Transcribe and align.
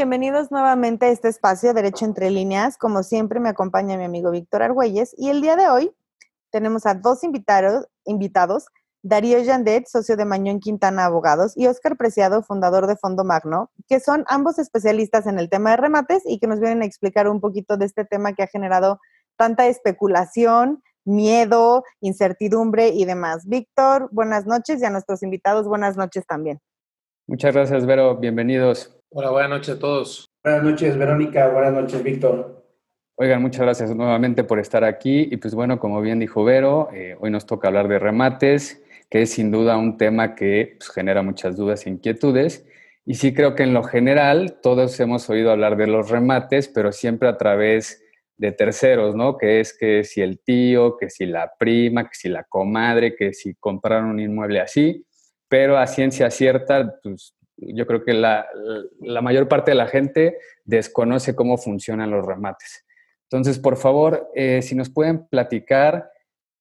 Bienvenidos 0.00 0.50
nuevamente 0.50 1.04
a 1.04 1.08
este 1.10 1.28
espacio 1.28 1.74
Derecho 1.74 2.06
entre 2.06 2.30
líneas. 2.30 2.78
Como 2.78 3.02
siempre 3.02 3.38
me 3.38 3.50
acompaña 3.50 3.98
mi 3.98 4.04
amigo 4.04 4.30
Víctor 4.30 4.62
Argüelles 4.62 5.14
y 5.18 5.28
el 5.28 5.42
día 5.42 5.56
de 5.56 5.68
hoy 5.68 5.92
tenemos 6.48 6.86
a 6.86 6.94
dos 6.94 7.22
invitados, 7.22 7.84
invitados 8.06 8.64
Darío 9.02 9.38
Yandet, 9.40 9.88
socio 9.88 10.16
de 10.16 10.24
Mañón 10.24 10.58
Quintana 10.58 11.04
Abogados, 11.04 11.52
y 11.54 11.66
Óscar 11.66 11.98
Preciado, 11.98 12.42
fundador 12.42 12.86
de 12.86 12.96
Fondo 12.96 13.24
Magno, 13.24 13.70
que 13.90 14.00
son 14.00 14.24
ambos 14.28 14.58
especialistas 14.58 15.26
en 15.26 15.38
el 15.38 15.50
tema 15.50 15.72
de 15.72 15.76
remates 15.76 16.22
y 16.24 16.38
que 16.38 16.46
nos 16.46 16.60
vienen 16.60 16.80
a 16.80 16.86
explicar 16.86 17.28
un 17.28 17.42
poquito 17.42 17.76
de 17.76 17.84
este 17.84 18.06
tema 18.06 18.32
que 18.32 18.42
ha 18.42 18.46
generado 18.46 19.00
tanta 19.36 19.66
especulación, 19.66 20.82
miedo, 21.04 21.84
incertidumbre 22.00 22.88
y 22.88 23.04
demás. 23.04 23.46
Víctor, 23.46 24.08
buenas 24.12 24.46
noches 24.46 24.80
y 24.80 24.84
a 24.86 24.90
nuestros 24.90 25.22
invitados, 25.22 25.68
buenas 25.68 25.98
noches 25.98 26.24
también. 26.26 26.58
Muchas 27.26 27.52
gracias, 27.52 27.84
Vero. 27.84 28.16
Bienvenidos. 28.16 28.96
Hola, 29.12 29.30
buenas 29.30 29.50
noches 29.50 29.76
a 29.76 29.78
todos. 29.78 30.26
Buenas 30.44 30.62
noches, 30.62 30.96
Verónica. 30.96 31.48
Buenas 31.48 31.72
noches, 31.72 32.02
Víctor. 32.02 32.64
Oigan, 33.16 33.42
muchas 33.42 33.62
gracias 33.62 33.94
nuevamente 33.94 34.44
por 34.44 34.58
estar 34.58 34.84
aquí. 34.84 35.28
Y 35.30 35.36
pues 35.36 35.54
bueno, 35.54 35.78
como 35.78 36.00
bien 36.00 36.20
dijo 36.20 36.44
Vero, 36.44 36.88
eh, 36.94 37.16
hoy 37.20 37.30
nos 37.30 37.44
toca 37.44 37.68
hablar 37.68 37.88
de 37.88 37.98
remates 37.98 38.82
que 39.10 39.22
es 39.22 39.32
sin 39.32 39.50
duda 39.50 39.76
un 39.76 39.98
tema 39.98 40.34
que 40.34 40.76
pues, 40.78 40.90
genera 40.90 41.22
muchas 41.22 41.56
dudas 41.56 41.84
e 41.84 41.90
inquietudes. 41.90 42.64
Y 43.04 43.14
sí 43.14 43.34
creo 43.34 43.56
que 43.56 43.64
en 43.64 43.74
lo 43.74 43.82
general 43.82 44.60
todos 44.62 44.98
hemos 45.00 45.28
oído 45.28 45.50
hablar 45.50 45.76
de 45.76 45.88
los 45.88 46.08
remates, 46.10 46.68
pero 46.68 46.92
siempre 46.92 47.28
a 47.28 47.36
través 47.36 48.04
de 48.36 48.52
terceros, 48.52 49.16
¿no? 49.16 49.36
Que 49.36 49.60
es 49.60 49.76
que 49.76 50.04
si 50.04 50.22
el 50.22 50.38
tío, 50.38 50.96
que 50.96 51.10
si 51.10 51.26
la 51.26 51.52
prima, 51.58 52.04
que 52.04 52.14
si 52.14 52.28
la 52.28 52.44
comadre, 52.44 53.16
que 53.16 53.34
si 53.34 53.54
compraron 53.56 54.10
un 54.10 54.20
inmueble 54.20 54.60
así, 54.60 55.04
pero 55.48 55.76
a 55.76 55.86
ciencia 55.88 56.30
cierta, 56.30 57.00
pues 57.02 57.34
yo 57.60 57.86
creo 57.86 58.04
que 58.04 58.12
la, 58.12 58.46
mayor 59.22 59.48
parte 59.48 59.70
de 59.70 59.76
la 59.76 59.86
gente 59.86 60.38
desconoce 60.64 61.34
cómo 61.34 61.58
funcionan 61.58 62.10
los 62.10 62.24
remates. 62.24 62.84
Entonces, 63.24 63.58
por 63.58 63.76
favor, 63.76 64.28
eh, 64.34 64.62
si 64.62 64.74
nos 64.74 64.90
pueden 64.90 65.26
platicar 65.28 66.10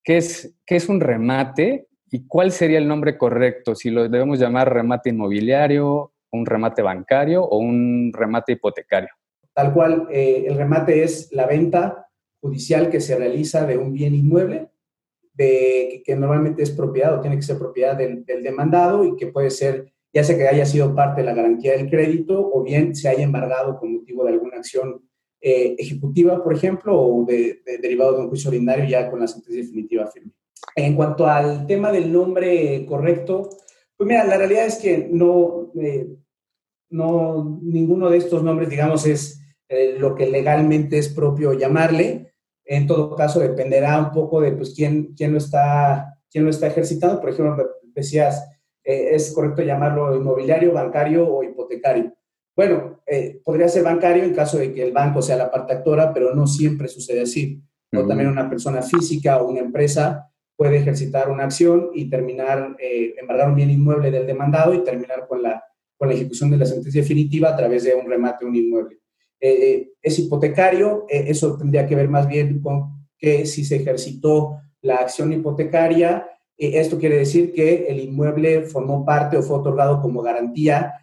qué 0.04 0.18
es, 0.18 0.56
qué 0.66 0.76
es 0.76 0.88
un 0.88 1.00
remate 1.00 1.90
¿Y 2.12 2.26
cuál 2.26 2.52
sería 2.52 2.80
el 2.80 2.88
nombre 2.88 3.18
correcto? 3.18 3.76
Si 3.76 3.90
lo 3.90 4.08
debemos 4.10 4.40
llamar 4.40 4.74
remate 4.74 5.10
inmobiliario, 5.10 6.14
un 6.32 6.46
remate 6.46 6.82
bancario 6.82 7.44
o 7.44 7.60
un 7.60 8.12
remate 8.14 8.54
hipotecario. 8.54 9.10
Tal 9.54 9.74
cual, 9.74 10.08
eh, 10.12 10.46
el 10.48 10.56
remate 10.56 11.04
es 11.04 11.32
la 11.32 11.46
venta 11.46 12.08
judicial 12.42 12.90
que 12.90 13.02
se 13.02 13.16
realiza 13.16 13.66
de 13.66 13.78
un 13.78 13.94
bien 13.94 14.16
inmueble, 14.16 14.70
de, 15.34 16.02
que 16.04 16.16
normalmente 16.16 16.64
es 16.64 16.72
propiedad 16.72 17.18
o 17.18 17.22
tiene 17.22 17.36
que 17.36 17.44
ser 17.44 17.58
propiedad 17.58 17.96
del, 17.96 18.26
demandado 18.26 19.06
y 19.06 19.16
que 19.16 19.28
puede 19.28 19.52
ser, 19.52 19.92
ya 20.14 20.24
sea 20.24 20.38
que 20.38 20.48
haya 20.48 20.66
sido 20.66 20.96
parte 20.96 21.22
de 21.22 21.28
la 21.28 21.34
garantía 21.34 21.78
del 21.78 21.90
crédito 21.90 22.50
o 22.54 22.64
bien 22.64 22.96
se 22.96 23.10
haya 23.10 23.24
embargado 23.24 23.78
con 23.78 23.94
motivo 23.94 24.24
de 24.24 24.32
alguna 24.32 24.58
acción 24.58 25.02
eh, 25.42 25.76
ejecutiva, 25.78 26.44
por 26.44 26.54
ejemplo, 26.54 27.00
o 27.00 27.26
de, 27.26 27.62
derivado 27.82 28.14
de 28.14 28.20
un 28.24 28.30
juicio 28.30 28.50
ordinario 28.50 28.86
ya 28.86 29.10
con 29.10 29.20
la 29.20 29.28
sentencia 29.28 29.62
definitiva 29.62 30.08
firme. 30.08 30.32
En 30.76 30.96
cuanto 30.96 31.26
al 31.26 31.66
tema 31.66 31.92
del 31.92 32.12
nombre 32.12 32.86
correcto, 32.86 33.50
pues 33.96 34.08
mira, 34.08 34.26
la 34.26 34.38
realidad 34.38 34.66
es 34.66 34.78
que 34.78 35.08
no, 35.12 35.72
eh, 35.76 36.08
no 36.90 37.60
ninguno 37.62 38.10
de 38.10 38.18
estos 38.18 38.44
nombres, 38.44 38.70
digamos, 38.70 39.06
es 39.06 39.42
eh, 39.70 39.96
lo 39.98 40.16
que 40.16 40.30
legalmente 40.30 40.98
es 40.98 41.10
propio 41.10 41.54
llamarle. 41.54 42.34
En 42.66 42.88
todo 42.88 43.16
caso, 43.16 43.40
dependerá 43.40 44.00
un 44.00 44.12
poco 44.12 44.42
de 44.42 44.52
pues, 44.52 44.74
quién, 44.76 45.14
quién, 45.16 45.32
lo, 45.32 45.38
está, 45.38 46.18
quién 46.30 46.44
lo 46.44 46.50
está 46.50 46.68
ejercitando. 46.68 47.22
Por 47.22 47.30
ejemplo, 47.30 47.70
decías, 47.94 48.44
eh, 48.84 49.10
¿es 49.12 49.32
correcto 49.34 49.62
llamarlo 49.62 50.16
inmobiliario, 50.16 50.74
bancario 50.74 51.28
o 51.28 51.44
hipotecario? 51.44 52.14
Bueno, 52.56 53.02
podría 53.46 53.70
ser 53.70 53.84
bancario 53.84 54.24
en 54.24 54.34
caso 54.34 54.58
de 54.58 54.74
que 54.74 54.84
el 54.84 54.92
banco 54.92 55.22
sea 55.22 55.38
la 55.38 55.50
parte 55.50 55.74
actora, 55.74 56.14
pero 56.14 56.36
no 56.36 56.46
siempre 56.46 56.90
sucede 56.90 57.22
así. 57.22 57.64
O 57.96 58.06
también 58.06 58.30
una 58.30 58.50
persona 58.50 58.82
física 58.82 59.42
o 59.42 59.50
una 59.50 59.62
empresa 59.62 60.30
puede 60.60 60.78
ejercitar 60.78 61.30
una 61.30 61.46
acción 61.46 61.90
y 61.94 62.10
terminar, 62.10 62.76
eh, 62.80 63.16
embargar 63.18 63.48
un 63.48 63.56
bien 63.56 63.70
inmueble 63.70 64.12
del 64.12 64.28
demandado 64.28 64.74
y 64.74 64.84
terminar 64.84 65.26
con 65.26 65.42
la, 65.42 65.64
con 65.98 66.10
la 66.10 66.16
ejecución 66.16 66.52
de 66.52 66.58
la 66.58 66.66
sentencia 66.66 67.02
definitiva 67.02 67.48
a 67.48 67.56
través 67.56 67.86
de 67.86 67.96
un 67.96 68.10
remate 68.10 68.44
de 68.44 68.50
un 68.50 68.56
inmueble. 68.58 68.98
Eh, 69.40 69.50
eh, 69.50 69.92
es 70.02 70.20
hipotecario, 70.20 71.06
eso 71.08 71.58
tendría 71.58 71.88
que 71.88 71.96
ver 71.96 72.10
más 72.10 72.28
bien 72.28 72.62
con 72.62 73.08
que 73.18 73.46
si 73.46 73.64
se 73.64 73.78
ejercitó 73.78 74.58
la 74.82 74.96
acción 74.96 75.32
hipotecaria, 75.32 76.28
esto 76.60 76.98
quiere 76.98 77.18
decir 77.18 77.54
que 77.54 77.86
el 77.88 78.00
inmueble 78.00 78.64
formó 78.64 79.06
parte 79.06 79.38
o 79.38 79.44
fue 79.44 79.58
otorgado 79.58 80.02
como 80.02 80.22
garantía 80.22 80.94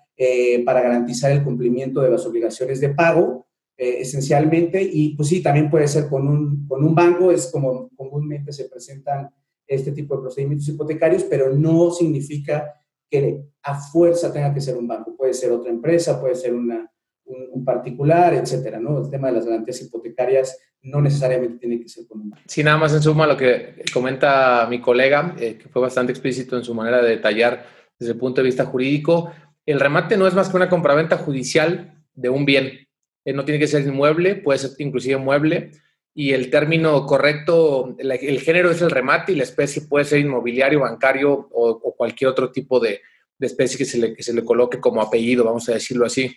para 0.64 0.80
garantizar 0.80 1.30
el 1.32 1.44
cumplimiento 1.44 2.00
de 2.00 2.10
las 2.10 2.24
obligaciones 2.26 2.80
de 2.80 2.90
pago, 2.90 3.46
esencialmente, 3.76 4.82
y 4.82 5.14
pues 5.16 5.28
sí, 5.28 5.42
también 5.42 5.70
puede 5.70 5.88
ser 5.88 6.08
con 6.08 6.26
un, 6.28 6.66
con 6.66 6.84
un 6.84 6.94
banco, 6.94 7.30
es 7.30 7.50
como 7.50 7.90
comúnmente 7.96 8.52
se 8.52 8.68
presentan 8.68 9.30
este 9.66 9.92
tipo 9.92 10.16
de 10.16 10.22
procedimientos 10.22 10.68
hipotecarios, 10.68 11.24
pero 11.24 11.52
no 11.52 11.90
significa 11.90 12.72
que 13.10 13.42
a 13.62 13.78
fuerza 13.78 14.32
tenga 14.32 14.52
que 14.54 14.60
ser 14.60 14.76
un 14.76 14.86
banco. 14.86 15.16
Puede 15.16 15.34
ser 15.34 15.52
otra 15.52 15.70
empresa, 15.70 16.20
puede 16.20 16.34
ser 16.34 16.54
una, 16.54 16.90
un, 17.26 17.64
particular, 17.64 18.34
etcétera, 18.34 18.78
¿no? 18.78 19.04
El 19.04 19.10
tema 19.10 19.28
de 19.28 19.34
las 19.34 19.46
garantías 19.46 19.82
hipotecarias 19.82 20.58
no 20.82 21.00
necesariamente 21.00 21.58
tiene 21.58 21.80
que 21.80 21.88
ser 21.88 22.06
con 22.06 22.20
un. 22.20 22.34
Sí, 22.46 22.62
nada 22.62 22.76
más 22.76 22.94
en 22.94 23.02
suma 23.02 23.26
lo 23.26 23.36
que 23.36 23.82
comenta 23.92 24.66
mi 24.70 24.80
colega, 24.80 25.34
eh, 25.38 25.58
que 25.58 25.68
fue 25.68 25.82
bastante 25.82 26.12
explícito 26.12 26.56
en 26.56 26.64
su 26.64 26.74
manera 26.74 27.02
de 27.02 27.10
detallar 27.10 27.66
desde 27.98 28.12
el 28.12 28.18
punto 28.18 28.40
de 28.40 28.46
vista 28.46 28.64
jurídico, 28.64 29.32
el 29.64 29.80
remate 29.80 30.16
no 30.16 30.26
es 30.26 30.34
más 30.34 30.48
que 30.48 30.56
una 30.56 30.68
compraventa 30.68 31.16
judicial 31.18 32.04
de 32.14 32.28
un 32.28 32.44
bien. 32.44 32.86
Eh, 33.24 33.32
no 33.32 33.44
tiene 33.44 33.58
que 33.58 33.66
ser 33.66 33.84
inmueble, 33.86 34.36
puede 34.36 34.58
ser 34.60 34.70
inclusive 34.78 35.16
mueble 35.16 35.72
y 36.18 36.32
el 36.32 36.48
término 36.48 37.04
correcto, 37.04 37.94
el, 37.98 38.40
género 38.40 38.70
es 38.70 38.80
el 38.80 38.90
remate 38.90 39.32
y 39.32 39.36
la 39.36 39.42
especie 39.42 39.82
puede 39.82 40.06
ser 40.06 40.20
inmobiliario, 40.20 40.80
bancario 40.80 41.30
o, 41.52 41.94
cualquier 41.94 42.30
otro 42.30 42.50
tipo 42.50 42.80
de, 42.80 43.02
especie 43.38 43.76
que 43.76 43.84
se, 43.84 43.98
le, 43.98 44.14
que 44.14 44.22
se, 44.22 44.32
le, 44.32 44.42
coloque 44.42 44.80
como 44.80 45.02
apellido, 45.02 45.44
vamos 45.44 45.68
a 45.68 45.74
decirlo 45.74 46.06
así. 46.06 46.34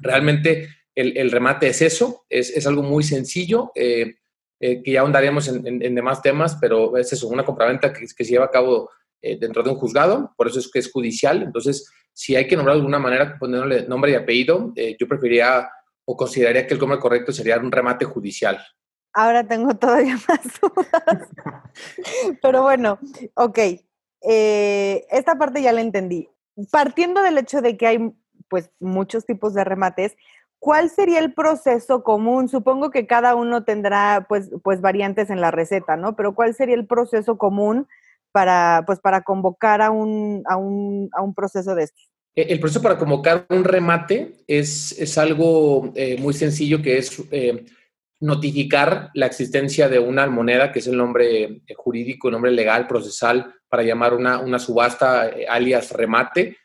Realmente 0.00 0.68
el, 0.96 1.30
remate 1.30 1.68
es 1.68 1.82
eso, 1.82 2.24
es, 2.28 2.50
es 2.50 2.66
algo 2.66 2.82
muy 2.82 3.04
sencillo, 3.04 3.70
eh, 3.74 4.16
eh, 4.58 4.82
que 4.82 4.92
ya 4.92 5.00
ahondaríamos 5.02 5.46
en, 5.48 5.94
demás 5.94 6.22
temas, 6.22 6.56
pero 6.58 6.96
es 6.96 7.22
una 7.22 7.44
compraventa 7.44 7.92
que, 7.92 8.00
que 8.00 8.24
se 8.24 8.30
lleva 8.30 8.46
a 8.46 8.50
cabo 8.50 8.90
eh, 9.20 9.38
dentro 9.38 9.62
de 9.62 9.70
un 9.70 9.76
juzgado, 9.76 10.32
por 10.36 10.48
eso 10.48 10.58
es 10.58 10.70
que 10.70 10.78
es 10.78 10.90
judicial. 10.90 11.42
Entonces, 11.42 11.90
si 12.14 12.34
hay 12.34 12.46
que 12.46 12.56
nombrar 12.56 12.76
de 12.76 12.80
alguna 12.80 12.98
manera, 12.98 13.36
ponerle 13.38 13.86
nombre 13.86 14.12
y 14.12 14.14
apellido, 14.14 14.72
yo 14.98 15.06
preferiría 15.06 15.68
o 16.06 16.16
consideraría 16.16 16.66
que 16.66 16.72
el 16.72 16.80
nombre 16.80 16.98
correcto 16.98 17.30
sería 17.30 17.58
un 17.58 17.70
remate 17.70 18.06
judicial. 18.06 18.58
Ahora 19.12 19.46
tengo 19.46 19.74
todavía 19.74 20.18
más 20.28 20.40
dudas. 20.60 21.28
Pero 22.40 22.62
bueno, 22.62 22.98
ok. 23.34 23.58
Esta 24.22 25.36
parte 25.36 25.60
ya 25.60 25.72
la 25.72 25.82
entendí. 25.82 26.26
Partiendo 26.70 27.22
del 27.22 27.36
hecho 27.36 27.60
de 27.60 27.76
que 27.76 27.86
hay 27.86 27.98
pues 28.48 28.70
muchos 28.80 29.24
tipos 29.26 29.54
de 29.54 29.64
remates, 29.64 30.16
¿cuál 30.58 30.90
sería 30.90 31.18
el 31.18 31.34
proceso 31.34 32.02
común? 32.02 32.48
Supongo 32.48 32.90
que 32.90 33.06
cada 33.06 33.34
uno 33.34 33.64
tendrá 33.64 34.26
pues, 34.28 34.50
pues 34.62 34.80
variantes 34.80 35.30
en 35.30 35.40
la 35.40 35.50
receta, 35.50 35.96
¿no? 35.96 36.16
Pero 36.16 36.34
¿cuál 36.34 36.54
sería 36.54 36.74
el 36.74 36.86
proceso 36.86 37.38
común 37.38 37.86
para, 38.32 38.84
pues, 38.86 39.00
para 39.00 39.22
convocar 39.22 39.82
a 39.82 39.90
un, 39.90 40.42
a 40.46 40.56
un, 40.56 41.08
a 41.12 41.22
un 41.22 41.34
proceso 41.34 41.74
de 41.74 41.84
estos? 41.84 42.10
E, 42.34 42.52
el 42.52 42.60
proceso 42.60 42.82
para 42.82 42.98
convocar 42.98 43.46
un 43.50 43.64
remate 43.64 44.44
es, 44.46 44.92
es 44.98 45.16
algo 45.18 45.92
eh, 45.94 46.16
muy 46.18 46.34
sencillo 46.34 46.82
que 46.82 46.98
es 46.98 47.22
eh, 47.30 47.64
notificar 48.20 49.10
la 49.14 49.26
existencia 49.26 49.88
de 49.88 49.98
una 49.98 50.26
moneda, 50.26 50.72
que 50.72 50.78
es 50.78 50.86
el 50.86 50.96
nombre 50.96 51.44
eh, 51.44 51.74
jurídico, 51.76 52.28
el 52.28 52.32
nombre 52.32 52.50
legal, 52.50 52.86
procesal, 52.86 53.54
para 53.68 53.82
llamar 53.82 54.14
una, 54.14 54.58
subasta, 54.58 55.28
eh, 55.28 55.46
alias 55.48 55.92
remate. 55.92 56.56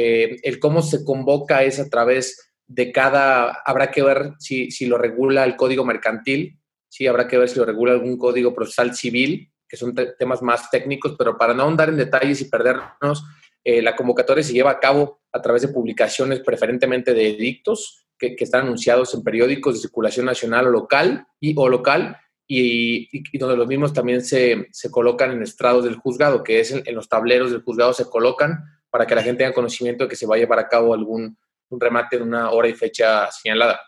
Eh, 0.00 0.38
el 0.42 0.60
cómo 0.60 0.80
se 0.80 1.04
convoca 1.04 1.64
es 1.64 1.80
a 1.80 1.88
través 1.88 2.52
de 2.66 2.92
cada, 2.92 3.62
habrá 3.64 3.90
que 3.90 4.02
ver 4.02 4.34
si, 4.38 4.86
lo 4.86 4.96
regula 4.96 5.44
el 5.44 5.56
código 5.56 5.84
mercantil, 5.84 6.60
sí, 6.88 7.08
habrá 7.08 7.26
que 7.26 7.36
ver 7.36 7.48
si 7.48 7.58
lo 7.58 7.64
regula 7.64 7.92
algún 7.92 8.16
código 8.16 8.54
procesal 8.54 8.94
civil, 8.94 9.50
que 9.68 9.76
son 9.76 9.94
temas 10.18 10.40
más 10.40 10.70
técnicos, 10.70 11.16
pero 11.18 11.36
para 11.36 11.52
no 11.52 11.64
ahondar 11.64 11.88
en 11.88 11.96
detalles 11.96 12.40
y 12.40 12.48
perdernos, 12.48 13.24
la 13.64 13.94
convocatoria 13.94 14.42
se 14.42 14.54
lleva 14.54 14.70
a 14.70 14.80
cabo 14.80 15.20
a 15.30 15.42
través 15.42 15.62
de 15.62 15.68
publicaciones 15.68 16.40
preferentemente 16.40 17.12
de 17.12 17.30
edictos, 17.30 18.06
que, 18.18 18.36
están 18.38 18.62
anunciados 18.62 19.12
en 19.14 19.22
periódicos 19.22 19.74
de 19.74 19.80
circulación 19.80 20.26
nacional 20.26 20.66
o 20.68 20.70
local 20.70 21.26
y, 21.40 21.54
o 21.56 21.68
local 21.68 22.16
y, 22.46 23.38
donde 23.38 23.56
los 23.56 23.68
mismos 23.68 23.92
también 23.92 24.24
se, 24.24 24.68
se, 24.72 24.90
colocan 24.90 25.32
en 25.32 25.42
estrados 25.42 25.84
del 25.84 25.96
juzgado, 25.96 26.42
que 26.42 26.60
es 26.60 26.72
en, 26.72 26.94
los 26.94 27.08
tableros 27.08 27.50
del 27.50 27.62
juzgado 27.62 27.92
se 27.92 28.06
colocan 28.06 28.64
para 28.90 29.06
que 29.06 29.14
la 29.14 29.22
gente 29.22 29.44
tenga 29.44 29.54
conocimiento 29.54 30.04
de 30.04 30.10
que 30.10 30.16
se 30.16 30.26
va 30.26 30.36
a 30.36 30.38
llevar 30.38 30.58
a 30.58 30.68
cabo 30.68 30.94
algún 30.94 31.36
remate 31.70 32.16
en 32.16 32.22
una 32.22 32.50
hora 32.50 32.68
y 32.68 32.74
fecha 32.74 33.30
señalada. 33.30 33.80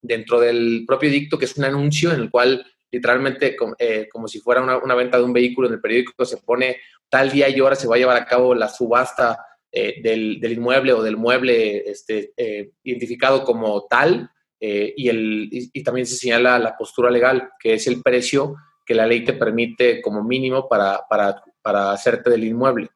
Dentro 0.00 0.38
del 0.40 0.84
propio 0.86 1.08
edicto, 1.08 1.38
que 1.38 1.46
es 1.46 1.56
un 1.56 1.64
anuncio 1.64 2.12
en 2.12 2.20
el 2.20 2.30
cual 2.30 2.64
literalmente 2.94 3.56
eh, 3.78 4.08
como 4.10 4.28
si 4.28 4.40
fuera 4.40 4.62
una, 4.62 4.94
venta 4.94 5.18
de 5.18 5.24
un 5.24 5.32
vehículo 5.32 5.68
en 5.68 5.74
el 5.74 5.80
periódico, 5.80 6.24
se 6.24 6.36
pone 6.38 6.78
tal 7.08 7.30
día 7.30 7.48
y 7.48 7.60
hora 7.60 7.74
se 7.74 7.88
va 7.88 7.96
a 7.96 7.98
llevar 7.98 8.16
a 8.16 8.24
cabo 8.24 8.54
la 8.54 8.68
subasta 8.68 9.44
eh, 9.72 10.00
del, 10.00 10.52
inmueble 10.52 10.92
o 10.92 11.02
del 11.02 11.16
mueble 11.16 11.90
este, 11.90 12.32
eh, 12.36 12.70
identificado 12.84 13.42
como 13.44 13.86
tal 13.86 14.30
y, 14.66 15.10
el, 15.10 15.50
y, 15.50 15.82
también 15.82 16.06
se 16.06 16.16
señala 16.16 16.58
la 16.58 16.74
postura 16.74 17.10
legal, 17.10 17.50
que 17.60 17.74
es 17.74 17.86
el 17.86 18.00
precio 18.00 18.54
que 18.86 18.94
la 18.94 19.06
ley 19.06 19.22
te 19.22 19.34
permite 19.34 20.00
como 20.00 20.24
mínimo 20.24 20.66
para, 20.70 21.02
para, 21.06 21.42
para 21.60 21.92
hacerte 21.92 22.30
del 22.30 22.44
inmueble. 22.44 22.88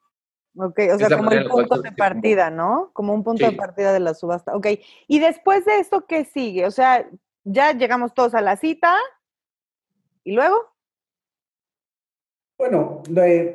Ok, 0.60 0.80
o 0.92 0.98
sea, 0.98 1.16
como 1.16 1.30
el 1.30 1.46
punto 1.46 1.80
de 1.80 1.92
partida, 1.92 2.50
¿no? 2.50 2.90
Como 2.92 3.14
un 3.14 3.22
punto 3.22 3.46
de 3.46 3.52
partida 3.52 3.92
de 3.92 4.00
la 4.00 4.14
subasta. 4.14 4.56
Ok, 4.56 4.66
y 5.06 5.20
después 5.20 5.64
de 5.64 5.78
esto, 5.78 6.04
¿qué 6.06 6.24
sigue? 6.24 6.66
O 6.66 6.70
sea, 6.70 7.08
ya 7.44 7.72
llegamos 7.72 8.12
todos 8.12 8.34
a 8.34 8.40
la 8.40 8.56
cita 8.56 8.96
y 10.24 10.32
luego. 10.32 10.56
Bueno, 12.58 13.02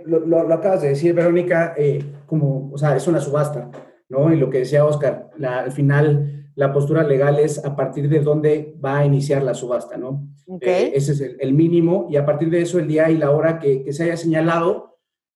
lo, 0.06 0.54
acabas 0.54 0.82
de 0.82 0.90
decir, 0.90 1.14
Verónica, 1.14 1.74
eh, 1.76 2.02
como, 2.26 2.72
o 2.72 2.78
sea, 2.78 2.96
es 2.96 3.06
una 3.06 3.20
subasta, 3.20 3.70
¿no? 4.08 4.32
Y 4.32 4.38
lo 4.38 4.50
que 4.50 4.60
decía 4.60 4.86
Oscar, 4.86 5.30
al 5.46 5.74
final 5.74 6.44
la 6.56 6.72
postura 6.72 7.04
legal 7.04 7.40
es 7.40 7.64
a 7.66 7.76
partir 7.76 8.08
de 8.08 8.20
dónde 8.20 8.76
va 8.84 9.00
a 9.00 9.06
iniciar 9.06 9.44
la 9.44 9.54
subasta, 9.54 9.98
¿no? 9.98 10.28
Okay. 10.46 10.86
Eh, 10.86 10.92
ese 10.96 11.14
es 11.14 11.36
el, 11.40 11.54
mínimo 11.54 12.08
y 12.10 12.18
a 12.18 12.26
partir 12.26 12.50
de 12.50 12.62
eso 12.62 12.80
el 12.80 12.88
día 12.88 13.10
y 13.10 13.18
la 13.18 13.32
hora 13.32 13.60
que, 13.60 13.92
se 13.92 14.04
haya 14.04 14.18
señalado, 14.18 14.93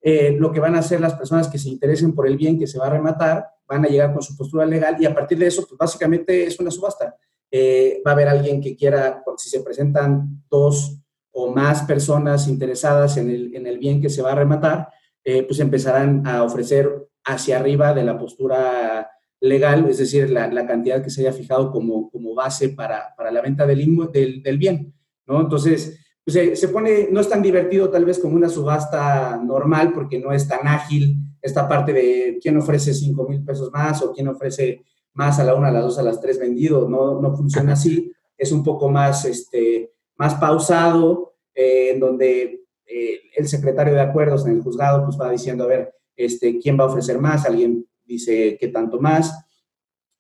eh, 0.09 0.37
lo 0.39 0.51
que 0.53 0.61
van 0.61 0.75
a 0.75 0.79
hacer 0.79 1.01
las 1.01 1.15
personas 1.15 1.49
que 1.49 1.57
se 1.57 1.67
interesen 1.67 2.15
por 2.15 2.27
el 2.27 2.37
bien 2.37 2.57
que 2.57 2.65
se 2.65 2.79
va 2.79 2.87
a 2.87 2.91
rematar, 2.91 3.45
van 3.67 3.83
a 3.83 3.89
llegar 3.89 4.13
con 4.13 4.21
su 4.21 4.37
postura 4.37 4.65
legal 4.65 4.95
y 4.99 5.05
a 5.05 5.13
partir 5.13 5.37
de 5.37 5.47
eso, 5.47 5.65
pues 5.67 5.77
básicamente 5.77 6.45
es 6.45 6.57
una 6.61 6.71
subasta. 6.71 7.05
va 7.05 8.11
a 8.11 8.13
haber 8.13 8.29
alguien 8.29 8.61
que 8.61 8.75
quiera, 8.77 9.21
si 9.35 9.49
se 9.49 9.59
presentan 9.59 10.43
dos 10.49 11.01
o 11.31 11.53
más 11.53 11.83
personas 11.83 12.47
interesadas 12.47 13.17
en 13.17 13.29
el, 13.29 13.53
en 13.53 13.67
el 13.67 13.77
bien 13.79 14.01
que 14.01 14.09
se 14.09 14.21
va 14.21 14.31
a 14.31 14.35
rematar, 14.35 14.87
eh, 15.25 15.43
pues 15.43 15.59
empezarán 15.59 16.25
a 16.25 16.43
ofrecer 16.43 16.89
hacia 17.25 17.59
arriba 17.59 17.93
de 17.93 18.05
la 18.05 18.17
postura 18.17 19.11
legal, 19.41 19.89
es 19.89 19.97
decir, 19.97 20.29
la, 20.29 20.47
la 20.47 20.65
cantidad 20.65 21.03
que 21.03 21.09
se 21.09 21.19
haya 21.19 21.33
fijado 21.33 21.69
como, 21.69 22.09
como 22.09 22.33
base 22.33 22.69
para, 22.69 23.13
para 23.17 23.29
la 23.29 23.41
venta 23.41 23.65
del, 23.65 23.85
del, 24.13 24.41
del, 24.41 24.57
bien, 24.57 24.93
¿no? 25.25 25.41
Entonces, 25.41 25.99
pues 26.27 26.33
se, 26.33 26.55
se, 26.57 26.67
pone, 26.67 27.07
no 27.09 27.21
es 27.21 27.29
tan 27.29 27.41
divertido 27.41 27.89
tal 27.89 28.03
vez 28.03 28.19
como 28.19 28.35
una 28.35 28.49
subasta 28.49 29.37
normal, 29.37 29.93
porque 29.93 30.19
no 30.19 30.33
es 30.33 30.45
tan 30.45 30.67
ágil 30.67 31.15
esta 31.41 31.69
parte 31.69 31.93
de 31.93 32.37
quién 32.41 32.57
ofrece 32.57 32.93
5 32.93 33.29
mil 33.29 33.45
pesos 33.45 33.71
más 33.71 34.01
o 34.01 34.11
quién 34.11 34.27
ofrece 34.27 34.83
más 35.13 35.39
a 35.39 35.45
la 35.45 35.55
una, 35.55 35.69
a 35.69 35.71
las 35.71 35.83
dos, 35.83 35.97
a 35.99 36.03
las 36.03 36.19
tres 36.19 36.37
vendido, 36.37 36.89
no, 36.89 37.21
no 37.21 37.33
funciona 37.33 37.73
así, 37.73 38.11
es 38.37 38.51
un 38.51 38.61
poco 38.61 38.89
más, 38.89 39.23
este, 39.23 39.93
más 40.17 40.35
pausado, 40.35 41.35
eh, 41.55 41.91
en 41.93 42.01
donde 42.01 42.65
eh, 42.85 43.21
el 43.37 43.47
secretario 43.47 43.93
de 43.93 44.01
acuerdos 44.01 44.45
en 44.45 44.51
el 44.57 44.61
juzgado 44.61 45.05
pues 45.05 45.17
va 45.17 45.31
diciendo, 45.31 45.63
a 45.63 45.67
ver, 45.67 45.93
este, 46.17 46.59
¿quién 46.59 46.77
va 46.77 46.83
a 46.83 46.87
ofrecer 46.87 47.19
más? 47.19 47.45
Alguien 47.45 47.87
dice 48.05 48.57
que 48.59 48.67
tanto 48.67 48.99
más. 48.99 49.45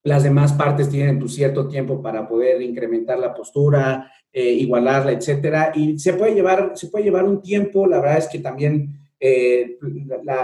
Las 0.03 0.23
demás 0.23 0.53
partes 0.53 0.89
tienen 0.89 1.19
tu 1.19 1.27
cierto 1.27 1.67
tiempo 1.67 2.01
para 2.01 2.27
poder 2.29 2.61
incrementar 2.61 3.19
la 3.19 3.33
postura, 3.33 4.09
eh, 4.39 4.51
igualarla, 4.51 5.13
etcétera. 5.13 5.71
Y 5.73 5.97
se 5.97 6.13
puede, 6.13 6.35
llevar, 6.35 6.73
se 6.75 6.89
puede 6.89 7.05
llevar 7.05 7.23
un 7.23 7.41
tiempo. 7.41 7.87
La 7.87 7.99
verdad 7.99 8.19
es 8.19 8.27
que 8.27 8.37
también 8.37 8.99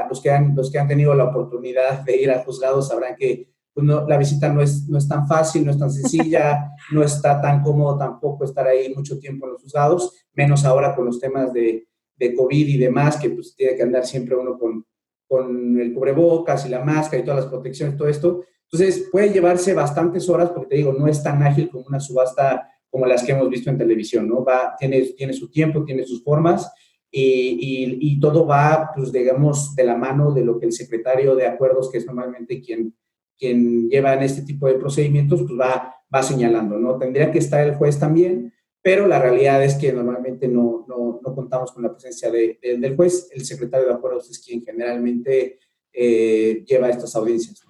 los, 0.09 0.19
que 0.19 0.31
han, 0.31 0.55
los 0.55 0.71
que 0.71 0.79
han 0.79 0.87
tenido 0.87 1.13
la 1.13 1.25
oportunidad 1.25 1.99
de 2.01 2.19
ir 2.19 2.31
al 2.31 2.43
juzgado 2.43 2.81
sabrán 2.81 3.15
que 3.15 3.53
pues 3.71 3.85
no, 3.85 4.07
la 4.07 4.17
visita 4.17 4.49
no 4.49 4.63
es, 4.63 4.89
no 4.89 4.97
es 4.97 5.07
tan 5.07 5.27
fácil, 5.27 5.63
no 5.63 5.69
es 5.69 5.77
tan 5.77 5.91
sencilla, 5.91 6.71
no 6.91 7.03
está 7.03 7.39
tan 7.39 7.61
cómodo 7.61 7.95
tampoco 7.95 8.45
estar 8.45 8.65
ahí 8.65 8.91
mucho 8.95 9.19
tiempo 9.19 9.45
en 9.45 9.53
los 9.53 9.61
juzgados, 9.61 10.25
menos 10.33 10.65
ahora 10.65 10.95
con 10.95 11.05
los 11.05 11.19
temas 11.19 11.53
de, 11.53 11.87
de 12.15 12.33
COVID 12.33 12.67
y 12.67 12.77
demás, 12.79 13.17
que 13.17 13.29
pues 13.29 13.55
tiene 13.55 13.75
que 13.75 13.83
andar 13.83 14.07
siempre 14.07 14.35
uno 14.35 14.57
con, 14.57 14.87
con 15.27 15.79
el 15.79 15.93
cubrebocas 15.93 16.65
y 16.65 16.69
la 16.69 16.83
máscara 16.83 17.21
y 17.21 17.25
todas 17.25 17.41
las 17.41 17.51
protecciones, 17.51 17.95
todo 17.95 18.07
esto. 18.07 18.43
Entonces 18.71 19.07
puede 19.11 19.29
llevarse 19.29 19.75
bastantes 19.75 20.27
horas, 20.29 20.49
porque 20.49 20.69
te 20.69 20.75
digo, 20.77 20.93
no 20.93 21.07
es 21.07 21.21
tan 21.21 21.43
ágil 21.43 21.69
como 21.69 21.85
una 21.85 21.99
subasta 21.99 22.72
como 22.93 23.07
las 23.07 23.23
que 23.23 23.31
hemos 23.31 23.49
visto 23.49 23.71
en 23.71 23.79
televisión, 23.79 24.29
¿no? 24.29 24.45
Va, 24.45 24.75
tiene, 24.77 25.01
tiene 25.17 25.33
su 25.33 25.49
tiempo, 25.49 25.83
tiene 25.83 26.03
sus 26.03 26.23
formas 26.23 26.71
y, 27.09 27.21
y, 27.21 27.97
y 27.99 28.19
todo 28.19 28.45
va, 28.45 28.91
pues 28.95 29.11
digamos, 29.11 29.73
de 29.73 29.83
la 29.83 29.97
mano 29.97 30.31
de 30.31 30.45
lo 30.45 30.59
que 30.59 30.67
el 30.67 30.73
secretario 30.73 31.35
de 31.35 31.47
acuerdos, 31.47 31.89
que 31.89 31.97
es 31.97 32.05
normalmente 32.05 32.61
quien 32.61 32.93
quien 33.37 33.89
lleva 33.89 34.13
en 34.13 34.21
este 34.21 34.43
tipo 34.43 34.67
de 34.67 34.75
procedimientos, 34.75 35.41
pues 35.41 35.59
va, 35.59 35.95
va 36.13 36.23
señalando, 36.23 36.77
¿no? 36.77 36.97
Tendría 36.97 37.31
que 37.31 37.39
estar 37.39 37.67
el 37.67 37.75
juez 37.75 37.99
también, 37.99 38.53
pero 38.81 39.07
la 39.07 39.19
realidad 39.19 39.63
es 39.63 39.75
que 39.75 39.91
normalmente 39.91 40.47
no, 40.47 40.85
no, 40.87 41.19
no 41.21 41.35
contamos 41.35 41.71
con 41.71 41.83
la 41.83 41.91
presencia 41.91 42.29
de, 42.29 42.59
del 42.61 42.95
juez. 42.95 43.29
El 43.33 43.43
secretario 43.43 43.87
de 43.87 43.93
acuerdos 43.93 44.29
es 44.29 44.39
quien 44.39 44.63
generalmente 44.63 45.59
eh, 45.91 46.63
lleva 46.67 46.89
estas 46.89 47.15
audiencias. 47.15 47.65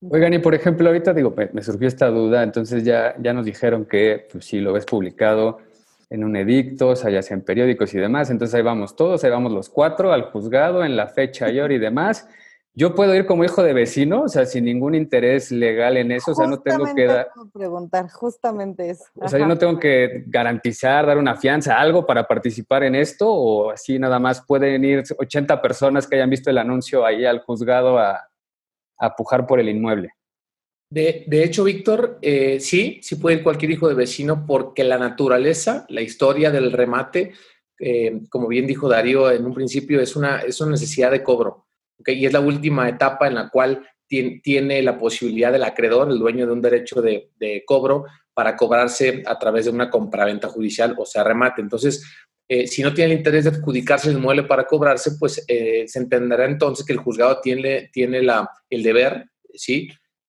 Oigan, 0.00 0.32
y 0.32 0.38
por 0.38 0.54
ejemplo, 0.54 0.88
ahorita 0.88 1.12
digo, 1.12 1.34
me, 1.52 1.62
surgió 1.62 1.88
esta 1.88 2.08
duda, 2.08 2.44
entonces 2.44 2.84
ya, 2.84 3.16
ya 3.18 3.32
nos 3.32 3.44
dijeron 3.44 3.84
que 3.84 4.28
pues, 4.30 4.44
si 4.44 4.60
lo 4.60 4.72
ves 4.72 4.84
publicado 4.84 5.58
en 6.08 6.24
un 6.24 6.36
edicto, 6.36 6.90
o 6.90 6.96
sea, 6.96 7.10
ya 7.10 7.20
sea 7.20 7.36
en 7.36 7.42
periódicos 7.42 7.92
y 7.94 7.98
demás, 7.98 8.30
entonces 8.30 8.54
ahí 8.54 8.62
vamos 8.62 8.94
todos, 8.94 9.24
ahí 9.24 9.30
vamos 9.30 9.52
los 9.52 9.68
cuatro 9.68 10.12
al 10.12 10.22
juzgado 10.30 10.84
en 10.84 10.96
la 10.96 11.08
fecha 11.08 11.50
y 11.50 11.58
hora 11.58 11.74
y 11.74 11.78
demás, 11.78 12.28
yo 12.74 12.94
puedo 12.94 13.12
ir 13.12 13.26
como 13.26 13.42
hijo 13.42 13.64
de 13.64 13.72
vecino, 13.72 14.22
o 14.22 14.28
sea, 14.28 14.46
sin 14.46 14.66
ningún 14.66 14.94
interés 14.94 15.50
legal 15.50 15.96
en 15.96 16.12
eso, 16.12 16.30
o 16.30 16.34
sea, 16.36 16.46
no 16.46 16.60
tengo 16.60 16.94
que 16.94 17.06
dar... 17.06 17.28
preguntar, 17.52 18.08
justamente 18.08 18.90
eso. 18.90 19.04
O 19.16 19.28
sea, 19.28 19.40
yo 19.40 19.46
no 19.46 19.58
tengo 19.58 19.80
que 19.80 20.22
garantizar, 20.28 21.04
dar 21.04 21.18
una 21.18 21.34
fianza, 21.34 21.76
algo 21.76 22.06
para 22.06 22.28
participar 22.28 22.84
en 22.84 22.94
esto, 22.94 23.28
o 23.28 23.72
así 23.72 23.98
nada 23.98 24.20
más 24.20 24.42
pueden 24.46 24.84
ir 24.84 25.02
80 25.18 25.60
personas 25.60 26.06
que 26.06 26.14
hayan 26.14 26.30
visto 26.30 26.50
el 26.50 26.58
anuncio 26.58 27.04
ahí 27.04 27.26
al 27.26 27.40
juzgado 27.40 27.98
a, 27.98 28.28
a 28.98 29.14
pujar 29.14 29.46
por 29.46 29.60
el 29.60 29.68
inmueble. 29.68 30.10
De, 30.90 31.24
de 31.26 31.44
hecho, 31.44 31.64
Víctor, 31.64 32.18
eh, 32.22 32.60
sí, 32.60 33.00
sí 33.02 33.16
puede 33.16 33.36
ir 33.36 33.42
cualquier 33.42 33.70
hijo 33.72 33.88
de 33.88 33.94
vecino 33.94 34.46
porque 34.46 34.84
la 34.84 34.98
naturaleza, 34.98 35.84
la 35.90 36.00
historia 36.00 36.50
del 36.50 36.72
remate, 36.72 37.32
eh, 37.78 38.22
como 38.30 38.48
bien 38.48 38.66
dijo 38.66 38.88
Darío 38.88 39.30
en 39.30 39.44
un 39.44 39.54
principio, 39.54 40.00
es 40.00 40.16
una, 40.16 40.38
es 40.40 40.60
una 40.60 40.72
necesidad 40.72 41.10
de 41.10 41.22
cobro 41.22 41.66
y 42.06 42.26
es 42.26 42.32
la 42.32 42.40
última 42.40 42.88
etapa 42.88 43.26
en 43.26 43.34
la 43.34 43.48
cual 43.48 43.86
tiene, 44.08 44.82
la 44.82 44.98
posibilidad 44.98 45.52
del 45.52 45.64
acreedor, 45.64 46.10
el 46.10 46.18
dueño 46.18 46.46
de 46.46 46.52
un 46.52 46.62
derecho 46.62 47.02
de, 47.02 47.62
cobro, 47.66 48.06
para 48.32 48.56
cobrarse 48.56 49.22
a 49.26 49.38
través 49.38 49.66
de 49.66 49.72
una 49.72 49.90
compraventa 49.90 50.48
judicial, 50.48 50.94
o 50.96 51.04
sea, 51.04 51.24
remate. 51.24 51.60
Entonces, 51.60 52.06
eh, 52.48 52.66
si 52.66 52.82
no 52.82 52.94
tiene 52.94 53.12
el 53.12 53.18
interés 53.18 53.44
de 53.44 53.50
adjudicarse 53.50 54.08
el 54.08 54.16
inmueble 54.16 54.44
para 54.44 54.66
cobrarse, 54.66 55.12
pues 55.18 55.44
eh, 55.46 55.84
se 55.86 55.98
entenderá 55.98 56.46
entonces 56.46 56.84
que 56.84 56.94
el 56.94 56.98
juzgado 56.98 57.40
tiene, 57.40 57.90
tiene 57.92 58.22
la, 58.22 58.48
el 58.70 58.82
deber, 58.82 59.26
¿sí? 59.52 59.88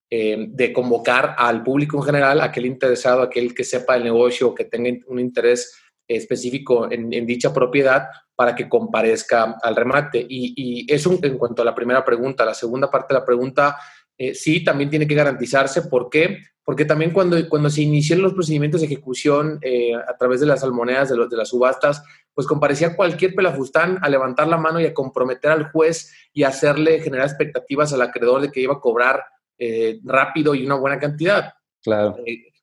Eh, 0.10 0.48
de 0.50 0.74
convocar 0.74 1.36
al 1.38 1.64
público 1.64 1.98
en 1.98 2.04
general, 2.04 2.42
aquel 2.42 2.66
interesado, 2.66 3.22
aquel 3.22 3.54
que 3.56 3.64
sepa 3.64 3.96
el 3.96 4.04
negocio 4.04 4.50
o 4.50 4.56
que 4.56 4.66
tenga 4.66 4.90
un 5.08 5.20
interés 5.20 5.74
específico 6.06 6.92
en, 6.92 7.10
dicha 7.26 7.54
propiedad 7.54 8.08
para 8.36 8.56
que 8.56 8.68
comparezca 8.68 9.56
al 9.62 9.76
remate. 9.76 10.26
Y, 10.28 10.54
y, 10.58 10.94
eso 10.94 11.18
en 11.22 11.38
cuanto 11.38 11.62
a 11.62 11.66
la 11.66 11.76
primera 11.76 12.04
pregunta. 12.04 12.44
La 12.44 12.54
segunda 12.54 12.90
parte 12.90 13.14
de 13.14 13.20
la 13.20 13.26
pregunta, 13.26 13.78
eh, 14.20 14.36
sí, 14.36 14.64
también 14.64 14.92
tiene 14.92 15.08
que 15.08 15.16
garantizarse. 15.16 15.82
¿Por 15.82 16.10
qué? 16.12 16.38
Porque 16.64 16.86
también 16.86 17.10
cuando, 17.12 17.36
cuando 17.50 17.72
se 17.72 17.82
iniciaron 17.82 18.22
los 18.22 18.34
procedimientos 18.34 18.82
de 18.82 18.86
ejecución 18.86 19.58
eh, 19.64 19.96
a 19.96 20.16
través 20.18 20.40
de 20.40 20.46
las 20.46 20.64
almonedas, 20.64 21.10
de, 21.10 21.18
los, 21.18 21.28
de 21.28 21.38
las 21.38 21.50
subastas, 21.50 22.04
pues 22.36 22.46
comparecía 22.46 22.96
cualquier 22.96 23.34
pelafustán 23.34 23.98
a 24.04 24.10
levantar 24.10 24.48
la 24.48 24.58
mano 24.58 24.80
y 24.80 24.86
a 24.86 24.94
comprometer 24.94 25.50
al 25.50 25.72
juez 25.72 26.14
y 26.32 26.44
hacerle 26.44 27.00
generar 27.00 27.26
expectativas 27.26 27.92
al 27.94 28.04
acreedor 28.04 28.42
de 28.42 28.52
que 28.52 28.62
iba 28.62 28.76
a 28.76 28.80
cobrar 28.80 29.24
eh, 29.58 30.00
rápido 30.04 30.54
y 30.54 30.64
una 30.64 30.76
buena 30.76 31.00
cantidad. 31.00 31.54
Claro 31.82 32.18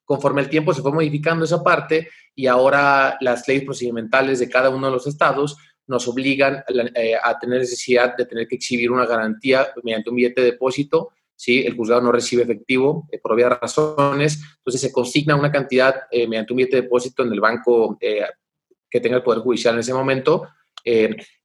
conforme 0.07 0.39
el 0.39 0.49
tiempo 0.49 0.73
se 0.73 0.81
fue 0.81 0.93
modificando 0.93 1.43
esa 1.43 1.61
parte 1.61 2.07
y 2.33 2.47
ahora 2.47 3.17
las 3.19 3.45
leyes 3.45 3.65
procedimentales 3.65 4.39
de 4.39 4.47
cada 4.47 4.69
uno 4.69 4.87
de 4.87 4.93
los 4.93 5.05
estados 5.05 5.57
nos 5.85 6.07
obligan 6.07 6.63
eh, 6.95 7.15
a 7.21 7.37
tener 7.37 7.59
necesidad 7.59 8.15
de 8.15 8.25
tener 8.25 8.47
que 8.47 8.55
exhibir 8.55 8.89
una 8.89 9.05
garantía 9.05 9.67
mediante 9.83 10.09
un 10.09 10.15
billete 10.15 10.41
de 10.41 10.51
depósito. 10.51 11.11
Si 11.37 11.65
El 11.65 11.77
juzgado 11.77 12.01
no 12.01 12.11
recibe 12.11 12.43
efectivo 12.43 13.07
eh, 13.11 13.19
por 13.19 13.31
obvias 13.31 13.57
razones, 13.59 14.41
entonces 14.57 14.81
se 14.81 14.91
consigna 14.91 15.35
una 15.35 15.51
cantidad 15.51 15.95
eh, 16.11 16.27
mediante 16.27 16.51
un 16.51 16.57
billete 16.57 16.77
de 16.77 16.81
depósito 16.81 17.23
en 17.23 17.31
el 17.31 17.39
banco 17.39 17.97
que 17.99 18.99
tenga 18.99 19.15
el 19.15 19.23
Poder 19.23 19.41
Judicial 19.41 19.75
en 19.75 19.79
ese 19.79 19.93
momento. 19.93 20.49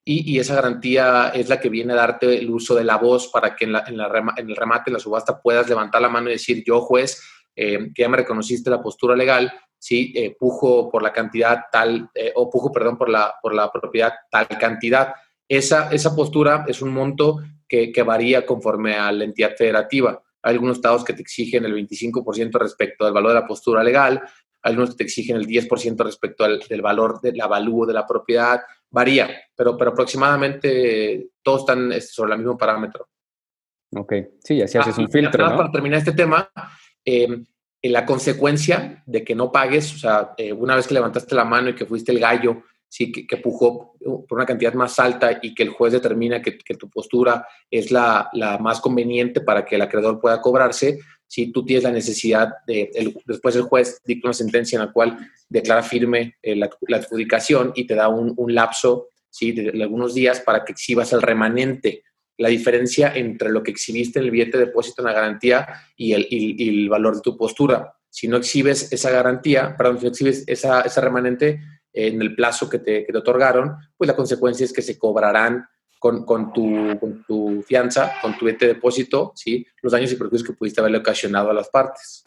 Y, 0.05 0.39
esa 0.39 0.57
garantía 0.57 1.29
es 1.35 1.49
la 1.49 1.61
que 1.61 1.69
viene 1.69 1.93
a 1.93 1.97
darte 1.97 2.39
el 2.39 2.51
uso 2.51 2.75
de 2.75 2.83
la 2.83 2.97
voz 2.97 3.29
para 3.29 3.55
que 3.55 3.67
en, 3.67 3.77
en, 3.87 3.97
la, 3.97 4.35
en 4.37 4.51
el 4.51 4.57
remate, 4.57 4.91
en 4.91 4.95
la 4.95 4.99
subasta, 4.99 5.41
puedas 5.41 5.69
levantar 5.69 6.03
la 6.03 6.09
mano 6.09 6.29
y 6.29 6.33
decir, 6.33 6.65
yo 6.67 6.81
juez, 6.81 7.23
eh, 7.55 7.91
que 7.95 8.03
ya 8.03 8.09
me 8.09 8.17
reconociste 8.17 8.71
la 8.71 8.83
postura 8.83 9.15
legal, 9.15 9.53
¿sí? 9.79 10.13
Eh, 10.17 10.35
pujo 10.39 10.91
por 10.91 11.03
la 11.03 11.13
cantidad 11.13 11.65
tal, 11.71 12.11
eh, 12.15 12.33
o 12.35 12.51
pujo, 12.51 12.73
perdón, 12.73 12.97
por 12.97 13.09
la, 13.09 13.35
por 13.41 13.55
la 13.55 13.71
propiedad 13.71 14.13
tal 14.31 14.49
cantidad. 14.49 15.15
Esa, 15.47 15.93
esa 15.93 16.17
postura 16.17 16.65
es 16.67 16.81
un 16.81 16.93
monto 16.93 17.39
que, 17.73 17.91
que 17.91 18.03
varía 18.03 18.45
conforme 18.45 18.97
a 18.97 19.11
la 19.11 19.25
entidad 19.25 19.57
federativa. 19.57 20.23
Hay 20.43 20.53
algunos 20.53 20.77
estados 20.77 21.03
que 21.03 21.15
te 21.15 21.23
exigen 21.23 21.65
el 21.65 21.73
25% 21.73 22.59
respecto 22.59 23.07
al 23.07 23.15
valor 23.15 23.31
de 23.31 23.41
la 23.41 23.47
postura 23.47 23.83
legal, 23.83 24.21
algunos 24.61 24.91
que 24.91 24.97
te 24.97 25.05
exigen 25.05 25.37
el 25.37 25.47
10% 25.47 26.05
respecto 26.05 26.45
al 26.45 26.59
del 26.69 26.83
valor 26.83 27.19
del 27.23 27.41
avalúo 27.41 27.87
de 27.87 27.95
la 27.95 28.07
propiedad, 28.07 28.61
varía, 28.91 29.31
pero, 29.57 29.75
pero 29.79 29.93
aproximadamente 29.93 31.31
todos 31.41 31.61
están 31.61 31.91
este, 31.93 32.13
sobre 32.13 32.35
el 32.35 32.41
mismo 32.41 32.59
parámetro. 32.59 33.09
Ok, 33.97 34.13
sí, 34.45 34.61
así 34.61 34.77
haces 34.77 34.99
ah, 34.99 35.01
un 35.01 35.11
filtro. 35.11 35.49
¿no? 35.49 35.57
Para 35.57 35.73
terminar 35.73 36.01
este 36.01 36.13
tema, 36.13 36.51
eh, 37.07 37.43
la 37.85 38.05
consecuencia 38.05 39.03
de 39.07 39.25
que 39.25 39.35
no 39.35 39.51
pagues, 39.51 39.95
o 39.95 39.99
sea, 39.99 40.35
eh, 40.37 40.53
una 40.53 40.77
vez 40.77 40.87
que 40.87 40.93
levantaste 40.93 41.35
la 41.35 41.47
mano 41.47 41.71
y 41.71 41.75
que 41.75 41.87
fuiste 41.87 42.13
el 42.13 42.21
gallo, 42.21 42.65
sí, 42.93 43.11
que, 43.11 43.27
que, 43.27 43.39
pujó 43.39 43.95
por 44.29 44.37
una 44.37 44.45
cantidad 44.45 44.75
más 44.75 44.99
alta 44.99 45.41
y 45.41 45.55
que 45.55 45.63
el 45.63 45.71
juez 45.71 45.95
determina 45.95 46.43
que, 46.43 46.53
tu 46.79 46.91
postura 46.91 47.47
es 47.71 47.91
la, 47.91 48.29
más 48.61 48.83
conveniente 48.83 49.41
para 49.41 49.65
que 49.65 49.77
el 49.77 49.83
acreedor 49.83 50.21
pueda 50.21 50.43
cobrarse, 50.43 50.99
si 51.27 51.51
tú 51.51 51.65
tienes 51.65 51.85
la 51.85 51.91
necesidad 51.91 52.51
de, 52.67 52.91
después 53.25 53.57
el 53.57 53.63
juez 53.63 53.99
dicta 54.05 54.29
una 54.29 54.35
sentencia 54.35 54.77
en 54.77 54.85
la 54.85 54.93
cual 54.93 55.19
declara 55.49 55.83
firme 55.83 56.37
eh, 56.43 56.55
la, 56.55 56.69
adjudicación 56.95 57.73
y 57.75 57.87
te 57.87 57.95
da 57.95 58.11
un, 58.11 58.55
lapso 58.55 59.09
¿sí? 59.31 59.53
de, 59.53 59.73
de, 59.73 59.83
algunos 59.83 60.13
días 60.13 60.41
para 60.41 60.63
que 60.63 60.73
exhibas 60.73 61.15
el 61.15 61.23
remanente 61.23 62.03
la 62.37 62.51
diferencia 62.51 63.15
entre 63.15 63.51
lo 63.51 63.63
que 63.63 63.71
exhibiste 63.71 64.19
en 64.19 64.27
el 64.27 64.31
billete 64.31 64.59
de 64.59 64.67
depósito 64.67 65.01
en 65.01 65.07
la 65.07 65.15
garantía 65.15 65.67
y 65.97 66.13
el, 66.13 66.27
el 66.31 66.89
valor 66.91 67.15
de 67.15 67.23
tu 67.23 67.37
postura. 67.37 67.95
Si 68.11 68.29
no 68.29 68.37
exhibes 68.37 68.93
esa 68.93 69.11
garantía, 69.11 69.77
perdón, 69.77 69.99
si 69.99 70.05
no 70.05 70.11
exhibes 70.11 70.45
esa, 70.47 70.83
esa 70.83 71.01
remanente 71.01 71.61
en 71.93 72.21
el 72.23 72.35
plazo 72.35 72.69
que 72.69 72.79
te, 72.79 73.05
que 73.05 73.13
te, 73.13 73.19
otorgaron, 73.19 73.77
pues 73.97 74.09
la 74.09 74.17
consecuencia 74.17 74.65
es 74.65 74.73
que 74.73 74.83
se 74.83 74.99
cobrarán 74.99 75.67
con, 75.99 76.25
con, 76.25 76.53
tu, 76.53 76.99
con 76.99 77.25
tu 77.25 77.63
fianza, 77.63 78.15
con 78.21 78.37
tu 78.37 78.45
billete 78.47 78.67
de 78.67 78.75
depósito, 78.75 79.33
¿sí? 79.37 79.65
los 79.83 79.93
daños 79.93 80.13
y 80.13 80.17
perjuicios 80.17 80.49
que 80.49 80.57
pudiste 80.57 80.81
haberle 80.81 80.99
ocasionado 80.99 81.51
a 81.51 81.55
las 81.55 81.69
partes. 81.69 82.25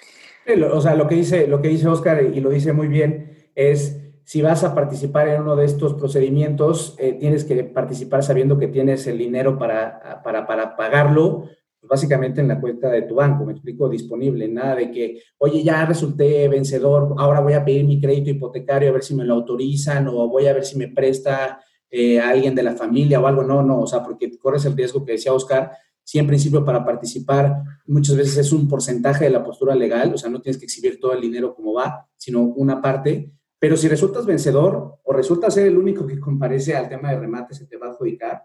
O 0.71 0.79
sea, 0.79 0.95
lo 0.95 1.07
que 1.07 1.15
dice, 1.15 1.47
lo 1.47 1.61
que 1.61 1.67
dice 1.69 1.87
Oscar, 1.87 2.23
y 2.23 2.39
lo 2.39 2.51
dice 2.51 2.71
muy 2.71 2.87
bien, 2.87 3.49
es 3.55 3.99
si 4.23 4.41
vas 4.41 4.63
a 4.63 4.73
participar 4.73 5.27
en 5.27 5.41
uno 5.41 5.55
de 5.55 5.65
estos 5.65 5.93
procedimientos, 5.93 6.95
eh, 6.97 7.13
tienes 7.13 7.45
que 7.45 7.63
participar 7.63 8.23
sabiendo 8.23 8.57
que 8.57 8.67
tienes 8.67 9.05
el 9.07 9.19
dinero 9.19 9.57
para, 9.57 10.21
para, 10.23 10.47
para 10.47 10.75
pagarlo, 10.75 11.49
pues, 11.85 12.01
básicamente 12.01 12.41
en 12.41 12.47
la 12.47 12.59
cuenta 12.59 12.89
de 12.89 13.03
tu 13.03 13.15
banco, 13.15 13.45
me 13.45 13.53
explico, 13.53 13.87
disponible, 13.87 14.47
nada 14.47 14.75
de 14.75 14.91
que, 14.91 15.21
oye, 15.37 15.63
ya 15.63 15.85
resulté 15.85 16.47
vencedor, 16.47 17.15
ahora 17.17 17.41
voy 17.41 17.53
a 17.53 17.63
pedir 17.63 17.85
mi 17.85 17.99
crédito 17.99 18.31
hipotecario 18.31 18.89
a 18.89 18.93
ver 18.93 19.03
si 19.03 19.15
me 19.15 19.23
lo 19.23 19.35
autorizan 19.35 20.07
o 20.07 20.27
voy 20.27 20.47
a 20.47 20.53
ver 20.53 20.65
si 20.65 20.77
me 20.77 20.87
presta 20.87 21.59
eh, 21.89 22.19
alguien 22.19 22.55
de 22.55 22.63
la 22.63 22.75
familia 22.75 23.19
o 23.19 23.27
algo, 23.27 23.43
no, 23.43 23.61
no, 23.61 23.81
o 23.81 23.87
sea, 23.87 24.03
porque 24.03 24.37
corres 24.37 24.65
el 24.65 24.75
riesgo 24.75 25.05
que 25.05 25.13
decía 25.13 25.33
Oscar, 25.33 25.71
sí, 26.03 26.19
en 26.19 26.27
principio 26.27 26.65
para 26.65 26.83
participar 26.83 27.61
muchas 27.85 28.15
veces 28.15 28.37
es 28.37 28.51
un 28.51 28.67
porcentaje 28.67 29.25
de 29.25 29.31
la 29.31 29.43
postura 29.43 29.75
legal, 29.75 30.13
o 30.13 30.17
sea, 30.17 30.29
no 30.29 30.41
tienes 30.41 30.57
que 30.57 30.65
exhibir 30.65 30.99
todo 30.99 31.13
el 31.13 31.21
dinero 31.21 31.53
como 31.53 31.73
va, 31.73 32.07
sino 32.17 32.41
una 32.41 32.81
parte, 32.81 33.31
pero 33.59 33.77
si 33.77 33.87
resultas 33.87 34.25
vencedor 34.25 34.99
o 35.03 35.13
resulta 35.13 35.51
ser 35.51 35.67
el 35.67 35.77
único 35.77 36.05
que 36.05 36.19
comparece 36.19 36.75
al 36.75 36.89
tema 36.89 37.11
de 37.11 37.19
remate, 37.19 37.53
se 37.53 37.65
te 37.65 37.77
va 37.77 37.87
a 37.87 37.89
adjudicar 37.91 38.43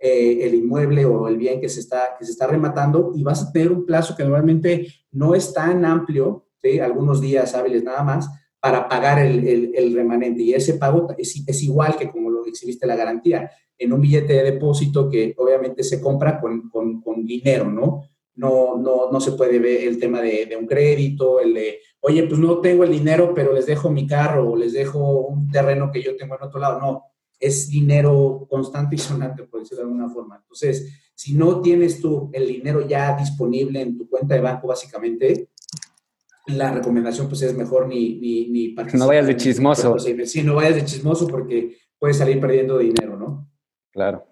eh, 0.00 0.38
el 0.42 0.54
inmueble 0.54 1.04
o 1.04 1.28
el 1.28 1.36
bien 1.36 1.60
que 1.60 1.68
se, 1.68 1.80
está, 1.80 2.16
que 2.18 2.24
se 2.24 2.32
está 2.32 2.46
rematando 2.46 3.12
y 3.14 3.22
vas 3.22 3.42
a 3.42 3.52
tener 3.52 3.70
un 3.70 3.84
plazo 3.84 4.16
que 4.16 4.22
normalmente 4.22 4.86
no 5.12 5.34
es 5.34 5.52
tan 5.52 5.84
amplio, 5.84 6.46
¿sí? 6.62 6.80
algunos 6.80 7.20
días 7.20 7.54
hábiles 7.54 7.84
nada 7.84 8.02
más, 8.02 8.28
para 8.60 8.88
pagar 8.88 9.18
el, 9.18 9.74
el, 9.74 9.94
remanente. 9.94 10.42
Y 10.42 10.54
ese 10.54 10.74
pago 10.74 11.08
es, 11.16 11.42
es, 11.46 11.62
igual 11.62 11.96
que 11.96 12.10
como 12.10 12.30
lo 12.30 12.46
exhibiste 12.46 12.86
la 12.86 12.96
garantía, 12.96 13.50
en 13.78 13.92
un 13.92 14.00
billete 14.00 14.34
de 14.34 14.52
depósito 14.52 15.08
que 15.08 15.34
obviamente 15.38 15.82
se 15.82 16.00
compra 16.00 16.40
con, 16.40 16.68
con, 16.68 17.00
con 17.00 17.24
dinero, 17.24 17.70
¿no? 17.70 18.02
No, 18.34 18.76
no, 18.76 19.10
no 19.10 19.20
se 19.20 19.32
puede 19.32 19.58
ver 19.58 19.88
el 19.88 19.98
tema 19.98 20.20
de, 20.20 20.46
de 20.46 20.56
un 20.56 20.66
crédito, 20.66 21.40
el 21.40 21.54
de 21.54 21.78
oye, 22.00 22.22
pues 22.24 22.38
no 22.38 22.58
tengo 22.60 22.84
el 22.84 22.90
dinero, 22.90 23.32
pero 23.34 23.52
les 23.52 23.66
dejo 23.66 23.90
mi 23.90 24.06
carro 24.06 24.50
o 24.50 24.56
les 24.56 24.72
dejo 24.72 25.26
un 25.26 25.50
terreno 25.50 25.90
que 25.92 26.02
yo 26.02 26.16
tengo 26.16 26.36
en 26.36 26.42
otro 26.42 26.60
lado. 26.60 26.80
No, 26.80 27.04
es 27.40 27.68
dinero 27.68 28.46
constante 28.48 28.94
y 28.94 28.98
sonante, 28.98 29.44
por 29.44 29.60
decirlo 29.60 29.84
de 29.84 29.90
alguna 29.90 30.08
forma. 30.10 30.36
Entonces, 30.36 31.10
si 31.14 31.34
no 31.34 31.60
tienes 31.60 32.00
tú 32.00 32.30
el 32.32 32.46
dinero 32.46 32.86
ya 32.86 33.16
disponible 33.16 33.80
en 33.80 33.98
tu 33.98 34.08
cuenta 34.08 34.34
de 34.34 34.40
banco, 34.40 34.68
básicamente, 34.68 35.48
la 36.46 36.70
recomendación 36.72 37.28
pues 37.28 37.42
es 37.42 37.54
mejor 37.54 37.88
ni, 37.88 38.14
ni, 38.20 38.48
ni 38.48 38.68
participar. 38.68 39.00
No 39.00 39.08
vayas 39.08 39.26
de 39.26 39.36
chismoso. 39.36 39.98
Sí, 39.98 40.42
no 40.42 40.54
vayas 40.54 40.76
de 40.76 40.84
chismoso 40.84 41.26
porque 41.26 41.78
puedes 41.98 42.18
salir 42.18 42.40
perdiendo 42.40 42.78
dinero, 42.78 43.16
¿no? 43.16 43.48
Claro. 43.90 44.26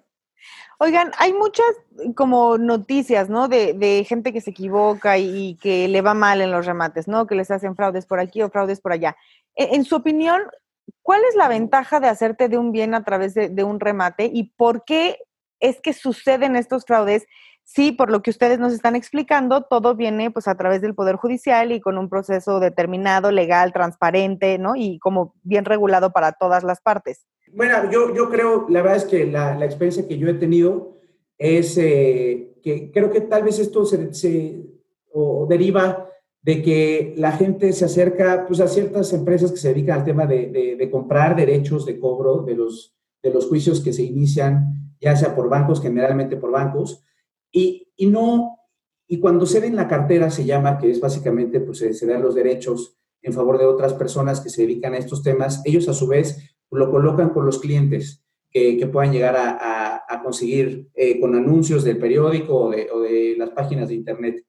Oigan, 0.81 1.11
hay 1.19 1.33
muchas 1.33 1.67
como 2.15 2.57
noticias, 2.57 3.29
¿no? 3.29 3.49
De, 3.49 4.05
gente 4.09 4.33
que 4.33 4.41
se 4.41 4.51
equivoca 4.51 5.19
y, 5.19 5.57
que 5.57 5.89
le 5.89 6.03
va 6.03 6.15
mal 6.15 6.41
en 6.41 6.53
los 6.53 6.67
remates, 6.67 7.09
¿no? 7.09 7.27
Que 7.27 7.35
les 7.35 7.51
hacen 7.51 7.75
fraudes 7.75 8.07
por 8.07 8.21
aquí 8.21 8.43
o 8.43 8.51
fraudes 8.51 8.81
por 8.81 8.93
allá. 8.93 9.17
E, 9.57 9.75
en, 9.75 9.85
su 9.85 9.97
opinión, 9.97 10.41
¿cuál 11.03 11.23
es 11.29 11.35
la 11.35 11.49
ventaja 11.49 12.01
de 12.01 12.09
hacerte 12.09 12.49
de 12.49 12.59
un 12.59 12.73
bien 12.73 12.95
a 12.95 13.05
través 13.05 13.35
de, 13.35 13.49
de, 13.49 13.65
un 13.65 13.81
remate 13.81 14.31
y 14.33 14.53
por 14.57 14.85
qué 14.85 15.19
es 15.61 15.81
que 15.81 15.93
suceden 15.93 16.57
estos 16.57 16.85
fraudes? 16.85 17.27
Sí, 17.65 17.93
por 17.93 18.11
lo 18.11 18.23
que 18.23 18.31
ustedes 18.31 18.59
nos 18.59 18.73
están 18.73 18.97
explicando, 18.97 19.63
todo 19.63 19.95
viene 19.95 20.31
pues 20.31 20.49
a 20.49 20.57
través 20.57 20.81
del 20.81 20.95
Poder 20.95 21.17
Judicial 21.17 21.71
y 21.71 21.81
con 21.81 21.99
un 21.99 22.09
proceso 22.09 22.61
determinado, 22.61 23.31
legal, 23.31 23.75
transparente, 23.75 24.57
¿no? 24.59 24.75
Y 24.75 24.99
como 25.01 25.35
bien 25.43 25.67
regulado 25.67 26.11
para 26.11 26.33
todas 26.33 26.65
las 26.65 26.81
partes. 26.81 27.27
Bueno, 27.53 27.91
yo, 27.91 28.15
yo 28.15 28.31
creo, 28.31 28.67
la 28.71 28.81
verdad 28.81 28.97
es 28.97 29.05
que 29.05 29.27
la, 29.27 29.55
la 29.55 29.67
experiencia 29.67 30.09
que 30.09 30.17
yo 30.17 30.29
he 30.29 30.35
tenido 30.35 30.97
es 31.37 31.77
eh, 31.79 32.55
que 32.63 32.91
creo 32.91 33.11
que 33.11 33.21
tal 33.21 33.45
vez 33.45 33.59
esto 33.59 33.85
se, 33.85 34.15
se 34.15 34.63
o 35.13 35.47
deriva 35.49 36.08
de 36.43 36.63
que 36.63 37.15
la 37.17 37.33
gente 37.33 37.73
se 37.73 37.85
acerca 37.85 38.47
pues, 38.47 38.61
a 38.61 38.69
ciertas 38.69 39.13
empresas 39.13 39.51
que 39.51 39.59
se 39.59 39.69
dedican 39.69 39.99
al 39.99 40.05
tema 40.05 40.27
de, 40.27 40.77
de, 40.79 40.91
comprar 40.91 41.37
derechos 41.37 41.85
de 41.85 41.99
cobro 41.99 42.43
de 42.43 42.55
los, 42.55 42.97
de 43.23 43.33
los 43.33 43.47
juicios 43.47 43.81
que 43.81 43.93
se 43.93 44.03
inician, 44.03 44.95
ya 45.01 45.17
sea 45.17 45.35
por 45.35 45.49
bancos, 45.49 45.83
generalmente 45.83 46.37
por 46.37 46.51
bancos, 46.51 47.05
y, 47.51 47.93
y 47.97 48.07
no, 48.07 48.59
y 49.07 49.19
cuando 49.21 49.47
se 49.47 49.65
en 49.67 49.77
la 49.77 49.89
cartera 49.89 50.31
se 50.31 50.45
llama, 50.45 50.79
que 50.79 50.91
es 50.91 51.01
básicamente, 51.01 51.61
pues 51.61 51.79
se 51.79 52.19
los 52.19 52.35
derechos 52.35 52.99
en 53.23 53.33
favor 53.33 53.59
de 53.59 53.67
otras 53.67 53.95
personas 53.95 54.41
que 54.41 54.51
se 54.51 54.63
dedican 54.63 54.95
a 54.95 54.99
estos 54.99 55.23
temas, 55.23 55.63
ellos 55.65 55.89
a 55.89 55.95
su 55.95 56.07
vez 56.07 56.57
lo 56.71 56.91
colocan 56.91 57.31
con 57.31 57.47
los 57.47 57.59
clientes 57.59 58.25
que, 58.51 58.77
que 58.77 58.87
puedan 58.87 59.13
llegar 59.13 59.37
a, 59.37 60.05
a, 60.09 60.23
conseguir 60.23 60.89
eh, 60.95 61.19
con 61.21 61.35
anuncios 61.35 61.85
del 61.85 61.99
periódico 61.99 62.67
o 62.67 62.71
de, 62.71 63.35
las 63.39 63.51
páginas 63.51 63.89
de 63.89 63.95
internet. 63.95 64.45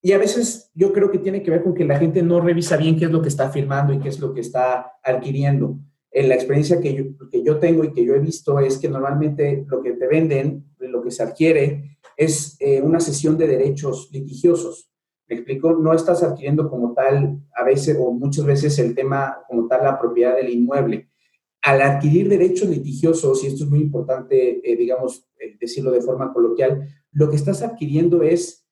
Y 0.00 0.12
a 0.12 0.18
veces 0.18 0.70
yo 0.74 0.92
creo 0.92 1.10
que 1.10 1.18
tiene 1.18 1.42
que 1.42 1.50
ver 1.50 1.62
con 1.62 1.74
que 1.74 1.84
la 1.84 1.98
gente 1.98 2.22
no 2.22 2.40
revisa 2.40 2.76
bien 2.76 2.96
qué 2.96 3.06
es 3.06 3.10
lo 3.10 3.20
que 3.20 3.28
está 3.28 3.50
firmando 3.50 3.92
y 3.92 3.98
qué 3.98 4.08
es 4.08 4.20
lo 4.20 4.32
que 4.32 4.40
está 4.40 4.92
adquiriendo. 5.02 5.78
En 6.10 6.28
la 6.28 6.34
experiencia 6.34 6.80
que 6.80 6.94
yo, 6.94 7.28
que 7.30 7.42
yo 7.42 7.58
tengo 7.58 7.84
y 7.84 7.92
que 7.92 8.04
yo 8.04 8.14
he 8.14 8.20
visto 8.20 8.58
es 8.60 8.78
que 8.78 8.88
normalmente 8.88 9.64
lo 9.68 9.82
que 9.82 9.92
te 9.92 10.06
venden, 10.06 10.64
lo 10.78 11.02
que 11.02 11.10
se 11.10 11.22
adquiere, 11.22 11.98
es 12.16 12.56
eh, 12.60 12.80
una 12.80 13.00
sesión 13.00 13.36
de 13.36 13.48
derechos 13.48 14.08
litigiosos. 14.12 14.90
¿Me 15.28 15.36
explico? 15.36 15.72
No 15.72 15.92
estás 15.92 16.22
adquiriendo 16.22 16.70
como 16.70 16.94
tal, 16.94 17.40
a 17.54 17.64
veces 17.64 17.96
o 18.00 18.10
muchas 18.12 18.44
veces 18.46 18.78
el 18.78 18.94
tema 18.94 19.38
como 19.48 19.66
tal, 19.66 19.84
la 19.84 19.98
propiedad 19.98 20.36
del 20.36 20.50
inmueble 20.50 21.08
al 21.62 21.82
adquirir 21.82 22.28
derechos 22.28 22.68
litigiosos, 22.68 23.42
y 23.42 23.48
esto 23.48 23.64
es 23.64 23.70
muy 23.70 23.80
importante, 23.80 24.60
eh, 24.64 24.76
digamos, 24.76 25.28
eh, 25.38 25.56
decirlo 25.60 25.90
de 25.90 26.00
forma 26.00 26.32
coloquial, 26.32 26.88
lo 27.12 27.28
que 27.28 27.36
estás 27.36 27.62
adquiriendo 27.62 28.22
es 28.22 28.64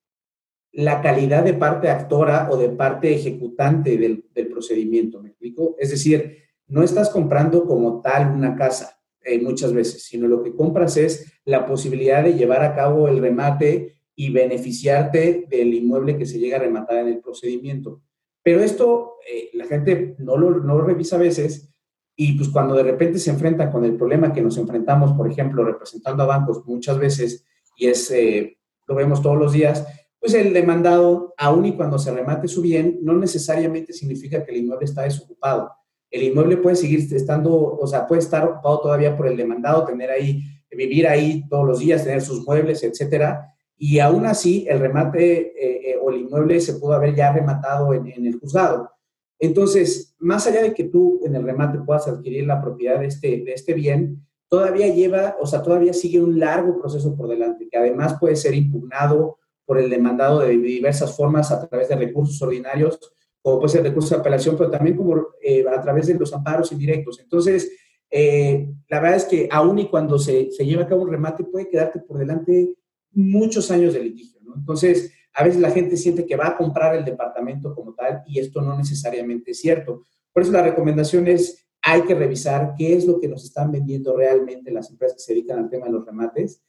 la 0.76 1.00
calidad 1.00 1.42
de 1.42 1.54
parte 1.54 1.88
actora 1.88 2.48
o 2.50 2.56
de 2.56 2.68
parte 2.68 3.14
ejecutante 3.14 3.96
del, 3.96 4.24
procedimiento, 4.50 5.22
¿me 5.22 5.30
explico? 5.30 5.74
Es 5.78 5.90
decir, 5.90 6.38
no 6.68 6.82
estás 6.82 7.10
comprando 7.10 7.66
como 7.66 8.00
tal 8.00 8.34
una 8.34 8.54
casa 8.54 8.98
eh, 9.24 9.40
muchas 9.40 9.72
veces, 9.72 10.04
sino 10.04 10.28
lo 10.28 10.42
que 10.42 10.54
compras 10.54 10.96
es 10.96 11.40
la 11.44 11.66
posibilidad 11.66 12.22
de 12.22 12.34
llevar 12.34 12.62
a 12.62 12.74
cabo 12.74 13.08
el 13.08 13.20
remate 13.20 13.96
y 14.14 14.30
beneficiarte 14.30 15.46
del 15.48 15.74
inmueble 15.74 16.16
que 16.16 16.26
se 16.26 16.38
llega 16.38 16.56
a 16.56 16.60
rematar 16.60 16.98
en 16.98 17.08
el 17.08 17.20
procedimiento. 17.20 18.02
Pero 18.42 18.60
esto 18.60 19.14
la 19.54 19.64
gente 19.64 20.14
no 20.18 20.36
lo, 20.36 20.60
no 20.60 20.78
lo 20.78 20.84
revisa 20.84 21.16
a 21.16 21.20
veces 21.20 21.74
y 22.14 22.32
pues 22.32 22.48
cuando 22.48 22.74
de 22.74 22.82
repente 22.82 23.18
se 23.18 23.30
enfrentan 23.30 23.70
con 23.70 23.84
el 23.84 23.96
problema 23.96 24.32
que 24.32 24.40
nos 24.40 24.56
enfrentamos, 24.56 25.12
por 25.12 25.30
ejemplo, 25.30 25.64
representando 25.64 26.22
a 26.22 26.26
bancos 26.26 26.64
muchas 26.64 26.98
veces, 26.98 27.44
y 27.76 27.88
es, 27.88 28.10
eh, 28.10 28.58
lo 28.86 28.94
vemos 28.94 29.20
todos 29.20 29.36
los 29.36 29.52
días, 29.52 29.86
pues 30.26 30.44
el 30.44 30.52
demandado, 30.52 31.34
aun 31.38 31.66
y 31.66 31.76
cuando 31.76 32.00
se 32.00 32.12
remate 32.12 32.48
su 32.48 32.60
bien, 32.60 32.98
no 33.00 33.12
necesariamente 33.12 33.92
significa 33.92 34.44
que 34.44 34.50
el 34.50 34.56
inmueble 34.56 34.86
está 34.86 35.02
desocupado. 35.02 35.70
El 36.10 36.24
inmueble 36.24 36.56
puede 36.56 36.74
seguir 36.74 37.06
estando, 37.14 37.54
o 37.54 37.86
sea, 37.86 38.08
puede 38.08 38.22
estar 38.22 38.44
ocupado 38.44 38.80
todavía 38.80 39.16
por 39.16 39.28
el 39.28 39.36
demandado, 39.36 39.84
tener 39.84 40.10
ahí, 40.10 40.42
vivir 40.68 41.06
ahí 41.06 41.48
todos 41.48 41.64
los 41.64 41.78
días, 41.78 42.02
tener 42.02 42.22
sus 42.22 42.44
muebles, 42.44 42.82
etcétera. 42.82 43.54
Y 43.76 44.00
aún 44.00 44.26
así, 44.26 44.66
el 44.68 44.80
remate 44.80 45.52
eh, 45.64 45.90
eh, 45.92 45.96
o 46.02 46.10
el 46.10 46.22
inmueble 46.22 46.60
se 46.60 46.74
pudo 46.74 46.94
haber 46.94 47.14
ya 47.14 47.32
rematado 47.32 47.94
en, 47.94 48.08
en 48.08 48.26
el 48.26 48.40
juzgado. 48.40 48.90
Entonces, 49.38 50.16
más 50.18 50.44
allá 50.48 50.60
de 50.60 50.74
que 50.74 50.84
tú 50.84 51.20
en 51.24 51.36
el 51.36 51.44
remate 51.44 51.78
puedas 51.78 52.08
adquirir 52.08 52.48
la 52.48 52.60
propiedad 52.60 52.98
de 52.98 53.06
este, 53.06 53.28
de 53.44 53.52
este 53.52 53.74
bien, 53.74 54.26
todavía 54.48 54.92
lleva, 54.92 55.36
o 55.40 55.46
sea, 55.46 55.62
todavía 55.62 55.92
sigue 55.92 56.20
un 56.20 56.40
largo 56.40 56.80
proceso 56.80 57.14
por 57.16 57.28
delante, 57.28 57.68
que 57.70 57.78
además 57.78 58.16
puede 58.18 58.34
ser 58.34 58.56
impugnado 58.56 59.38
por 59.66 59.78
el 59.78 59.90
demandado 59.90 60.40
de 60.40 60.56
diversas 60.56 61.14
formas 61.14 61.50
a 61.50 61.68
través 61.68 61.88
de 61.88 61.96
recursos 61.96 62.40
ordinarios, 62.40 62.98
o 63.42 63.58
puede 63.58 63.72
ser 63.72 63.82
recursos 63.82 64.10
de 64.10 64.16
apelación, 64.16 64.56
pero 64.56 64.70
también 64.70 64.96
como 64.96 65.28
eh, 65.42 65.64
a 65.68 65.80
través 65.82 66.06
de 66.06 66.14
los 66.14 66.32
amparos 66.32 66.72
indirectos. 66.72 67.20
Entonces, 67.20 67.70
eh, 68.10 68.68
la 68.88 69.00
verdad 69.00 69.16
es 69.16 69.24
que 69.24 69.48
aún 69.50 69.78
y 69.78 69.88
cuando 69.88 70.18
se, 70.18 70.50
se 70.52 70.64
lleva 70.64 70.84
a 70.84 70.86
cabo 70.86 71.02
un 71.02 71.10
remate, 71.10 71.44
puede 71.44 71.68
quedarte 71.68 72.00
por 72.00 72.18
delante 72.18 72.74
muchos 73.12 73.70
años 73.70 73.94
de 73.94 74.00
litigio, 74.00 74.40
¿no? 74.42 74.54
Entonces, 74.56 75.12
a 75.36 75.44
veces 75.44 75.60
la 75.60 75.70
gente 75.70 75.96
siente 75.96 76.24
que 76.24 76.36
va 76.36 76.48
a 76.48 76.56
comprar 76.56 76.96
el 76.96 77.04
departamento 77.04 77.74
como 77.74 77.94
tal 77.94 78.22
y 78.26 78.40
esto 78.40 78.62
no 78.62 78.76
necesariamente 78.76 79.50
es 79.50 79.60
cierto. 79.60 80.06
Por 80.32 80.42
eso 80.42 80.52
la 80.52 80.62
recomendación 80.62 81.28
es, 81.28 81.66
hay 81.82 82.02
que 82.02 82.14
revisar 82.14 82.74
qué 82.76 82.96
es 82.96 83.06
lo 83.06 83.20
que 83.20 83.28
nos 83.28 83.44
están 83.44 83.70
vendiendo 83.70 84.16
realmente 84.16 84.70
las 84.70 84.90
empresas 84.90 85.18
que 85.18 85.22
se 85.22 85.34
dedican 85.34 85.58
al 85.58 85.68
tema 85.68 85.86
de 85.86 85.92
los 85.92 86.06
remates. 86.06 86.62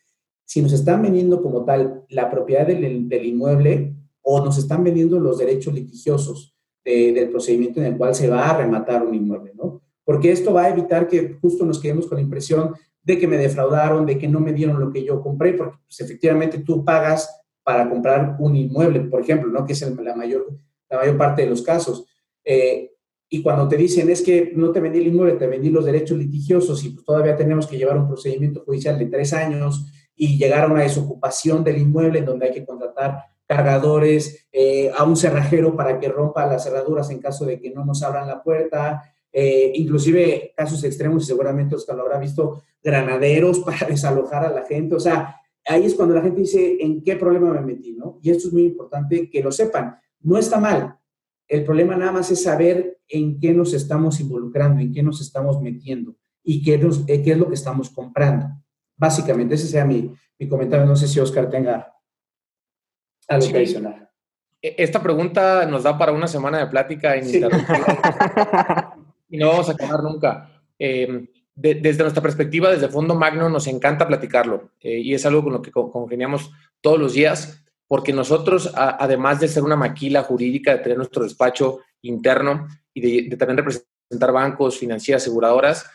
Si 0.47 0.61
nos 0.61 0.71
están 0.71 1.01
vendiendo 1.01 1.43
como 1.43 1.65
tal 1.65 2.05
la 2.07 2.29
propiedad 2.31 2.65
del, 2.65 3.25
inmueble 3.25 3.93
o 4.21 4.43
nos 4.43 4.57
están 4.57 4.81
vendiendo 4.81 5.19
los 5.19 5.37
derechos 5.37 5.73
litigiosos 5.73 6.55
del 6.85 7.29
procedimiento 7.29 7.81
en 7.81 7.87
el 7.87 7.97
cual 7.97 8.15
se 8.15 8.29
va 8.29 8.49
a 8.49 8.57
rematar 8.57 9.05
un 9.05 9.13
inmueble, 9.13 9.51
¿no? 9.55 9.81
Porque 10.05 10.31
esto 10.31 10.53
va 10.53 10.63
a 10.63 10.69
evitar 10.69 11.09
que 11.09 11.33
justo 11.41 11.65
nos 11.65 11.81
quedemos 11.81 12.07
con 12.07 12.15
la 12.15 12.21
impresión 12.21 12.73
de 13.03 13.17
que 13.17 13.27
me 13.27 13.35
defraudaron, 13.35 14.05
de 14.05 14.17
que 14.17 14.29
no 14.29 14.39
me 14.39 14.53
dieron 14.53 14.79
lo 14.79 14.89
que 14.89 15.03
yo 15.03 15.21
compré, 15.21 15.53
porque 15.53 15.77
pues, 15.85 15.99
efectivamente 15.99 16.59
tú 16.59 16.85
pagas 16.85 17.29
para 17.61 17.89
comprar 17.89 18.37
un 18.39 18.55
inmueble, 18.55 19.01
por 19.01 19.19
ejemplo, 19.19 19.51
¿no? 19.51 19.65
que 19.65 19.73
es 19.73 19.81
la, 19.81 20.15
mayor, 20.15 20.47
la 20.89 20.99
mayor 20.99 21.17
parte 21.17 21.41
de 21.41 21.49
los 21.49 21.61
casos. 21.61 22.05
Eh, 22.45 22.93
y 23.29 23.41
cuando 23.41 23.67
te 23.67 23.75
dicen 23.75 24.09
es 24.09 24.21
que 24.21 24.53
no 24.55 24.71
te 24.71 24.79
vendí 24.79 24.99
el 24.99 25.07
inmueble, 25.07 25.33
te 25.33 25.47
vendí 25.47 25.69
los 25.69 25.83
derechos 25.83 26.17
litigiosos 26.17 26.83
y 26.85 26.91
pues 26.91 27.05
todavía 27.05 27.35
tenemos 27.35 27.67
que 27.67 27.77
llevar 27.77 27.97
un 27.97 28.07
procedimiento 28.07 28.63
judicial 28.65 28.97
de 28.97 29.07
tres 29.07 29.33
años 29.33 29.85
y 30.17 30.37
llegar 30.37 30.65
a 30.65 30.71
una 30.71 30.81
desocupación 30.81 31.63
del 31.63 31.77
inmueble 31.77 32.19
en 32.19 32.25
donde 32.25 32.47
hay 32.47 32.51
que 32.51 32.65
contratar 32.65 33.23
cargadores, 33.45 34.47
eh, 34.51 34.91
a 34.95 35.05
un 35.05 35.15
cerrajero 35.15 35.75
para 35.75 35.99
que 35.99 36.09
rompa 36.09 36.45
las 36.45 36.65
cerraduras 36.65 37.09
en 37.09 37.19
caso 37.19 37.45
de 37.45 37.61
que 37.61 37.71
no 37.71 37.85
nos 37.85 38.03
abran 38.03 38.27
la 38.27 38.43
puerta, 38.43 39.01
eh, 39.31 39.71
inclusive 39.75 40.53
casos 40.55 40.83
extremos, 40.83 41.23
y 41.23 41.27
seguramente 41.27 41.75
Oscar 41.75 41.95
lo 41.95 42.03
habrá 42.03 42.19
visto, 42.19 42.61
granaderos 42.83 43.59
para 43.65 43.87
desalojar 43.87 44.43
a 44.43 44.51
la 44.51 44.65
gente. 44.65 44.95
O 44.95 44.99
sea, 44.99 45.39
ahí 45.65 45.85
es 45.85 45.95
cuando 45.95 46.15
la 46.15 46.21
gente 46.21 46.41
dice, 46.41 46.77
¿en 46.79 47.01
qué 47.03 47.15
problema 47.15 47.53
me 47.53 47.61
metí? 47.61 47.93
¿no? 47.93 48.19
Y 48.21 48.31
esto 48.31 48.47
es 48.47 48.53
muy 48.53 48.65
importante 48.65 49.29
que 49.29 49.41
lo 49.41 49.51
sepan. 49.51 49.97
No 50.21 50.37
está 50.37 50.59
mal. 50.59 50.97
El 51.47 51.63
problema 51.63 51.95
nada 51.95 52.11
más 52.11 52.29
es 52.31 52.43
saber 52.43 52.99
en 53.07 53.39
qué 53.39 53.53
nos 53.53 53.73
estamos 53.73 54.19
involucrando, 54.19 54.81
en 54.81 54.91
qué 54.91 55.01
nos 55.01 55.21
estamos 55.21 55.61
metiendo 55.61 56.17
y 56.43 56.61
qué, 56.61 56.73
eh, 57.07 57.21
qué 57.21 57.31
es 57.31 57.37
lo 57.37 57.47
que 57.47 57.53
estamos 57.53 57.89
comprando. 57.89 58.47
Básicamente, 58.97 59.55
ese 59.55 59.67
sea 59.67 59.85
mi, 59.85 60.13
mi 60.39 60.49
comentario. 60.49 60.85
No 60.85 60.95
sé 60.95 61.07
si 61.07 61.19
Oscar 61.19 61.49
tenga 61.49 61.93
algo 63.27 63.47
que 63.47 63.57
adicionar. 63.57 64.11
E, 64.61 64.75
esta 64.77 65.01
pregunta 65.01 65.65
nos 65.65 65.83
da 65.83 65.97
para 65.97 66.11
una 66.11 66.27
semana 66.27 66.59
de 66.59 66.67
plática 66.67 67.17
y 69.29 69.37
no 69.37 69.49
vamos 69.49 69.69
a 69.69 69.73
acabar 69.73 70.03
nunca. 70.03 70.49
Em, 70.79 71.27
desde 71.55 72.03
nuestra 72.03 72.21
perspectiva, 72.21 72.69
desde 72.69 72.87
Fondo 72.87 73.15
Magno, 73.15 73.49
nos 73.49 73.65
encanta 73.65 74.07
platicarlo 74.07 74.73
eh, 74.79 74.99
y 74.99 75.15
es 75.15 75.25
algo 75.25 75.43
con 75.43 75.53
lo 75.53 75.61
que 75.61 75.71
congeniamos 75.71 76.51
todos 76.81 76.99
los 76.99 77.13
días, 77.13 77.65
porque 77.87 78.13
nosotros, 78.13 78.71
además 78.75 79.39
de 79.39 79.47
ser 79.47 79.63
una 79.63 79.75
maquila 79.75 80.21
jurídica, 80.21 80.73
de 80.73 80.79
tener 80.79 80.97
nuestro 80.97 81.23
despacho 81.23 81.79
interno 82.03 82.67
y 82.93 83.29
de, 83.29 83.37
también 83.37 83.57
representar 83.57 84.31
bancos, 84.31 84.77
financieras, 84.77 85.23
aseguradoras, 85.23 85.89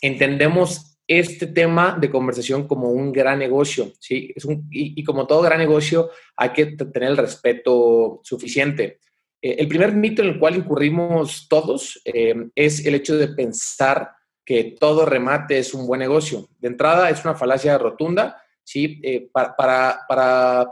entendemos 0.00 0.91
este 1.18 1.46
tema 1.46 1.96
de 2.00 2.10
conversación 2.10 2.66
como 2.66 2.90
un 2.90 3.12
gran 3.12 3.38
negocio, 3.38 3.92
¿sí? 3.98 4.32
Es 4.34 4.44
un, 4.44 4.66
y, 4.70 5.02
como 5.04 5.26
todo 5.26 5.42
gran 5.42 5.58
negocio, 5.58 6.10
hay 6.36 6.50
que 6.50 6.66
tener 6.66 7.10
el 7.10 7.16
respeto 7.16 8.20
suficiente. 8.22 8.98
Eh, 9.40 9.56
el 9.58 9.68
primer 9.68 9.92
mito 9.92 10.22
en 10.22 10.28
el 10.28 10.38
cual 10.38 10.56
incurrimos 10.56 11.48
todos 11.48 12.00
eh, 12.04 12.34
es 12.54 12.86
el 12.86 12.94
hecho 12.94 13.16
de 13.16 13.28
pensar 13.28 14.12
que 14.44 14.76
todo 14.80 15.04
remate 15.04 15.58
es 15.58 15.74
un 15.74 15.86
buen 15.86 16.00
negocio. 16.00 16.48
De 16.58 16.68
entrada, 16.68 17.10
es 17.10 17.22
una 17.24 17.34
falacia 17.34 17.76
rotunda, 17.76 18.42
¿sí? 18.64 19.00
Eh, 19.02 19.28
para, 19.30 19.54
para, 19.54 20.70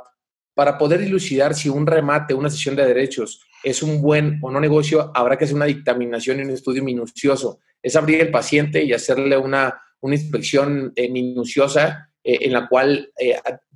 para, 0.54 0.78
poder 0.78 1.00
dilucidar 1.00 1.54
si 1.54 1.68
un 1.68 1.86
remate, 1.86 2.32
una 2.32 2.50
sesión 2.50 2.76
de 2.76 2.86
derechos 2.86 3.46
es 3.62 3.82
un 3.82 4.00
buen 4.00 4.38
o 4.42 4.50
no 4.50 4.58
negocio, 4.58 5.12
habrá 5.14 5.36
que 5.36 5.44
hacer 5.44 5.56
una 5.56 5.66
dictaminación 5.66 6.38
y 6.38 6.42
un 6.44 6.50
estudio 6.50 6.82
minucioso. 6.82 7.60
Es 7.82 7.94
abrir 7.94 8.20
el 8.20 8.30
paciente 8.30 8.82
y 8.82 8.92
hacerle 8.92 9.36
una, 9.36 9.80
una 10.00 10.14
inspección 10.14 10.92
minuciosa 10.96 12.10
en 12.22 12.52
la 12.52 12.68
cual 12.68 13.12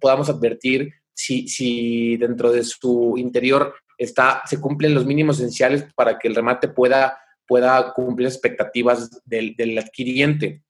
podamos 0.01 0.29
advertir 0.29 0.93
si, 1.15 1.49
si 1.49 2.17
dentro 2.17 2.51
de 2.51 2.65
su 2.65 3.15
interior 3.17 3.75
está, 3.97 4.43
se 4.47 4.61
cumplen 4.61 4.95
los 4.95 5.07
mínimos 5.07 5.39
esenciales 5.39 5.87
para 5.95 6.19
que 6.19 6.29
el 6.29 6.35
remate 6.35 6.69
pueda, 6.69 7.17
pueda 7.47 7.93
cumplir 7.95 8.29
expectativas 8.29 9.23
del 9.25 9.79
adquiriente. 9.79 10.63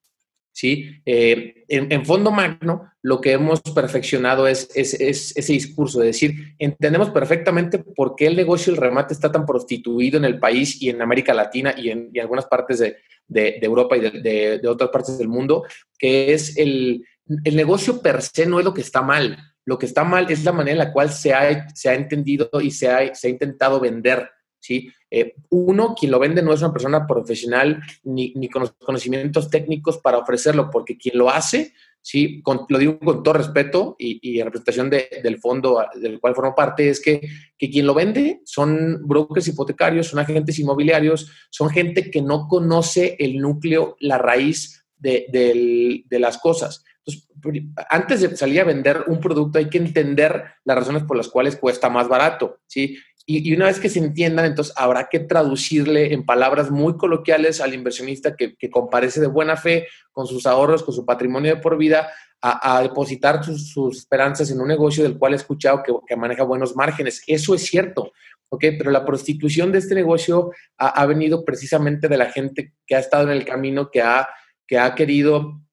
¿Sí? 0.55 1.03
Eh, 1.05 1.65
en, 1.69 2.07
fondo 2.07 2.31
magno, 2.31 2.93
lo 3.03 3.21
que 3.21 3.33
hemos 3.33 3.61
perfeccionado 3.61 4.47
es, 4.47 4.71
es, 4.75 4.95
ese 4.95 5.53
discurso 5.53 6.01
de 6.01 6.07
decir, 6.07 6.55
entendemos 6.59 7.11
perfectamente 7.11 7.79
por 7.79 8.15
qué 8.15 8.29
el 8.29 8.37
negocio 8.37 8.73
del 8.73 8.81
remate 8.81 9.13
está 9.13 9.31
tan 9.31 9.45
prostituido 9.45 10.17
en 10.17 10.25
el 10.25 10.39
país 10.39 10.81
y 10.81 10.89
en 10.89 11.03
América 11.03 11.35
Latina 11.35 11.75
y 11.77 11.91
en 11.91 12.11
algunas 12.21 12.47
partes 12.47 12.79
de, 12.79 12.97
Europa 13.61 13.97
y 13.97 14.01
de, 14.01 14.59
de, 14.61 14.69
otras 14.69 14.91
partes 14.91 15.19
del 15.19 15.29
mundo, 15.29 15.65
que 15.99 16.33
es 16.33 16.57
el, 16.57 17.05
el 17.43 17.57
negocio 17.57 18.01
per 18.01 18.23
se 18.23 18.47
no 18.47 18.61
es 18.61 18.65
lo 18.65 18.73
que 18.73 18.83
está 18.83 19.03
mal, 19.03 19.37
lo 19.65 19.79
que 19.79 19.87
está 19.87 20.05
mal 20.05 20.31
es 20.31 20.45
la 20.45 20.53
manera 20.53 20.73
en 20.73 20.87
la 20.87 20.93
cual 20.93 21.11
se 21.11 21.35
ha, 21.35 21.69
se 21.75 21.89
ha 21.89 21.95
entendido 21.95 22.49
y 22.63 22.71
se 22.71 22.89
ha, 22.89 23.15
se 23.15 23.27
ha 23.27 23.31
intentado 23.31 23.81
vender. 23.81 24.31
¿Sí? 24.65 24.91
Eh, 25.11 25.35
uno, 25.51 25.95
quien 25.95 26.11
lo 26.11 26.19
vende 26.19 26.41
no 26.41 26.55
es 26.55 26.63
una 26.63 26.73
persona 26.73 27.07
profesional 27.07 27.83
ni, 28.03 28.33
ni, 28.35 28.49
con 28.49 28.63
los 28.63 28.73
conocimientos 28.73 29.51
técnicos 29.51 29.99
para 29.99 30.17
ofrecerlo, 30.17 30.71
porque 30.71 30.97
quien 30.97 31.19
lo 31.19 31.29
hace, 31.29 31.75
¿sí? 32.01 32.43
lo 32.71 32.79
digo 32.79 32.99
con 32.99 33.23
todo 33.23 33.35
respeto 33.35 33.95
y, 33.99 34.19
y 34.23 34.41
en 34.41 34.47
representación 34.47 34.89
del 34.89 35.39
fondo 35.39 35.85
del 36.01 36.19
cual 36.19 36.35
formo 36.35 36.55
parte, 36.55 36.89
es 36.89 37.03
que, 37.03 37.21
que 37.59 37.69
quien 37.69 37.87
lo 37.87 37.93
vende 37.93 38.41
son 38.47 39.07
brokers 39.07 39.49
hipotecarios, 39.49 40.07
son 40.07 40.21
agentes 40.21 40.59
inmobiliarios, 40.59 41.31
son 41.51 41.69
gente 41.69 42.11
que 42.11 42.23
no 42.23 42.49
conoce 42.49 43.17
el 43.19 43.37
núcleo, 43.37 43.97
la 44.01 44.17
raíz 44.17 44.87
de, 44.97 46.03
de 46.09 46.19
las 46.19 46.39
cosas. 46.39 46.83
Entonces, 47.07 47.29
antes 47.91 48.21
de 48.23 48.35
salir 48.35 48.63
a 48.63 48.65
vender 48.65 49.05
un 49.09 49.21
producto 49.21 49.59
hay 49.59 49.69
que 49.69 49.77
entender 49.77 50.45
las 50.65 50.79
razones 50.79 51.03
por 51.03 51.19
las 51.19 51.29
cuales 51.29 51.57
cuesta 51.57 51.91
más 51.91 52.09
barato, 52.09 52.61
¿sí? 52.67 52.97
Y, 53.27 53.55
una 53.55 53.67
vez 53.67 53.81
que 53.81 53.89
se 53.89 53.99
entiendan, 53.99 54.45
entonces 54.45 54.75
habrá 54.77 55.09
que 55.11 55.21
traducirle 55.21 56.13
en 56.13 56.27
palabras 56.27 56.71
muy 56.71 56.97
coloquiales 56.97 57.61
al 57.61 57.73
inversionista 57.73 58.37
que, 58.37 58.57
comparece 58.71 59.21
de 59.21 59.29
buena 59.29 59.57
fe 59.57 59.87
con 60.13 60.27
sus 60.27 60.47
ahorros, 60.47 60.83
con 60.83 60.95
su 60.95 61.07
patrimonio 61.07 61.55
de 61.55 61.61
por 61.63 61.79
vida, 61.79 62.11
a, 62.43 62.83
depositar 62.83 63.43
sus, 63.43 63.97
esperanzas 63.97 64.51
en 64.51 64.61
un 64.61 64.69
negocio 64.69 65.03
del 65.03 65.17
cual 65.17 65.33
he 65.33 65.37
escuchado 65.37 65.83
que, 65.83 66.17
maneja 66.17 66.43
buenos 66.43 66.77
márgenes. 66.77 67.23
Eso 67.27 67.55
es 67.55 67.65
cierto, 67.65 68.13
¿ok? 68.51 68.65
Pero 68.77 68.91
la 68.91 69.07
prostitución 69.07 69.73
de 69.73 69.79
este 69.79 69.95
negocio 69.95 70.51
ha, 70.77 70.89
ha, 70.89 71.07
venido 71.07 71.47
precisamente 71.47 72.09
de 72.09 72.19
la 72.19 72.31
gente 72.31 72.75
que 72.87 72.97
ha 72.97 72.99
estado 72.99 73.25
en 73.25 73.31
el 73.31 73.47
camino, 73.47 73.91
que 73.91 74.03
ha, 74.03 74.29
que 74.67 74.79
ha 74.79 74.95
querido 74.95 75.64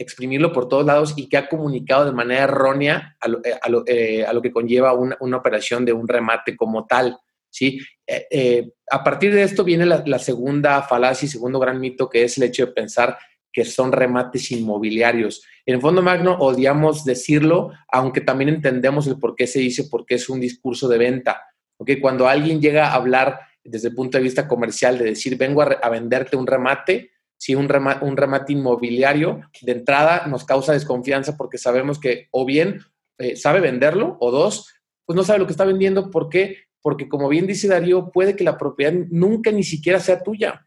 exprimirlo 0.00 0.50
por 0.50 0.66
todos 0.66 0.86
lados 0.86 1.12
y 1.16 1.28
que 1.28 1.36
ha 1.36 1.48
comunicado 1.48 2.06
de 2.06 2.12
manera 2.12 2.44
errónea 2.44 3.16
a 3.20 3.28
lo, 3.28 3.40
eh, 3.86 4.22
eh, 4.22 4.26
que 4.42 4.50
conlleva 4.50 4.94
una, 4.94 5.36
operación 5.36 5.84
de 5.84 5.92
un 5.92 6.08
remate 6.08 6.56
como 6.56 6.86
tal. 6.86 7.18
¿sí? 7.50 7.80
Eh, 8.06 8.70
a 8.90 9.04
partir 9.04 9.34
de 9.34 9.42
esto 9.42 9.62
viene 9.62 9.84
la, 9.84 10.18
segunda 10.18 10.82
falacia 10.82 11.26
y 11.26 11.28
segundo 11.28 11.58
gran 11.58 11.78
mito, 11.78 12.08
que 12.08 12.24
es 12.24 12.38
el 12.38 12.44
hecho 12.44 12.66
de 12.66 12.72
pensar 12.72 13.18
que 13.52 13.64
son 13.64 13.92
remates 13.92 14.50
inmobiliarios. 14.52 15.44
En 15.66 15.74
el 15.74 15.80
fondo 15.82 16.00
magno 16.00 16.38
odiamos 16.38 17.04
decirlo, 17.04 17.72
aunque 17.88 18.22
también 18.22 18.48
entendemos 18.48 19.06
el 19.06 19.18
por 19.18 19.36
qué 19.36 19.46
se 19.46 19.58
dice, 19.58 19.84
porque 19.90 20.14
es 20.14 20.30
un 20.30 20.40
discurso 20.40 20.88
de 20.88 20.96
venta. 20.96 21.42
¿okay? 21.76 22.00
Cuando 22.00 22.26
alguien 22.26 22.60
llega 22.60 22.88
a 22.88 22.94
hablar 22.94 23.40
desde 23.62 23.88
el 23.88 23.94
punto 23.94 24.16
de 24.16 24.24
vista 24.24 24.48
comercial 24.48 24.96
de 24.96 25.04
decir, 25.04 25.36
vengo 25.36 25.60
a 25.60 25.88
venderte 25.90 26.36
un 26.36 26.46
remate, 26.46 27.10
si 27.40 27.54
un, 27.54 27.70
remate, 27.70 28.04
un 28.04 28.18
remate 28.18 28.52
inmobiliario 28.52 29.40
de 29.62 29.72
entrada 29.72 30.26
nos 30.26 30.44
causa 30.44 30.74
desconfianza 30.74 31.38
porque 31.38 31.56
sabemos 31.56 31.98
que 31.98 32.28
o 32.32 32.44
bien 32.44 32.82
eh, 33.16 33.34
sabe 33.34 33.60
venderlo 33.60 34.18
o 34.20 34.30
dos, 34.30 34.74
pues 35.06 35.16
no 35.16 35.24
sabe 35.24 35.38
lo 35.38 35.46
que 35.46 35.52
está 35.52 35.64
vendiendo. 35.64 36.10
¿Por 36.10 36.28
qué? 36.28 36.58
Porque 36.82 37.08
como 37.08 37.30
bien 37.30 37.46
dice 37.46 37.66
Darío, 37.66 38.10
puede 38.12 38.36
que 38.36 38.44
la 38.44 38.58
propiedad 38.58 38.92
nunca 39.08 39.50
ni 39.52 39.62
siquiera 39.62 40.00
sea 40.00 40.22
tuya. 40.22 40.66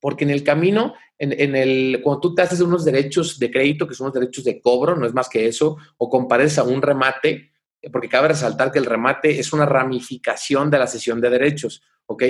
Porque 0.00 0.24
en 0.24 0.30
el 0.30 0.42
camino, 0.42 0.94
en, 1.18 1.54
el, 1.54 2.00
cuando 2.02 2.20
tú 2.20 2.34
te 2.34 2.42
haces 2.42 2.60
unos 2.60 2.84
derechos 2.84 3.38
de 3.38 3.52
crédito, 3.52 3.86
que 3.86 3.94
son 3.94 4.06
unos 4.06 4.14
derechos 4.14 4.42
de 4.42 4.60
cobro, 4.60 4.96
no 4.96 5.06
es 5.06 5.14
más 5.14 5.28
que 5.28 5.46
eso, 5.46 5.76
o 5.98 6.10
compares 6.10 6.58
a 6.58 6.64
un 6.64 6.82
remate, 6.82 7.52
porque 7.92 8.08
cabe 8.08 8.28
resaltar 8.28 8.72
que 8.72 8.80
el 8.80 8.86
remate 8.86 9.38
es 9.38 9.52
una 9.52 9.66
ramificación 9.66 10.68
de 10.68 10.78
la 10.80 10.88
sesión 10.88 11.20
de 11.20 11.30
derechos, 11.30 11.80
¿ok? 12.06 12.24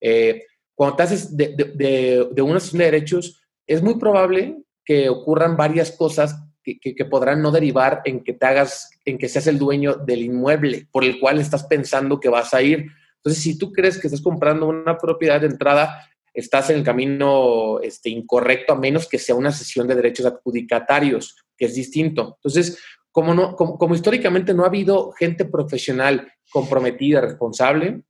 Eh, 0.00 0.46
cuando 0.74 0.96
te 0.96 1.02
haces 1.04 1.36
de, 1.36 1.54
de, 1.56 2.28
de, 2.30 2.42
una 2.42 2.60
sesión 2.60 2.80
de 2.80 2.86
derechos, 2.86 3.40
es 3.66 3.82
muy 3.82 3.98
probable 3.98 4.58
que 4.84 5.08
ocurran 5.08 5.56
varias 5.56 5.92
cosas 5.92 6.36
que, 6.62 6.78
que, 6.78 7.04
podrán 7.04 7.42
no 7.42 7.50
derivar 7.50 8.00
en 8.04 8.24
que 8.24 8.32
te 8.32 8.46
hagas, 8.46 8.90
en 9.04 9.18
que 9.18 9.28
seas 9.28 9.46
el 9.46 9.58
dueño 9.58 9.94
del 9.94 10.22
inmueble 10.22 10.88
por 10.90 11.04
el 11.04 11.20
cual 11.20 11.38
estás 11.38 11.64
pensando 11.64 12.20
que 12.20 12.28
vas 12.28 12.54
a 12.54 12.62
ir. 12.62 12.86
Entonces, 13.16 13.42
si 13.42 13.58
tú 13.58 13.70
crees 13.72 13.98
que 13.98 14.06
estás 14.06 14.22
comprando 14.22 14.66
una 14.66 14.96
propiedad 14.96 15.40
de 15.40 15.46
entrada, 15.46 16.06
estás 16.32 16.70
en 16.70 16.76
el 16.78 16.82
camino 16.82 17.80
este, 17.80 18.10
incorrecto, 18.10 18.72
a 18.72 18.78
menos 18.78 19.08
que 19.08 19.18
sea 19.18 19.34
una 19.34 19.52
sesión 19.52 19.86
de 19.86 19.94
derechos 19.94 20.26
adjudicatarios, 20.26 21.36
que 21.56 21.66
es 21.66 21.74
distinto. 21.74 22.36
Entonces, 22.38 22.78
como, 23.12 23.32
no, 23.32 23.54
como, 23.54 23.94
históricamente 23.94 24.52
no 24.52 24.64
ha 24.64 24.68
habido 24.68 25.12
gente 25.12 25.44
profesional 25.44 26.32
comprometida, 26.50 27.20
responsable, 27.20 28.02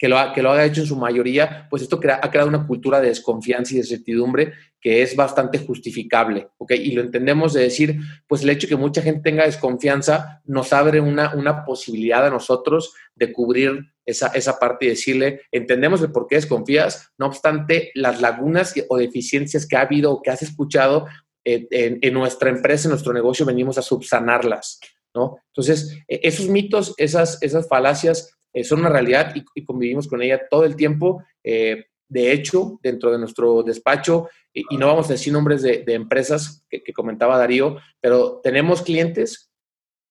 que 0.00 0.08
lo, 0.08 0.16
que 0.32 0.42
lo 0.42 0.50
haya 0.50 0.64
hecho 0.64 0.80
en 0.80 0.86
su 0.86 0.96
mayoría, 0.96 1.66
pues 1.68 1.82
esto 1.82 2.00
ha 2.02 2.30
creado 2.30 2.48
una 2.48 2.66
cultura 2.66 3.02
de 3.02 3.08
desconfianza 3.08 3.74
y 3.74 3.76
de 3.76 3.84
certidumbre 3.84 4.54
que 4.80 5.02
es 5.02 5.14
bastante 5.14 5.58
justificable, 5.58 6.48
¿ok? 6.56 6.72
Y 6.72 6.92
lo 6.92 7.02
entendemos 7.02 7.52
de 7.52 7.64
decir, 7.64 7.98
pues 8.26 8.40
el 8.40 8.48
hecho 8.48 8.66
de 8.66 8.70
que 8.70 8.76
mucha 8.80 9.02
gente 9.02 9.20
tenga 9.20 9.44
desconfianza 9.44 10.40
nos 10.46 10.72
abre 10.72 11.02
una, 11.02 11.34
una 11.34 11.66
posibilidad 11.66 12.26
a 12.26 12.30
nosotros 12.30 12.94
de 13.14 13.30
cubrir 13.30 13.92
esa, 14.06 14.28
esa 14.28 14.58
parte 14.58 14.86
y 14.86 14.88
decirle, 14.88 15.42
entendemos 15.52 16.00
el 16.00 16.12
por 16.12 16.26
qué 16.26 16.36
desconfías, 16.36 17.12
no 17.18 17.26
obstante, 17.26 17.90
las 17.94 18.22
lagunas 18.22 18.72
o 18.88 18.96
deficiencias 18.96 19.66
que 19.66 19.76
ha 19.76 19.82
habido 19.82 20.12
o 20.12 20.22
que 20.22 20.30
has 20.30 20.42
escuchado 20.42 21.08
eh, 21.44 21.68
en, 21.70 22.14
nuestra 22.14 22.48
empresa, 22.48 22.88
en 22.88 22.92
nuestro 22.92 23.12
negocio, 23.12 23.44
venimos 23.44 23.76
a 23.76 23.82
subsanarlas, 23.82 24.80
¿no? 25.14 25.36
Entonces, 25.48 25.98
e, 26.08 26.20
esos 26.22 26.48
mitos, 26.48 26.94
esas, 26.96 27.36
esas 27.42 27.68
falacias 27.68 28.39
eh, 28.52 28.64
son 28.64 28.80
una 28.80 28.88
realidad 28.88 29.34
y, 29.34 29.64
convivimos 29.64 30.08
con 30.08 30.22
ella 30.22 30.48
todo 30.48 30.64
el 30.64 30.76
tiempo. 30.76 31.22
Eh, 31.42 31.86
de 32.08 32.32
hecho, 32.32 32.78
dentro 32.82 33.12
de 33.12 33.18
nuestro 33.18 33.62
despacho, 33.62 34.28
y, 34.52 34.76
no 34.76 34.88
vamos 34.88 35.08
a 35.08 35.12
decir 35.12 35.32
nombres 35.32 35.62
de, 35.62 35.84
empresas 35.86 36.64
que, 36.68 36.92
comentaba 36.92 37.38
Darío, 37.38 37.78
pero 38.00 38.40
tenemos 38.42 38.82
clientes 38.82 39.50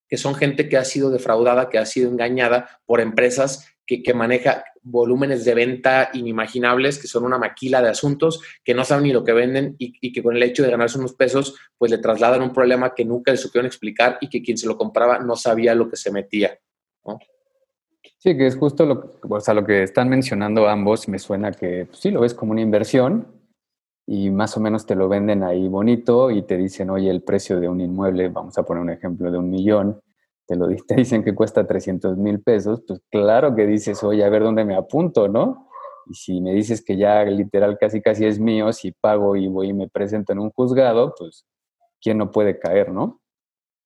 que 0.08 0.18
son 0.18 0.34
gente 0.34 0.70
que 0.70 0.78
ha 0.78 0.86
sido 0.86 1.12
defraudada, 1.12 1.70
que 1.70 1.78
ha 1.78 1.86
sido 1.86 2.10
engañada 2.10 2.82
por 2.86 3.00
empresas 3.00 3.68
que, 3.86 4.02
que, 4.02 4.14
maneja 4.14 4.64
volúmenes 4.82 5.46
de 5.46 5.54
venta 5.54 6.10
inimaginables, 6.14 7.00
que 7.00 7.08
son 7.08 7.24
una 7.26 7.38
maquila 7.38 7.82
de 7.82 7.90
asuntos, 7.90 8.42
que 8.64 8.74
no 8.74 8.84
saben 8.86 9.06
ni 9.06 9.14
lo 9.14 9.24
que 9.24 9.34
venden 9.34 9.76
y, 9.78 10.12
que 10.12 10.24
con 10.24 10.36
el 10.36 10.44
hecho 10.44 10.64
de 10.64 10.72
ganarse 10.72 10.98
unos 10.98 11.14
pesos, 11.14 11.56
pues 11.78 11.92
le 11.92 11.98
trasladan 11.98 12.42
un 12.42 12.54
problema 12.54 12.94
que 12.96 13.06
nunca 13.06 13.32
le 13.32 13.38
supieron 13.38 13.68
explicar 13.68 14.18
y 14.22 14.30
que 14.30 14.42
quien 14.42 14.58
se 14.58 14.68
lo 14.68 14.78
compraba 14.78 15.20
no 15.20 15.36
sabía 15.36 15.76
lo 15.76 15.90
que 15.90 15.98
se 15.98 16.12
metía. 16.12 16.58
¿no? 17.06 17.20
Sí, 18.20 18.36
que 18.36 18.48
es 18.48 18.58
justo 18.58 18.86
lo, 18.86 19.14
o 19.30 19.40
sea, 19.40 19.54
lo 19.54 19.66
que 19.66 19.82
están 19.82 20.10
mencionando 20.10 20.68
ambos. 20.68 21.08
Me 21.08 21.20
suena 21.20 21.52
que 21.54 21.86
pues, 21.86 22.00
sí 22.00 22.12
lo 22.12 22.20
ves 22.22 22.34
como 22.34 22.52
una 22.52 22.62
inversión 22.62 23.28
y 24.06 24.30
más 24.30 24.58
o 24.58 24.60
menos 24.60 24.86
te 24.86 24.96
lo 24.96 25.08
venden 25.08 25.42
ahí 25.44 25.70
bonito 25.70 26.30
y 26.30 26.42
te 26.42 26.58
dicen, 26.58 26.90
oye, 26.90 27.10
el 27.10 27.22
precio 27.22 27.60
de 27.62 27.70
un 27.70 27.80
inmueble, 27.80 28.28
vamos 28.28 28.58
a 28.58 28.64
poner 28.64 28.84
un 28.84 28.90
ejemplo 28.90 29.32
de 29.32 29.38
un 29.38 29.50
millón, 29.50 30.02
te 30.46 30.58
lo 30.58 30.68
te 30.88 30.96
dicen 30.96 31.24
que 31.24 31.34
cuesta 31.34 31.66
300 31.66 32.18
mil 32.18 32.42
pesos, 32.42 32.84
pues 32.86 33.02
claro 33.10 33.56
que 33.56 33.66
dices, 33.66 34.04
oye, 34.04 34.24
a 34.24 34.30
ver 34.30 34.44
dónde 34.44 34.66
me 34.66 34.76
apunto, 34.76 35.30
¿no? 35.30 35.70
Y 36.10 36.16
si 36.16 36.42
me 36.42 36.54
dices 36.54 36.84
que 36.84 36.98
ya 36.98 37.24
literal 37.24 37.78
casi 37.80 38.02
casi 38.02 38.26
es 38.26 38.40
mío, 38.40 38.74
si 38.74 38.92
pago 38.92 39.36
y 39.38 39.48
voy 39.48 39.70
y 39.70 39.74
me 39.74 39.88
presento 39.88 40.34
en 40.34 40.40
un 40.40 40.50
juzgado, 40.50 41.14
pues 41.18 41.46
¿quién 42.02 42.18
no 42.18 42.32
puede 42.32 42.60
caer, 42.60 42.92
no? 42.92 43.22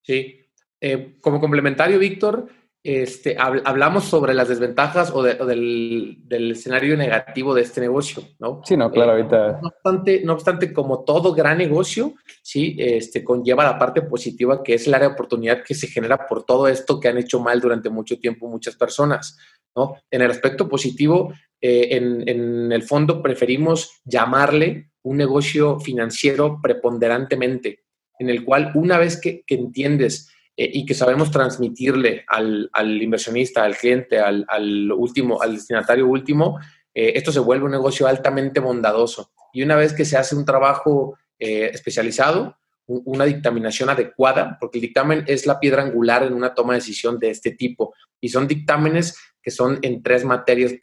Sí. 0.01 0.39
Eh, 0.79 1.17
como 1.21 1.39
complementario, 1.39 1.99
Víctor, 1.99 2.47
este, 2.85 3.37
hablamos 3.39 4.03
sobre 4.03 4.33
las 4.33 4.49
desventajas 4.49 5.09
o, 5.11 5.23
del, 5.23 6.17
escenario 6.29 6.97
negativo 6.97 7.53
de 7.53 7.61
este 7.61 7.79
negocio, 7.79 8.23
¿no? 8.39 8.61
Sí, 8.65 8.75
no, 8.75 8.91
claro, 8.91 9.13
ahorita. 9.13 9.51
Eh, 9.51 9.55
no, 9.61 9.67
obstante, 9.69 10.21
no 10.25 10.33
obstante, 10.33 10.73
como 10.73 11.05
todo 11.05 11.33
gran 11.33 11.59
negocio, 11.59 12.15
sí, 12.41 12.75
este, 12.77 13.23
conlleva 13.23 13.63
la 13.63 13.79
parte 13.79 14.01
positiva 14.01 14.61
que 14.61 14.73
es 14.73 14.85
el 14.85 14.95
área 14.95 15.07
de 15.07 15.13
oportunidad 15.13 15.63
que 15.63 15.75
se 15.75 15.87
genera 15.87 16.27
por 16.27 16.43
todo 16.43 16.67
esto 16.67 16.99
que 16.99 17.07
han 17.07 17.17
hecho 17.17 17.39
mal 17.39 17.61
durante 17.61 17.89
mucho 17.89 18.19
tiempo 18.19 18.49
muchas 18.49 18.75
personas, 18.75 19.37
¿no? 19.73 19.95
En 20.11 20.21
el 20.21 20.31
aspecto 20.31 20.67
positivo, 20.67 21.33
eh, 21.61 21.87
en, 21.91 22.69
el 22.69 22.83
fondo 22.83 23.21
preferimos 23.21 24.01
llamarle 24.03 24.91
un 25.03 25.15
negocio 25.15 25.79
financiero 25.79 26.59
preponderantemente, 26.61 27.85
en 28.19 28.29
el 28.29 28.43
cual 28.43 28.73
una 28.75 28.97
vez 28.97 29.19
que, 29.21 29.43
que 29.47 29.55
entiendes 29.55 30.29
eh, 30.55 30.69
y 30.71 30.85
que 30.85 30.93
sabemos 30.93 31.31
transmitirle 31.31 32.25
al, 32.27 32.69
al 32.73 33.01
inversionista, 33.01 33.63
al 33.63 33.75
cliente, 33.75 34.19
al, 34.19 34.45
al, 34.47 34.91
último, 34.91 35.41
al 35.41 35.55
destinatario 35.55 36.07
último, 36.07 36.59
eh, 36.93 37.13
esto 37.15 37.31
se 37.31 37.39
vuelve 37.39 37.65
un 37.65 37.71
negocio 37.71 38.05
altamente 38.05 38.59
bondadoso. 38.59 39.31
Y 39.51 39.63
una 39.63 39.75
vez 39.75 39.93
que 39.93 40.05
se 40.05 40.15
hace 40.15 40.35
un 40.35 40.45
trabajo 40.45 41.17
eh, 41.39 41.71
especializado, 41.73 42.57
una 42.85 43.25
dictaminación 43.25 43.89
adecuada, 43.89 44.57
porque 44.59 44.77
el 44.77 44.83
dictamen 44.83 45.23
es 45.25 45.47
la 45.47 45.59
piedra 45.59 45.81
angular 45.81 46.23
en 46.23 46.33
una 46.33 46.53
toma 46.53 46.73
de 46.73 46.79
decisión 46.79 47.17
de 47.17 47.29
este 47.29 47.51
tipo. 47.51 47.95
Y 48.19 48.29
son 48.29 48.47
dictámenes 48.47 49.17
que 49.41 49.51
son 49.51 49.79
en 49.81 50.03
tres 50.03 50.25
materias 50.25 50.73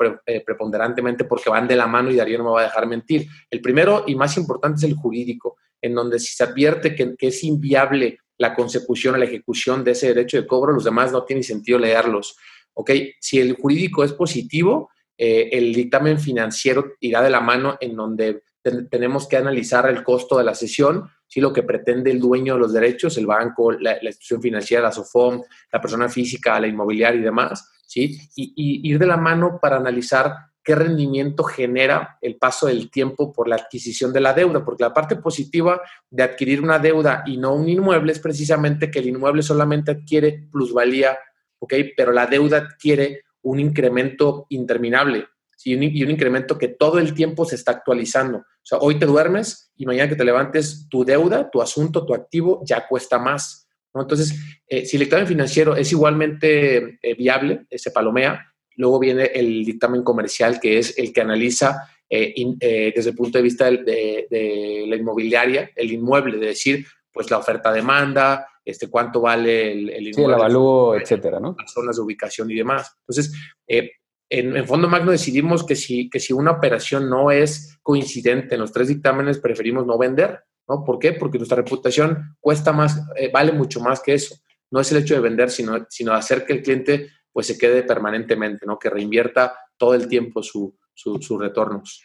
preponderantemente 0.47 1.25
porque 1.25 1.51
van 1.51 1.69
de 1.69 1.77
la 1.77 1.87
mano 1.87 2.11
y 2.11 2.17
Darío 2.17 2.39
no 2.39 2.45
me 2.45 2.51
va 2.53 2.61
a 2.61 2.65
dejar 2.65 2.87
mentir. 2.87 3.27
El 3.51 3.61
primero 3.61 4.05
y 4.07 4.15
más 4.15 4.37
importante 4.39 4.79
es 4.79 4.85
el 4.85 4.95
jurídico, 4.95 5.57
en 5.81 5.95
donde 5.95 6.19
si 6.19 6.35
se 6.35 6.45
advierte 6.45 6.95
que, 6.95 7.15
es 7.19 7.45
inviable 7.45 8.19
la 8.39 8.55
consecución 8.55 9.15
o 9.15 9.19
la 9.19 9.25
ejecución 9.25 9.85
de 9.85 9.93
ese 9.93 10.09
derecho 10.09 10.41
de 10.41 10.47
cobro, 10.47 10.73
los 10.73 10.85
demás 10.85 11.13
no 11.13 11.25
tiene 11.25 11.43
sentido 11.43 11.79
leerlos. 11.79 12.37
¿Ok? 12.75 12.91
Si 13.21 13.39
el 13.39 13.55
jurídico 13.55 14.05
es 14.05 14.13
positivo, 14.13 14.91
eh, 15.17 15.49
el 15.53 15.75
dictamen 15.75 16.19
financiero 16.19 16.93
irá 17.01 17.23
de 17.23 17.31
la 17.31 17.41
mano 17.41 17.77
en 17.81 17.95
donde 17.97 18.43
tenemos 18.91 19.27
que 19.27 19.37
analizar 19.37 19.89
el 19.89 20.03
costo 20.03 20.37
de 20.37 20.45
la 20.45 20.55
sesión, 20.55 21.09
si 21.27 21.41
lo 21.41 21.53
que 21.53 21.63
pretende 21.63 22.11
el 22.11 22.21
dueño 22.21 22.55
de 22.55 22.61
los 22.61 22.73
derechos, 22.73 23.17
el 23.17 23.27
banco, 23.27 23.73
la, 23.73 23.95
institución 24.03 24.43
financiera, 24.43 24.83
la 24.83 24.93
SOFOM, 24.93 25.43
la 25.73 25.81
persona 25.81 26.09
física, 26.09 26.61
la 26.61 26.67
inmobiliaria 26.67 27.21
y 27.21 27.25
demás, 27.25 27.71
¿sí? 27.87 28.19
y 28.35 28.91
ir 28.91 28.99
de 28.99 29.07
la 29.07 29.17
mano 29.17 29.59
para 29.61 29.77
analizar 29.77 30.50
qué 30.71 30.77
rendimiento 30.77 31.43
genera 31.43 32.17
el 32.23 32.37
paso 32.37 32.69
del 32.69 32.93
tiempo 32.93 33.33
por 33.33 33.49
la 33.49 33.57
adquisición 33.57 34.13
de 34.13 34.21
la 34.21 34.33
deuda, 34.33 34.65
porque 34.65 34.85
la 34.85 34.95
parte 34.95 35.17
positiva 35.17 35.83
de 36.09 36.23
adquirir 36.23 36.63
una 36.63 36.79
deuda 36.79 37.25
y 37.27 37.39
no 37.39 37.57
un 37.57 37.69
inmueble 37.69 38.13
es 38.13 38.21
precisamente 38.21 38.89
que 38.89 39.01
el 39.01 39.09
inmueble 39.09 39.43
solamente 39.43 39.91
adquiere 39.91 40.47
plusvalía, 40.53 41.19
¿ok? 41.59 41.75
Pero 41.97 42.13
la 42.13 42.29
deuda 42.29 42.59
adquiere 42.59 43.25
un 43.43 43.59
incremento 43.59 44.47
interminable 44.51 45.27
y 45.65 45.75
un 45.75 46.11
incremento 46.13 46.57
que 46.57 46.69
todo 46.69 47.01
el 47.01 47.15
tiempo 47.15 47.45
se 47.45 47.57
está 47.57 47.73
actualizando. 47.73 48.39
O 48.39 48.45
sea, 48.63 48.79
hoy 48.79 48.97
te 48.97 49.07
duermes 49.07 49.73
y 49.75 49.87
mañana 49.87 50.09
que 50.09 50.15
te 50.15 50.25
levantes, 50.25 50.87
tu 50.89 51.05
deuda, 51.05 51.51
tu 51.51 51.61
asunto, 51.61 52.07
tu 52.07 52.15
activo 52.15 52.63
ya 52.65 52.87
cuesta 52.87 53.19
más. 53.19 53.67
Entonces, 53.93 54.39
eh, 54.69 54.87
si 54.87 54.99
el 54.99 55.01
dictamen 55.01 55.27
financiero 55.27 55.75
es 55.75 55.91
igualmente 55.91 57.01
eh, 57.03 57.15
viable, 57.19 57.67
se 57.73 57.91
palomea, 57.91 58.50
Luego 58.81 58.99
viene 58.99 59.25
el 59.35 59.63
dictamen 59.63 60.03
comercial, 60.03 60.59
que 60.59 60.79
es 60.79 60.97
el 60.97 61.13
que 61.13 61.21
analiza 61.21 61.87
eh, 62.09 62.33
eh, 62.61 62.93
desde 62.97 63.11
el 63.11 63.17
punto 63.17 63.37
de 63.37 63.43
vista 63.43 63.71
de, 63.71 64.87
la 64.89 64.97
inmobiliaria, 64.97 65.71
el 65.77 65.93
inmueble, 65.93 66.39
de 66.39 66.47
decir, 66.47 66.87
pues 67.13 67.31
la 67.31 67.37
oferta-demanda, 67.37 68.47
este, 68.65 68.89
cuánto 68.89 69.21
vale 69.21 69.71
el, 69.71 69.91
el 69.91 70.09
inmueble. 70.09 70.15
Sí, 70.15 70.23
el 70.23 70.33
avalúo, 70.33 70.97
etcétera, 70.97 71.39
¿no? 71.39 71.55
Las 71.61 71.75
zonas 71.75 71.97
de 71.97 72.03
ubicación 72.03 72.51
y 72.51 72.55
demás. 72.55 72.97
Entonces, 73.01 73.35
eh, 73.69 73.91
en, 74.31 74.57
en, 74.57 74.67
Fondo 74.67 74.89
Magno 74.89 75.11
decidimos 75.11 75.67
que 75.67 75.77
si, 75.77 76.09
que 76.09 76.19
si 76.19 76.33
una 76.33 76.53
operación 76.53 77.11
no 77.11 77.31
es 77.31 77.79
coincidente 77.83 78.55
en 78.55 78.63
los 78.63 78.73
tres 78.73 78.89
dictámenes, 78.89 79.41
preferimos 79.41 79.85
no 79.85 79.99
vender, 79.99 80.41
¿no? 80.67 80.85
¿Por 80.85 80.99
qué? 80.99 81.13
Porque 81.13 81.37
nuestra 81.37 81.59
reputación 81.59 82.35
cuesta 82.41 82.73
más, 82.73 82.99
vale 83.31 83.53
mucho 83.53 83.79
más 83.81 84.01
que 84.01 84.15
eso. 84.15 84.37
No 84.71 84.81
es 84.81 84.91
el 84.91 85.03
hecho 85.03 85.13
de 85.13 85.21
vender, 85.21 85.51
sino, 85.51 85.87
sino 85.91 86.15
hacer 86.15 86.47
que 86.47 86.55
el 86.55 86.63
cliente 86.63 87.11
pues 87.33 87.47
se 87.47 87.59
quede 87.59 87.83
permanentemente, 87.83 88.67
¿no? 88.67 88.79
Que 88.79 88.91
reinvierta 88.91 89.55
todo 89.77 89.95
el 89.95 90.09
tiempo 90.09 90.43
sus 90.43 91.41
retornos. 91.41 92.03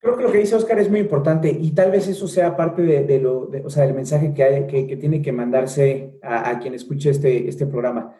Creo 0.00 0.16
que 0.16 0.22
lo 0.22 0.30
que 0.32 0.38
dice 0.38 0.54
Oscar 0.54 0.78
es 0.78 0.88
muy 0.88 1.00
importante 1.00 1.50
y 1.50 1.72
tal 1.72 1.90
vez 1.90 2.06
eso 2.06 2.28
sea 2.28 2.56
parte 2.56 2.82
de, 2.82 3.20
lo, 3.20 3.50
o 3.64 3.70
sea, 3.70 3.84
del 3.84 3.94
mensaje 3.94 4.32
que, 4.32 4.44
hay, 4.44 4.66
que, 4.66 4.96
tiene 4.96 5.20
que 5.20 5.32
mandarse 5.32 6.18
a, 6.22 6.58
quien 6.60 6.74
escuche 6.74 7.10
este, 7.10 7.48
este 7.48 7.66
programa. 7.66 8.14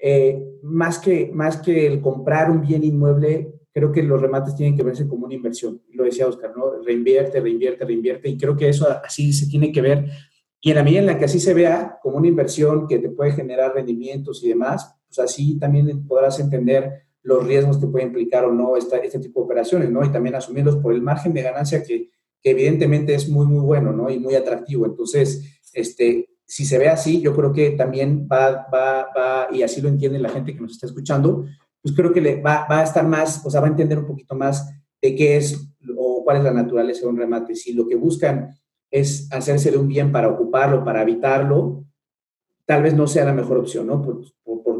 Eh, 0.00 0.40
más, 0.62 1.00
que, 1.00 1.30
más 1.32 1.56
que 1.56 1.86
el 1.86 2.00
comprar 2.00 2.48
un 2.48 2.60
bien 2.60 2.84
inmueble, 2.84 3.52
creo 3.72 3.90
que 3.90 4.04
los 4.04 4.20
remates 4.20 4.54
tienen 4.54 4.76
que 4.76 4.84
verse 4.84 5.08
como 5.08 5.26
una 5.26 5.34
inversión. 5.34 5.82
Lo 5.94 6.04
decía 6.04 6.28
Oscar, 6.28 6.52
¿no? 6.56 6.80
Reinvierte, 6.84 7.40
reinvierte, 7.40 7.84
reinvierte 7.84 8.28
y 8.28 8.38
creo 8.38 8.56
que 8.56 8.68
eso 8.68 8.86
así 9.04 9.32
se 9.32 9.48
tiene 9.48 9.72
que 9.72 9.80
ver 9.80 10.06
y 10.66 10.70
en 10.70 10.76
la 10.78 10.82
medida 10.82 10.98
en 10.98 11.06
la 11.06 11.16
que 11.16 11.26
así 11.26 11.38
se 11.38 11.54
vea 11.54 11.96
como 12.02 12.16
una 12.16 12.26
inversión 12.26 12.88
que 12.88 12.98
te 12.98 13.08
puede 13.08 13.30
generar 13.30 13.72
rendimientos 13.72 14.42
y 14.42 14.48
demás, 14.48 14.96
pues 15.06 15.20
así 15.20 15.60
también 15.60 16.04
podrás 16.08 16.40
entender 16.40 17.04
los 17.22 17.46
riesgos 17.46 17.78
que 17.78 17.86
puede 17.86 18.06
implicar 18.06 18.44
o 18.44 18.52
no 18.52 18.76
esta, 18.76 18.96
este 18.96 19.20
tipo 19.20 19.38
de 19.38 19.44
operaciones, 19.44 19.92
¿no? 19.92 20.04
Y 20.04 20.10
también 20.10 20.34
asumirlos 20.34 20.78
por 20.78 20.92
el 20.92 21.02
margen 21.02 21.32
de 21.32 21.42
ganancia 21.42 21.84
que, 21.84 22.10
que 22.42 22.50
evidentemente 22.50 23.14
es 23.14 23.28
muy, 23.28 23.46
muy 23.46 23.60
bueno, 23.60 23.92
¿no? 23.92 24.10
Y 24.10 24.18
muy 24.18 24.34
atractivo. 24.34 24.86
Entonces, 24.86 25.60
este, 25.72 26.30
si 26.44 26.64
se 26.64 26.78
ve 26.78 26.88
así, 26.88 27.20
yo 27.20 27.32
creo 27.32 27.52
que 27.52 27.70
también 27.70 28.26
va, 28.26 28.66
va, 28.68 29.06
va, 29.16 29.46
y 29.52 29.62
así 29.62 29.80
lo 29.80 29.88
entiende 29.88 30.18
la 30.18 30.30
gente 30.30 30.52
que 30.52 30.60
nos 30.62 30.72
está 30.72 30.86
escuchando, 30.86 31.46
pues 31.80 31.94
creo 31.94 32.12
que 32.12 32.20
le 32.20 32.42
va, 32.42 32.66
va 32.68 32.80
a 32.80 32.84
estar 32.84 33.06
más, 33.06 33.46
o 33.46 33.50
sea, 33.50 33.60
va 33.60 33.68
a 33.68 33.70
entender 33.70 34.00
un 34.00 34.06
poquito 34.08 34.34
más 34.34 34.68
de 35.00 35.14
qué 35.14 35.36
es 35.36 35.64
o 35.96 36.24
cuál 36.24 36.38
es 36.38 36.42
la 36.42 36.52
naturaleza 36.52 37.02
de 37.02 37.06
un 37.06 37.18
remate. 37.18 37.54
Si 37.54 37.72
lo 37.72 37.86
que 37.86 37.94
buscan 37.94 38.50
es 38.90 39.28
hacerse 39.32 39.70
de 39.70 39.78
un 39.78 39.88
bien 39.88 40.12
para 40.12 40.28
ocuparlo, 40.28 40.84
para 40.84 41.00
habitarlo, 41.00 41.84
tal 42.64 42.82
vez 42.82 42.94
no 42.94 43.06
sea 43.06 43.24
la 43.24 43.32
mejor 43.32 43.58
opción, 43.58 43.86
¿no? 43.86 44.02
Por, 44.02 44.24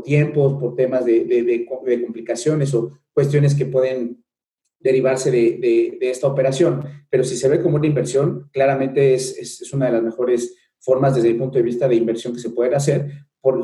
tiempos, 0.02 0.60
por 0.60 0.76
temas 0.76 1.04
de, 1.04 1.66
complicaciones 1.68 2.72
o 2.74 2.92
cuestiones 3.12 3.56
que 3.56 3.66
pueden 3.66 4.22
derivarse 4.78 5.32
de, 5.32 5.98
esta 6.00 6.28
operación. 6.28 6.84
Pero 7.10 7.24
si 7.24 7.36
se 7.36 7.48
ve 7.48 7.60
como 7.60 7.76
una 7.76 7.88
inversión, 7.88 8.48
claramente 8.52 9.14
es, 9.14 9.72
una 9.72 9.86
de 9.86 9.92
las 9.92 10.02
mejores 10.02 10.54
formas 10.78 11.16
desde 11.16 11.30
el 11.30 11.36
punto 11.36 11.58
de 11.58 11.64
vista 11.64 11.88
de 11.88 11.96
inversión 11.96 12.34
que 12.34 12.38
se 12.38 12.50
pueden 12.50 12.74
hacer, 12.74 13.10
por, 13.40 13.60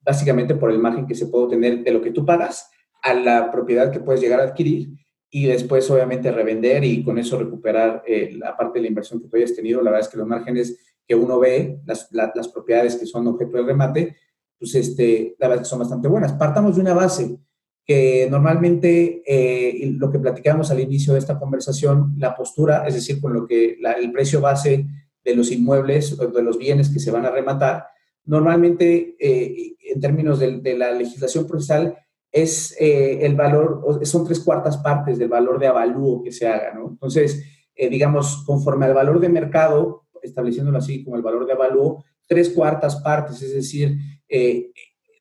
básicamente 0.00 0.56
por 0.56 0.72
el 0.72 0.80
margen 0.80 1.06
que 1.06 1.14
se 1.14 1.26
puede 1.26 1.44
obtener 1.44 1.84
de 1.84 1.92
lo 1.92 2.02
que 2.02 2.10
tú 2.10 2.24
pagas 2.24 2.68
a 3.02 3.14
la 3.14 3.52
propiedad 3.52 3.92
que 3.92 4.00
puedes 4.00 4.20
llegar 4.20 4.40
a 4.40 4.44
adquirir 4.44 4.88
y 5.36 5.46
después 5.46 5.90
obviamente 5.90 6.30
revender 6.30 6.84
y 6.84 7.02
con 7.02 7.18
eso 7.18 7.36
recuperar 7.36 8.04
eh, 8.06 8.36
la 8.38 8.56
parte 8.56 8.78
de 8.78 8.82
la 8.82 8.88
inversión 8.88 9.20
que 9.20 9.26
tú 9.26 9.36
hayas 9.36 9.52
tenido. 9.52 9.82
La 9.82 9.90
verdad 9.90 10.06
es 10.06 10.08
que 10.08 10.18
los 10.18 10.28
márgenes 10.28 10.78
que 11.04 11.16
uno 11.16 11.40
ve, 11.40 11.80
las, 11.86 12.08
las 12.12 12.46
propiedades 12.46 12.94
que 12.94 13.04
son 13.04 13.26
objeto 13.26 13.56
del 13.56 13.66
remate, 13.66 14.14
pues 14.56 14.76
este, 14.76 15.34
la 15.40 15.48
verdad 15.48 15.62
es 15.62 15.66
que 15.66 15.70
son 15.70 15.80
bastante 15.80 16.06
buenas. 16.06 16.34
Partamos 16.34 16.76
de 16.76 16.82
una 16.82 16.94
base 16.94 17.36
que 17.84 18.28
normalmente 18.30 19.24
eh, 19.26 19.90
lo 19.98 20.08
que 20.08 20.20
platicamos 20.20 20.70
al 20.70 20.78
inicio 20.78 21.14
de 21.14 21.18
esta 21.18 21.36
conversación, 21.36 22.14
la 22.16 22.36
postura, 22.36 22.86
es 22.86 22.94
decir, 22.94 23.20
con 23.20 23.32
lo 23.32 23.44
que 23.44 23.76
el 23.98 24.12
precio 24.12 24.40
base 24.40 24.86
de 25.24 25.34
los 25.34 25.50
inmuebles 25.50 26.16
de 26.16 26.42
los 26.44 26.58
bienes 26.58 26.90
que 26.90 27.00
se 27.00 27.10
van 27.10 27.26
a 27.26 27.32
rematar, 27.32 27.86
normalmente 28.24 29.16
eh, 29.18 29.74
en 29.80 30.00
términos 30.00 30.38
de, 30.38 30.78
la 30.78 30.92
legislación 30.92 31.44
procesal 31.44 31.98
es 32.34 32.76
eh, 32.80 33.24
el 33.24 33.36
valor, 33.36 34.00
son 34.02 34.24
tres 34.24 34.40
cuartas 34.40 34.76
partes 34.78 35.18
del 35.18 35.28
valor 35.28 35.58
de 35.58 35.68
avalúo 35.68 36.22
que 36.22 36.32
se 36.32 36.48
haga, 36.48 36.74
¿no? 36.74 36.88
Entonces, 36.88 37.42
digamos, 37.76 38.44
conforme 38.44 38.86
al 38.86 38.94
valor 38.94 39.20
de 39.20 39.28
mercado, 39.28 40.06
estableciéndolo 40.22 40.78
así 40.78 41.04
como 41.04 41.16
el 41.16 41.22
valor 41.22 41.46
de 41.46 41.52
avalúo, 41.52 42.04
tres 42.26 42.50
cuartas 42.50 42.96
partes, 42.96 43.42
es 43.42 43.52
decir, 43.52 43.98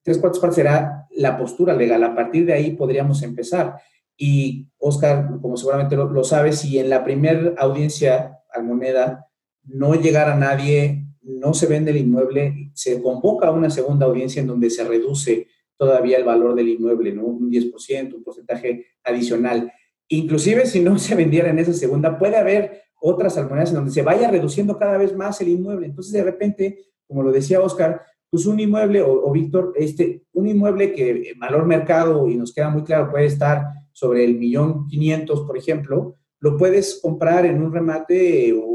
tres 0.03 0.17
cuartas 0.19 0.39
partes 0.39 0.55
será 0.55 1.07
la 1.15 1.37
postura 1.37 1.73
legal. 1.73 2.03
A 2.03 2.15
partir 2.15 2.45
de 2.45 2.53
ahí 2.53 2.71
podríamos 2.71 3.23
empezar. 3.23 3.75
Y 4.17 4.69
Oscar, 4.77 5.39
como 5.41 5.57
seguramente 5.57 5.95
lo, 5.95 6.23
sabe, 6.23 6.53
si 6.53 6.77
en 6.79 6.89
la 6.89 7.03
primera 7.03 7.53
audiencia 7.57 8.39
al 8.53 8.63
moneda 8.63 9.27
no 9.63 9.95
llegara 9.95 10.35
nadie, 10.35 11.07
no 11.21 11.53
se 11.53 11.67
vende 11.67 11.91
el 11.91 11.97
inmueble, 11.97 12.71
se 12.73 13.01
convoca 13.01 13.49
una 13.51 13.69
segunda 13.69 14.05
audiencia 14.05 14.41
en 14.41 14.47
donde 14.47 14.69
se 14.69 14.83
reduce 14.83 15.47
todavía 15.77 16.17
el 16.17 16.23
valor 16.23 16.55
del 16.55 16.69
inmueble, 16.69 17.13
¿no? 17.13 17.25
Un 17.25 17.51
10%, 17.51 18.13
un 18.13 18.23
porcentaje 18.23 18.85
adicional. 19.03 19.71
Inclusive 20.07 20.65
si 20.65 20.79
no 20.79 20.97
se 20.97 21.15
vendiera 21.15 21.49
en 21.49 21.59
esa 21.59 21.73
segunda, 21.73 22.17
puede 22.17 22.37
haber 22.37 22.83
otras 23.01 23.37
almonedas 23.37 23.69
en 23.69 23.75
donde 23.75 23.91
se 23.91 24.01
vaya 24.01 24.29
reduciendo 24.29 24.77
cada 24.77 24.97
vez 24.97 25.15
más 25.15 25.41
el 25.41 25.49
inmueble. 25.49 25.87
Entonces, 25.87 26.13
de 26.13 26.23
repente, 26.23 26.85
como 27.07 27.23
lo 27.23 27.31
decía 27.31 27.61
Oscar, 27.61 28.01
pues 28.29 28.45
un 28.45 28.59
inmueble, 28.59 29.01
o, 29.01 29.31
Víctor, 29.31 29.73
este, 29.75 30.23
un 30.33 30.47
inmueble 30.47 30.93
que 30.93 31.33
valor 31.37 31.65
mercado, 31.65 32.27
y 32.27 32.35
nos 32.35 32.53
queda 32.53 32.69
muy 32.69 32.83
claro, 32.83 33.11
puede 33.11 33.25
estar 33.25 33.65
sobre 33.91 34.23
el 34.23 34.39
millón 34.39 34.87
quinientos, 34.87 35.41
por 35.41 35.57
ejemplo, 35.57 36.15
lo 36.39 36.57
puedes 36.57 36.99
comprar 37.01 37.45
en 37.45 37.61
un 37.61 37.71
remate 37.71 38.53
o 38.53 38.73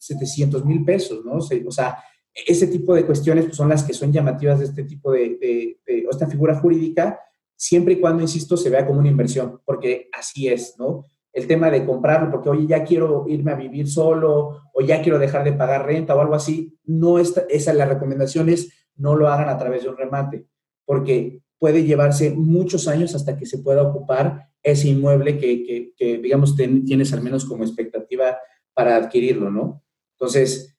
700 0.00 0.64
mil 0.64 0.84
pesos, 0.84 1.24
¿no? 1.24 1.34
O 1.34 1.70
sea, 1.70 2.02
ese 2.46 2.66
tipo 2.66 2.94
de 2.94 3.04
cuestiones 3.04 3.44
pues, 3.44 3.56
son 3.56 3.68
las 3.68 3.82
que 3.82 3.94
son 3.94 4.12
llamativas 4.12 4.58
de 4.58 4.66
este 4.66 4.84
tipo 4.84 5.12
de, 5.12 5.78
esta 5.86 6.26
figura 6.26 6.58
jurídica, 6.58 7.20
siempre 7.56 7.94
y 7.94 8.00
cuando, 8.00 8.22
insisto, 8.22 8.56
se 8.56 8.70
vea 8.70 8.86
como 8.86 9.00
una 9.00 9.08
inversión, 9.08 9.60
porque 9.64 10.08
así 10.12 10.48
es, 10.48 10.76
¿no? 10.78 11.04
El 11.32 11.46
tema 11.46 11.70
de 11.70 11.84
comprarlo, 11.84 12.30
porque 12.30 12.48
oye, 12.48 12.66
ya 12.66 12.84
quiero 12.84 13.26
irme 13.28 13.52
a 13.52 13.56
vivir 13.56 13.88
solo, 13.88 14.62
o 14.72 14.80
ya 14.80 15.00
quiero 15.02 15.18
dejar 15.18 15.44
de 15.44 15.52
pagar 15.52 15.86
renta 15.86 16.14
o 16.14 16.20
algo 16.20 16.34
así, 16.34 16.76
no 16.84 17.18
es, 17.18 17.34
esa 17.48 17.72
la 17.72 17.86
recomendación 17.86 18.48
es 18.48 18.72
no 18.96 19.14
lo 19.16 19.28
hagan 19.28 19.48
a 19.48 19.58
través 19.58 19.82
de 19.82 19.88
un 19.88 19.96
remate, 19.96 20.46
porque 20.84 21.42
puede 21.58 21.84
llevarse 21.84 22.30
muchos 22.30 22.88
años 22.88 23.14
hasta 23.14 23.36
que 23.36 23.46
se 23.46 23.58
pueda 23.58 23.82
ocupar 23.82 24.48
ese 24.62 24.88
inmueble 24.88 25.38
que, 25.38 25.92
digamos, 26.22 26.56
tienes 26.56 27.12
al 27.12 27.22
menos 27.22 27.44
como 27.44 27.64
expectativa 27.64 28.38
para 28.74 28.96
adquirirlo, 28.96 29.50
¿no? 29.50 29.82
Entonces, 30.18 30.76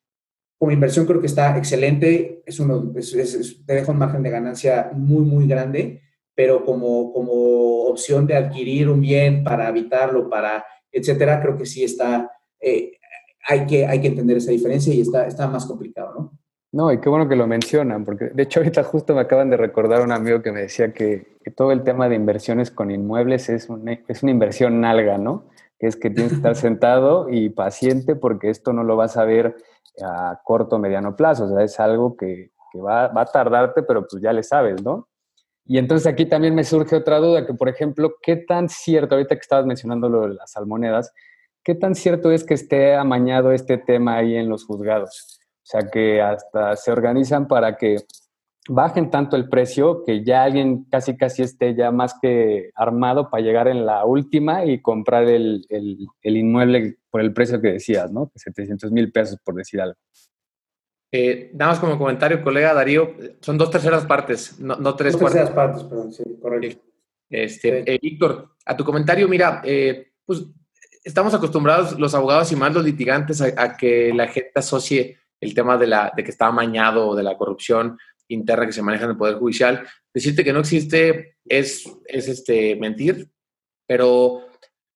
como 0.62 0.72
inversión 0.72 1.08
creo 1.08 1.20
que 1.20 1.26
está 1.26 1.58
excelente, 1.58 2.44
es 2.46 2.60
uno, 2.60 2.94
te 2.94 3.74
deja 3.74 3.92
un 3.92 3.98
margen 3.98 4.22
de 4.22 4.30
ganancia 4.30 4.92
muy, 4.94 5.24
muy 5.24 5.48
grande, 5.48 6.04
pero 6.36 6.64
como, 6.64 7.12
como 7.12 7.34
opción 7.86 8.28
de 8.28 8.36
adquirir 8.36 8.88
un 8.88 9.02
bien 9.02 9.44
para 9.44 9.66
habitarlo, 9.66 10.30
para, 10.30 10.64
etcétera, 10.92 11.42
creo 11.42 11.58
que 11.58 11.66
sí 11.66 11.84
está, 11.84 12.30
eh, 12.60 12.92
hay, 13.48 13.66
que, 13.66 13.88
hay 13.88 14.02
que 14.02 14.10
entender 14.10 14.38
esa 14.38 14.52
diferencia 14.52 14.94
y 14.94 15.02
está, 15.02 15.26
está 15.26 15.48
más 15.48 15.66
complicado, 15.66 16.14
¿no? 16.14 16.40
No, 16.72 16.94
y 16.94 17.00
qué 17.02 17.10
bueno 17.10 17.28
que 17.28 17.36
lo 17.36 17.48
mencionan, 17.48 18.06
porque 18.06 18.26
de 18.26 18.44
hecho 18.44 18.60
ahorita 18.60 18.84
justo 18.84 19.16
me 19.16 19.22
acaban 19.22 19.50
de 19.50 19.58
recordar 19.58 20.04
un 20.04 20.12
amigo 20.12 20.44
que 20.44 20.52
me 20.52 20.62
decía 20.62 20.94
que, 20.94 21.40
todo 21.56 21.72
el 21.72 21.82
tema 21.82 22.08
de 22.08 22.14
inversiones 22.14 22.70
con 22.70 22.92
inmuebles 22.92 23.50
es 23.50 23.68
una, 23.68 24.00
es 24.08 24.22
una 24.22 24.32
inversión 24.32 24.80
nalga, 24.80 25.18
¿no? 25.18 25.46
Que 25.82 25.88
es 25.88 25.98
que 25.98 26.10
tienes 26.10 26.32
que 26.32 26.38
estar 26.38 26.56
sentado 26.70 27.28
y 27.30 27.50
paciente 27.50 28.16
porque 28.16 28.50
esto 28.50 28.72
no 28.72 28.84
lo 28.84 28.96
vas 28.96 29.18
a 29.18 29.26
ver 29.26 29.58
a 30.02 30.40
corto 30.46 30.78
o 30.78 30.80
mediano 30.80 31.18
plazo, 31.18 31.46
o 31.46 31.50
sea, 31.50 31.64
es 31.64 31.80
algo 31.80 32.16
que, 32.16 32.52
va, 32.76 33.10
va, 33.10 33.22
a 33.22 33.26
tardarte, 33.26 33.84
pero 33.84 34.08
pues 34.08 34.24
ya 34.24 34.32
le 34.32 34.42
sabes, 34.44 34.82
¿no? 34.82 35.10
Y 35.66 35.78
entonces 35.78 36.08
aquí 36.08 36.26
también 36.26 36.56
me 36.56 36.64
surge 36.64 36.96
otra 36.96 37.18
duda, 37.20 37.46
que 37.46 37.54
por 37.54 37.68
ejemplo, 37.68 38.14
¿qué 38.22 38.36
tan 38.36 38.70
cierto, 38.70 39.16
ahorita 39.16 39.36
que 39.36 39.42
estabas 39.42 39.66
mencionando 39.66 40.08
lo 40.08 40.28
de 40.28 40.36
las 40.36 40.52
salmonedas, 40.52 41.14
qué 41.64 41.76
tan 41.76 41.96
cierto 41.96 42.32
es 42.32 42.44
que 42.44 42.54
esté 42.54 42.96
amañado 42.96 43.52
este 43.52 43.78
tema 43.78 44.18
ahí 44.18 44.36
en 44.36 44.50
los 44.50 44.66
juzgados? 44.66 45.40
O 45.58 45.66
sea, 45.72 45.90
que 45.90 46.22
hasta 46.22 46.76
se 46.76 46.92
organizan 46.92 47.48
para 47.48 47.78
que 47.78 47.98
bajen 48.70 49.10
tanto 49.10 49.36
el 49.36 49.50
precio 49.50 50.04
que 50.04 50.24
ya 50.24 50.44
alguien 50.44 50.86
casi 50.86 51.18
casi 51.18 51.42
esté 51.42 51.76
ya 51.76 51.92
más 51.92 52.16
que 52.22 52.72
armado 52.76 53.30
para 53.30 53.44
llegar 53.44 53.68
en 53.68 53.86
la 53.86 54.06
última 54.06 54.66
y 54.66 54.82
comprar 54.82 55.24
el, 55.28 55.66
el, 55.70 56.38
inmueble 56.38 56.98
por 57.10 57.22
el 57.22 57.34
precio 57.34 57.60
que 57.60 57.74
decías, 57.74 58.12
¿no? 58.12 58.32
700 58.36 58.92
mil 58.92 59.12
pesos 59.12 59.40
por 59.44 59.56
decir 59.56 59.82
algo. 59.82 59.98
Eh, 61.12 61.52
nada 61.54 61.72
más 61.72 61.80
como 61.80 61.98
comentario, 61.98 62.42
colega 62.42 62.74
Darío, 62.74 63.16
son 63.42 63.58
dos 63.58 63.70
terceras 63.70 64.06
partes, 64.06 64.60
no, 64.60 64.76
no 64.78 64.96
tres 64.96 65.14
dos 65.14 65.24
terceras 65.24 65.50
partes, 65.50 65.84
perdón, 65.84 66.14
sí, 66.14 66.24
correcto. 66.42 66.82
Este, 67.30 67.94
eh, 67.94 68.00
Víctor, 68.02 68.56
a 68.66 68.78
tu 68.78 68.86
comentario, 68.86 69.28
mira, 69.28 69.62
eh, 69.66 70.12
pues 70.26 70.46
estamos 71.04 71.34
acostumbrados 71.34 72.00
los 72.00 72.14
abogados 72.14 72.52
y 72.52 72.56
más 72.56 72.74
los 72.74 72.86
litigantes 72.86 73.42
a 73.42 73.76
que 73.76 74.14
la 74.14 74.28
gente 74.28 74.52
asocie 74.56 75.18
el 75.42 75.56
tema 75.56 75.78
de, 75.78 75.88
la, 75.88 76.14
de 76.16 76.24
que 76.24 76.32
está 76.32 76.48
amañado 76.48 77.10
o 77.10 77.16
de 77.16 77.24
la 77.24 77.36
corrupción 77.36 77.98
interna 78.34 78.66
que 78.66 78.74
se 78.74 78.82
maneja 78.82 79.06
en 79.06 79.12
el 79.12 79.18
Poder 79.18 79.36
Judicial. 79.36 79.88
Decirte 80.14 80.44
que 80.44 80.54
no 80.54 80.60
existe 80.60 81.38
es, 81.46 81.86
es 82.06 82.28
este, 82.28 82.76
mentir, 82.76 83.30
pero 83.88 84.42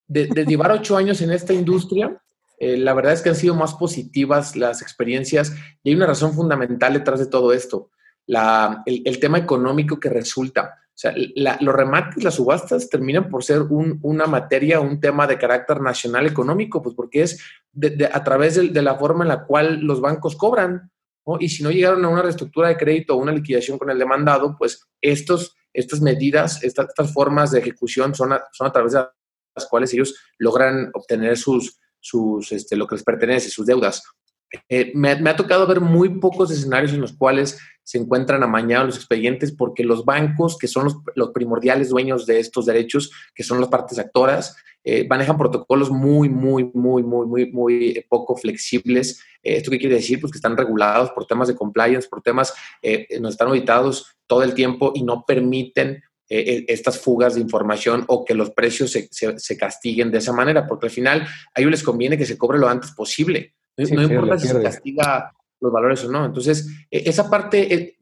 de, 0.07 0.27
llevar 0.45 0.71
ocho 0.71 0.97
años 0.97 1.21
en 1.21 1.31
esta 1.31 1.53
industria, 1.53 2.21
eh, 2.59 2.77
la 2.77 2.93
verdad 2.93 3.13
es 3.13 3.21
que 3.21 3.29
han 3.29 3.35
sido 3.35 3.55
más 3.55 3.73
positivas 3.73 4.55
las 4.55 4.81
experiencias 4.81 5.53
y 5.83 5.89
hay 5.89 5.95
una 5.95 6.07
razón 6.07 6.33
fundamental 6.33 6.93
detrás 6.93 7.19
de 7.19 7.27
todo 7.27 7.53
esto, 7.53 7.91
la, 8.25 8.83
el 8.85 9.19
tema 9.19 9.37
económico 9.37 9.99
que 9.99 10.09
resulta. 10.09 10.79
O 10.95 10.97
sea, 10.97 11.13
los 11.59 11.75
remates, 11.75 12.23
las 12.23 12.35
subastas 12.35 12.89
terminan 12.89 13.27
por 13.27 13.43
ser 13.43 13.63
una 13.69 14.27
materia, 14.27 14.79
un 14.79 15.01
tema 15.01 15.27
de 15.27 15.37
carácter 15.37 15.81
nacional 15.81 16.25
económico, 16.25 16.81
pues 16.81 16.95
porque 16.95 17.23
es 17.23 17.43
a 18.13 18.23
través 18.23 18.55
de, 18.55 18.81
la 18.81 18.95
forma 18.95 19.25
en 19.25 19.27
la 19.27 19.43
cual 19.43 19.81
los 19.81 19.99
bancos 19.99 20.37
cobran. 20.37 20.89
Y 21.39 21.49
si 21.49 21.63
no 21.63 21.71
llegaron 21.71 22.05
a 22.05 22.09
una 22.09 22.21
reestructura 22.21 22.67
de 22.69 22.77
crédito 22.77 23.15
o 23.15 23.17
una 23.17 23.31
liquidación 23.31 23.77
con 23.77 23.89
el 23.89 23.97
demandado, 23.97 24.55
pues 24.57 24.87
estos, 25.01 25.55
estas 25.73 26.01
medidas, 26.01 26.63
estas, 26.63 26.87
formas 27.11 27.51
de 27.51 27.59
ejecución 27.59 28.13
son 28.13 28.33
a, 28.33 28.43
son 28.51 28.67
a 28.67 28.71
través 28.71 28.93
de 28.93 29.05
las 29.55 29.65
cuales 29.67 29.93
ellos 29.93 30.15
logran 30.37 30.91
obtener 30.93 31.37
sus, 31.37 31.79
sus, 31.99 32.51
este, 32.51 32.75
lo 32.75 32.85
que 32.85 32.95
les 32.95 33.03
pertenece, 33.03 33.49
sus 33.49 33.65
deudas. 33.65 34.03
Eh, 34.69 34.91
me, 34.95 35.11
ha 35.11 35.35
tocado 35.35 35.67
ver 35.67 35.81
muy 35.81 36.09
pocos 36.19 36.51
escenarios 36.51 36.93
en 36.93 37.01
los 37.01 37.13
cuales 37.13 37.57
se 37.83 37.97
encuentran 37.97 38.43
amañados 38.43 38.87
los 38.87 38.95
expedientes 38.97 39.51
porque 39.51 39.83
los 39.83 40.05
bancos, 40.05 40.57
que 40.57 40.67
son 40.67 40.85
los, 41.15 41.29
primordiales 41.31 41.89
dueños 41.89 42.25
de 42.25 42.39
estos 42.39 42.65
derechos, 42.65 43.11
que 43.33 43.43
son 43.43 43.59
las 43.59 43.69
partes 43.69 43.99
actoras, 43.99 44.55
eh, 44.83 45.07
manejan 45.09 45.37
protocolos 45.37 45.89
muy, 45.89 46.29
muy, 46.29 46.69
muy, 46.73 47.03
muy, 47.03 47.25
muy, 47.25 47.51
muy 47.51 48.05
poco 48.09 48.35
flexibles. 48.35 49.21
Eh, 49.43 49.57
¿Esto 49.57 49.71
qué 49.71 49.79
quiere 49.79 49.95
decir? 49.95 50.19
Pues 50.19 50.31
que 50.31 50.37
están 50.37 50.57
regulados 50.57 51.11
por 51.11 51.25
temas 51.25 51.47
de 51.47 51.55
compliance, 51.55 52.07
por 52.07 52.21
temas, 52.21 52.53
no 53.19 53.29
están 53.29 53.47
auditados 53.47 54.15
todo 54.27 54.43
el 54.43 54.53
tiempo 54.53 54.91
y 54.95 55.03
no 55.03 55.23
permiten 55.25 56.03
estas 56.27 56.99
fugas 56.99 57.35
de 57.35 57.41
información 57.41 58.03
o 58.07 58.25
que 58.25 58.33
los 58.33 58.49
precios 58.49 58.91
se, 58.91 59.07
se, 59.11 59.57
castiguen 59.57 60.09
de 60.09 60.17
esa 60.17 60.33
manera, 60.33 60.65
porque 60.65 60.87
al 60.87 60.91
final 60.91 61.21
a 61.21 61.61
ellos 61.61 61.69
les 61.71 61.83
conviene 61.83 62.17
que 62.17 62.25
se 62.25 62.37
cobre 62.37 62.57
lo 62.57 62.67
antes 62.67 62.91
posible. 62.91 63.54
No, 63.77 64.03
importa 64.03 64.39
si 64.39 64.47
se 64.47 64.61
castiga 64.61 65.33
los 65.59 65.71
valores 65.71 66.03
o 66.05 66.11
no. 66.11 66.25
Entonces, 66.25 66.67
e, 66.89 67.09
esa 67.09 67.29
parte, 67.29 67.73
eh, 67.73 67.97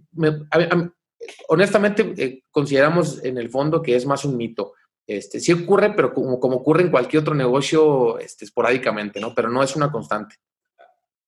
honestamente, 1.50 2.14
eh, 2.18 2.44
consideramos 2.52 3.24
en 3.24 3.38
el 3.38 3.50
fondo 3.50 3.82
que 3.82 3.96
es 3.96 4.06
más 4.06 4.26
un 4.26 4.38
mito. 4.38 4.74
Este, 5.06 5.40
sí 5.40 5.52
ocurre, 5.52 5.94
pero 5.96 6.14
como, 6.14 6.40
como 6.40 6.58
ocurre 6.58 6.84
en 6.84 6.92
cualquier 6.92 7.22
otro 7.22 7.36
negocio, 7.36 8.20
este, 8.20 8.46
esporádicamente, 8.46 9.20
¿no? 9.20 9.34
Pero 9.36 9.50
no 9.50 9.62
es 9.62 9.76
una 9.76 9.92
constante. 9.92 10.36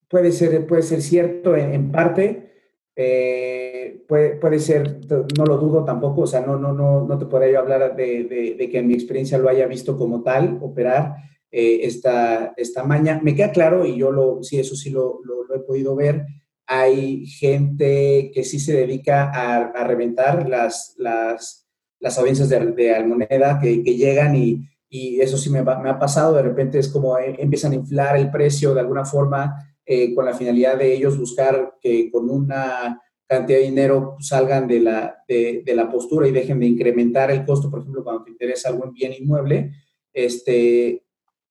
Puede 0.08 0.32
ser, 0.32 0.66
puede 0.66 0.84
ser 0.84 1.02
cierto 1.02 1.56
en, 1.56 1.92
parte, 1.92 2.54
eh, 2.96 4.04
puede, 4.08 4.36
puede, 4.38 4.60
ser, 4.60 5.00
no 5.38 5.46
lo 5.46 5.58
dudo 5.58 5.84
tampoco, 5.84 6.22
o 6.22 6.28
sea, 6.28 6.42
no, 6.42 6.58
no, 6.58 6.72
no, 6.72 7.06
no 7.06 7.18
te 7.18 7.26
podría 7.26 7.54
yo 7.54 7.60
hablar 7.60 7.96
de, 7.96 8.24
de, 8.24 8.56
de, 8.56 8.70
que 8.70 8.78
en 8.78 8.88
mi 8.88 8.94
experiencia 8.94 9.40
lo 9.40 9.50
haya 9.50 9.66
visto 9.66 9.98
como 9.98 10.22
tal, 10.22 10.60
operar, 10.62 11.16
eh, 11.52 11.80
esta, 11.84 12.54
esta 12.58 12.84
maña. 12.84 13.20
Me 13.24 13.36
queda 13.36 13.52
claro, 13.52 13.86
y 13.86 13.98
yo 13.98 14.12
lo, 14.12 14.44
sí, 14.44 14.60
eso 14.60 14.76
sí 14.76 14.90
lo, 14.90 15.22
lo, 15.24 15.56
he 15.56 15.60
podido 15.60 15.96
ver, 15.96 16.26
hay 16.68 17.26
gente 17.28 18.32
que 18.34 18.44
sí 18.44 18.60
se 18.60 18.74
dedica 18.74 19.32
a, 19.32 19.84
reventar 19.86 20.50
las, 20.50 20.96
las, 20.98 21.68
las 22.00 22.18
audiencias 22.18 22.50
de, 22.50 22.94
Almoneda 22.94 23.60
que, 23.62 23.84
llegan 23.84 24.36
y, 24.36 24.68
y, 24.90 25.22
eso 25.22 25.38
sí 25.38 25.50
me, 25.50 25.60
ha 25.60 26.00
pasado, 26.00 26.34
de 26.34 26.42
repente 26.42 26.80
es 26.80 26.90
como 26.90 27.18
eh, 27.18 27.36
empiezan 27.40 27.72
a 27.72 27.76
inflar 27.76 28.18
el 28.18 28.32
precio 28.32 28.74
de 28.74 28.82
alguna 28.82 29.06
forma 29.06 29.56
eh, 29.86 30.16
con 30.16 30.26
la 30.26 30.34
finalidad 30.34 30.78
de 30.78 30.94
ellos 30.94 31.18
buscar 31.18 31.76
que 31.80 32.10
con 32.12 32.30
una 32.30 33.00
cantidad 33.28 33.60
de 33.60 33.66
dinero 33.66 34.18
salgan 34.20 34.68
de 34.68 34.80
la, 34.80 35.24
de, 35.28 35.64
la 35.76 35.90
postura 35.90 36.28
y 36.28 36.32
dejen 36.32 36.60
de 36.60 36.68
incrementar 36.68 37.32
el 37.32 37.46
costo, 37.46 37.70
por 37.70 37.82
ejemplo, 37.82 38.04
cuando 38.04 38.24
te 38.24 38.32
interesa 38.32 38.70
algún 38.70 38.94
bien 38.94 39.14
inmueble. 39.14 39.72
Este, 40.14 41.05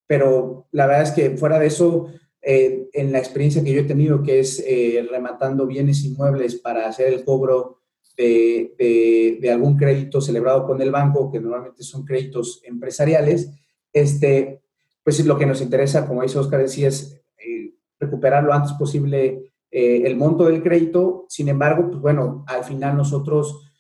pero 0.07 0.67
la 0.73 0.87
verdad 0.87 1.03
es 1.05 1.11
que 1.13 1.37
fuera 1.37 1.59
de 1.59 1.67
eso, 1.67 2.09
eh, 2.43 2.89
en 2.93 3.13
la 3.13 3.19
experiencia 3.19 3.65
que 3.65 3.73
yo 3.73 3.81
he 3.81 3.85
tenido, 3.85 4.23
que 4.23 4.41
es 4.41 4.63
eh, 4.67 5.07
rematando 5.11 5.67
bienes 5.67 6.05
inmuebles 6.05 6.57
para 6.57 6.87
hacer 6.87 7.13
el 7.13 7.25
cobro 7.25 7.81
de, 8.17 9.39
de, 9.41 9.51
algún 9.51 9.77
crédito 9.77 10.21
celebrado 10.21 10.67
con 10.67 10.81
el 10.81 10.93
banco, 10.93 11.33
que 11.33 11.41
normalmente 11.41 11.83
son 11.83 12.05
créditos 12.05 12.61
empresariales, 12.65 13.51
este, 13.93 14.63
pues 15.03 15.25
lo 15.27 15.37
que 15.37 15.47
nos 15.47 15.61
interesa, 15.61 16.07
como 16.07 16.23
dice 16.23 16.39
Oscar, 16.39 16.61
decía, 16.61 16.89
es 16.89 17.21
eh, 17.39 17.75
recuperar 17.99 18.45
lo 18.45 18.53
antes 18.53 18.73
posible 18.75 19.51
el 19.77 20.17
monto 20.17 20.45
del 20.45 20.63
crédito. 20.63 21.27
Sin 21.29 21.49
embargo, 21.49 21.89
pues 21.89 22.01
bueno, 22.01 22.45
al 22.47 22.63
final 22.63 22.97
nosotros 22.97 23.73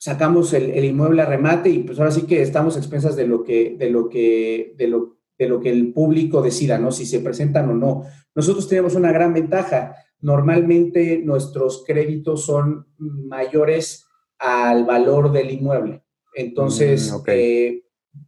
sacamos 0.00 0.54
el, 0.54 0.82
inmueble 0.82 1.20
a 1.20 1.26
remate 1.26 1.68
y 1.68 1.80
pues 1.80 1.98
ahora 1.98 2.10
sí 2.10 2.22
que 2.22 2.40
estamos 2.40 2.76
expensas 2.76 3.16
de 3.16 3.26
lo 3.26 3.44
que, 3.44 3.76
de 3.76 3.90
lo 3.90 4.08
que, 4.08 4.74
de 4.76 4.88
lo 4.88 5.19
de 5.40 5.48
lo 5.48 5.58
que 5.58 5.70
el 5.70 5.94
público 5.94 6.42
decida, 6.42 6.78
¿no? 6.78 6.92
Si 6.92 7.06
se 7.06 7.20
presentan 7.20 7.70
o 7.70 7.74
no. 7.74 8.04
Nosotros 8.34 8.68
tenemos 8.68 8.94
una 8.94 9.10
gran 9.10 9.32
ventaja. 9.32 9.96
Normalmente 10.20 11.22
nuestros 11.24 11.82
créditos 11.86 12.44
son 12.44 12.86
mayores 12.98 14.04
al 14.38 14.84
valor 14.84 15.32
del 15.32 15.50
inmueble. 15.50 16.02
Entonces, 16.34 17.10
mm, 17.10 17.22
eh, 17.28 17.84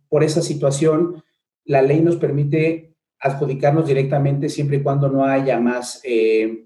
por 0.09 0.25
esa 0.25 0.41
situación, 0.41 1.23
la 1.67 1.83
ley 1.83 2.01
nos 2.01 2.17
permite 2.17 2.97
adjudicarnos 3.21 3.87
directamente 3.87 4.49
siempre 4.49 4.79
y 4.79 4.83
cuando 4.83 5.11
no 5.11 5.27
haya 5.27 5.61
más 5.61 6.01
eh, 6.05 6.65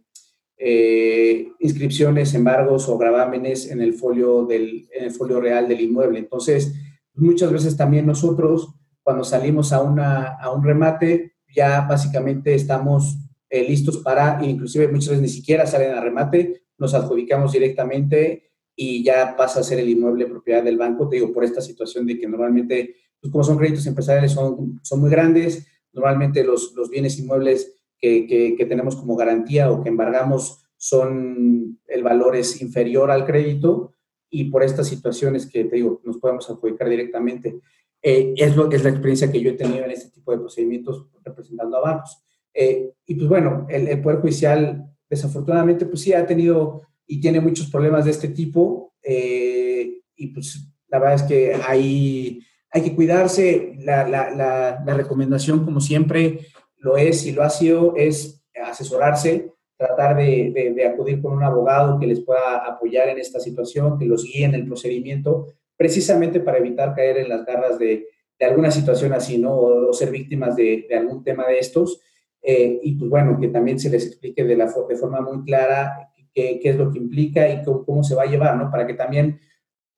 eh, 0.56 1.48
inscripciones, 1.58 2.34
embargos 2.34 2.88
o 2.88 2.96
gravámenes 2.96 3.68
en 3.68 3.80
el 3.80 3.94
folio 3.94 4.46
del 4.46 4.88
en 4.94 5.06
el 5.06 5.10
folio 5.10 5.40
real 5.40 5.66
del 5.66 5.80
inmueble. 5.80 6.20
Entonces, 6.20 6.72
muchas 7.14 7.52
veces 7.52 7.76
también 7.76 8.06
nosotros 8.06 8.76
cuando 9.06 9.22
salimos 9.22 9.72
a, 9.72 9.82
una, 9.82 10.34
a 10.34 10.50
un 10.50 10.64
remate, 10.64 11.34
ya 11.54 11.82
básicamente 11.82 12.56
estamos 12.56 13.16
eh, 13.48 13.62
listos 13.62 13.98
para, 13.98 14.44
inclusive 14.44 14.88
muchas 14.88 15.10
veces 15.10 15.22
ni 15.22 15.28
siquiera 15.28 15.64
salen 15.64 15.92
a 15.92 16.00
remate, 16.00 16.64
nos 16.76 16.92
adjudicamos 16.92 17.52
directamente 17.52 18.50
y 18.74 19.04
ya 19.04 19.36
pasa 19.36 19.60
a 19.60 19.62
ser 19.62 19.78
el 19.78 19.88
inmueble 19.90 20.26
propiedad 20.26 20.64
del 20.64 20.76
banco, 20.76 21.08
te 21.08 21.16
digo, 21.16 21.32
por 21.32 21.44
esta 21.44 21.60
situación 21.60 22.04
de 22.04 22.18
que 22.18 22.26
normalmente, 22.26 22.96
pues 23.20 23.30
como 23.30 23.44
son 23.44 23.58
créditos 23.58 23.86
empresariales, 23.86 24.32
son, 24.32 24.80
son 24.82 25.00
muy 25.00 25.10
grandes, 25.10 25.68
normalmente 25.92 26.42
los, 26.42 26.74
los 26.74 26.90
bienes 26.90 27.16
inmuebles 27.20 27.78
que, 28.00 28.26
que, 28.26 28.56
que, 28.56 28.66
tenemos 28.66 28.96
como 28.96 29.14
garantía 29.14 29.70
o 29.70 29.84
que 29.84 29.88
embargamos 29.88 30.64
son, 30.76 31.78
el 31.86 32.02
valor 32.02 32.34
es 32.34 32.60
inferior 32.60 33.12
al 33.12 33.24
crédito 33.24 33.92
y 34.30 34.50
por 34.50 34.64
estas 34.64 34.88
situaciones 34.88 35.46
que 35.46 35.62
te 35.62 35.76
digo, 35.76 36.00
nos 36.02 36.18
podemos 36.18 36.50
adjudicar 36.50 36.88
directamente. 36.88 37.60
Eh, 38.02 38.34
es, 38.36 38.56
lo, 38.56 38.70
es 38.70 38.84
la 38.84 38.90
experiencia 38.90 39.30
que 39.30 39.40
yo 39.40 39.50
he 39.50 39.54
tenido 39.54 39.84
en 39.84 39.90
este 39.90 40.10
tipo 40.10 40.30
de 40.32 40.38
procedimientos 40.38 41.06
representando 41.24 41.76
a 41.76 41.80
bancos. 41.80 42.22
Eh, 42.54 42.92
y 43.04 43.14
pues 43.14 43.28
bueno, 43.28 43.66
el, 43.68 44.00
Poder 44.00 44.20
Judicial 44.20 44.86
desafortunadamente 45.08 45.86
pues 45.86 46.00
sí 46.00 46.12
ha 46.12 46.26
tenido 46.26 46.82
y 47.06 47.20
tiene 47.20 47.40
muchos 47.40 47.68
problemas 47.68 48.04
de 48.04 48.10
este 48.12 48.28
tipo 48.28 48.94
eh, 49.02 50.00
y 50.16 50.28
pues 50.28 50.68
la 50.88 50.98
verdad 50.98 51.14
es 51.16 51.22
que 51.24 51.54
hay, 51.54 52.40
hay 52.70 52.82
que 52.82 52.94
cuidarse. 52.94 53.74
La, 53.80 54.08
la, 54.08 54.30
la, 54.30 54.94
recomendación, 54.94 55.64
como 55.64 55.80
siempre 55.80 56.40
lo 56.78 56.96
es 56.96 57.26
y 57.26 57.32
lo 57.32 57.42
ha 57.42 57.50
sido, 57.50 57.94
es 57.96 58.44
asesorarse, 58.64 59.52
tratar 59.76 60.16
de, 60.16 60.52
de, 60.54 60.72
de, 60.72 60.86
acudir 60.86 61.20
con 61.20 61.32
un 61.32 61.42
abogado 61.42 61.98
que 61.98 62.06
les 62.06 62.20
pueda 62.20 62.58
apoyar 62.66 63.08
en 63.08 63.18
esta 63.18 63.40
situación, 63.40 63.98
que 63.98 64.06
los 64.06 64.24
guíe 64.24 64.44
en 64.44 64.54
el 64.54 64.66
procedimiento, 64.66 65.48
precisamente 65.76 66.40
para 66.40 66.58
evitar 66.58 66.94
caer 66.94 67.18
en 67.18 67.28
las 67.28 67.44
garras 67.44 67.78
de, 67.78 68.08
de 68.38 68.46
alguna 68.46 68.70
situación 68.70 69.12
así, 69.12 69.38
¿no? 69.38 69.54
O, 69.56 69.92
ser 69.92 70.10
víctimas 70.10 70.56
de, 70.56 70.86
algún 70.96 71.22
tema 71.22 71.46
de 71.46 71.58
estos. 71.58 72.00
Eh, 72.42 72.80
y 72.82 72.94
pues 72.94 73.10
bueno, 73.10 73.38
que 73.40 73.48
también 73.48 73.78
se 73.78 73.90
les 73.90 74.06
explique 74.06 74.44
de, 74.44 74.56
la, 74.56 74.66
de 74.66 74.96
forma 74.96 75.20
muy 75.20 75.44
clara 75.44 76.10
qué, 76.32 76.60
qué 76.60 76.70
es 76.70 76.76
lo 76.76 76.92
que 76.92 76.98
implica 76.98 77.48
y 77.48 77.62
cómo, 77.62 77.84
cómo, 77.84 78.04
se 78.04 78.14
va 78.14 78.22
a 78.22 78.26
llevar, 78.26 78.56
¿no? 78.56 78.70
Para 78.70 78.86
que 78.86 78.94
también 78.94 79.40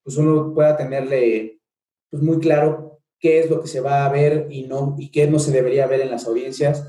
pues 0.03 0.17
uno 0.17 0.55
pueda 0.55 0.77
tenerle 0.77 1.61
pues 2.11 2.23
muy 2.23 2.39
claro 2.39 3.01
qué 3.19 3.41
es 3.41 3.51
lo 3.51 3.61
que 3.61 3.69
se 3.69 3.81
va 3.81 4.07
a 4.07 4.13
ver 4.13 4.47
y, 4.51 4.63
no, 4.67 4.95
y 4.99 5.11
qué 5.11 5.27
no 5.27 5.39
se 5.39 5.53
debería 5.53 5.87
ver 5.87 6.01
en 6.01 6.11
las 6.11 6.27
audiencias. 6.27 6.87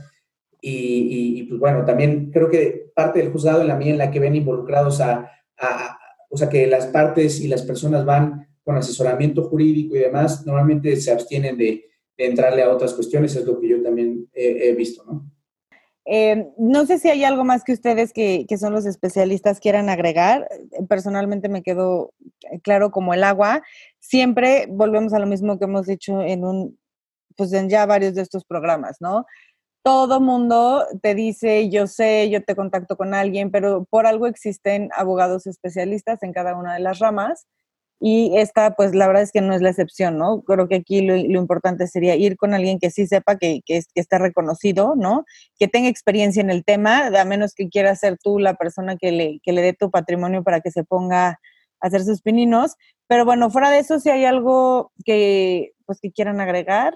Y, 0.62 1.40
y, 1.40 1.44
pues 1.44 1.60
bueno, 1.60 1.86
también 1.86 2.32
creo 2.32 2.50
que 2.50 2.92
parte 2.94 3.20
del 3.20 3.32
juzgado 3.32 3.62
en 3.62 3.68
la 3.70 3.78
mía 3.78 3.92
en 3.92 3.98
la 3.98 4.12
que 4.12 4.20
ven 4.20 4.36
involucrados 4.36 5.00
a, 5.02 5.32
a, 5.58 6.00
o 6.30 6.38
sea, 6.38 6.50
que 6.50 6.68
las 6.68 6.88
partes 6.88 7.40
y 7.40 7.48
las 7.48 7.64
personas 7.64 8.06
van 8.06 8.49
con 8.70 8.78
asesoramiento 8.78 9.50
jurídico 9.50 9.96
y 9.96 10.00
demás, 10.00 10.46
normalmente 10.46 10.96
se 10.98 11.12
abstienen 11.12 11.58
de, 11.58 11.86
entrarle 12.18 12.62
a 12.62 12.70
otras 12.70 12.94
cuestiones, 12.94 13.36
es 13.36 13.46
lo 13.46 13.60
que 13.60 13.68
yo 13.70 13.82
también 13.82 14.30
he, 14.34 14.74
visto, 14.74 15.04
¿no? 15.06 15.26
Eh, 16.06 16.50
no 16.58 16.86
sé 16.86 17.00
si 17.00 17.10
hay 17.10 17.24
algo 17.24 17.46
más 17.46 17.64
que 17.64 17.72
ustedes 17.72 18.14
que, 18.14 18.46
que, 18.48 18.58
son 18.58 18.74
los 18.74 18.86
especialistas 18.86 19.62
quieran 19.62 19.90
agregar. 19.90 20.48
Personalmente 20.88 21.48
me 21.48 21.64
quedó 21.64 22.14
claro 22.62 22.92
como 22.92 23.14
el 23.14 23.24
agua. 23.24 23.64
Siempre 24.00 24.68
volvemos 24.70 25.14
a 25.14 25.20
lo 25.20 25.26
mismo 25.26 25.58
que 25.58 25.66
hemos 25.66 25.88
dicho 25.88 26.22
en 26.22 26.44
un, 26.44 26.78
pues 27.38 27.54
en 27.54 27.70
ya 27.70 27.86
varios 27.86 28.14
de 28.14 28.22
estos 28.22 28.44
programas, 28.44 28.98
¿no? 29.00 29.26
Todo 29.82 30.20
mundo 30.20 30.86
te 31.02 31.16
dice, 31.16 31.70
yo 31.70 31.88
sé, 31.88 32.30
yo 32.30 32.44
te 32.44 32.56
contacto 32.56 32.98
con 32.98 33.14
alguien, 33.14 33.50
pero 33.50 33.86
por 33.90 34.06
algo 34.06 34.28
existen 34.28 34.90
abogados 34.94 35.48
especialistas 35.48 36.22
en 36.22 36.34
cada 36.34 36.56
una 36.56 36.74
de 36.74 36.82
las 36.82 37.00
ramas 37.00 37.48
y 38.02 38.38
esta, 38.38 38.76
pues 38.76 38.96
la 38.96 39.08
verdad 39.08 39.24
es 39.24 39.34
que 39.34 39.42
no 39.42 39.54
es 39.54 39.62
la 39.62 39.72
excepción, 39.72 40.18
¿no? 40.18 40.42
Creo 40.44 40.70
que 40.70 40.76
aquí 40.76 41.02
lo, 41.02 41.16
importante 41.16 41.86
sería 41.86 42.16
ir 42.16 42.38
con 42.38 42.54
alguien 42.54 42.80
que 42.80 42.92
sí 42.92 43.06
sepa 43.06 43.38
que, 43.38 43.62
que, 43.66 43.82
que, 43.94 44.00
esté 44.00 44.18
reconocido, 44.18 44.94
¿no? 44.96 45.26
Que 45.58 45.68
tenga 45.68 45.90
experiencia 45.90 46.42
en 46.42 46.50
el 46.50 46.64
tema, 46.64 47.08
a 47.08 47.26
menos 47.26 47.54
que 47.54 47.68
quiera 47.68 47.94
ser 47.98 48.18
tú 48.18 48.40
la 48.40 48.54
persona 48.54 48.96
que 48.96 49.12
le, 49.12 49.40
que 49.44 49.52
le 49.52 49.62
dé 49.62 49.74
tu 49.74 49.92
patrimonio 49.92 50.44
para 50.44 50.62
que 50.62 50.72
se 50.72 50.86
ponga 50.86 51.28
a 51.28 51.40
hacer 51.82 52.04
sus 52.04 52.22
pininos. 52.22 52.76
Pero 53.08 53.26
bueno, 53.26 53.50
fuera 53.50 53.70
de 53.70 53.80
eso, 53.80 54.00
si 54.00 54.10
hay 54.10 54.24
algo 54.24 54.94
que, 55.04 55.74
pues, 55.86 56.00
que 56.00 56.12
quieran 56.12 56.40
agregar. 56.40 56.94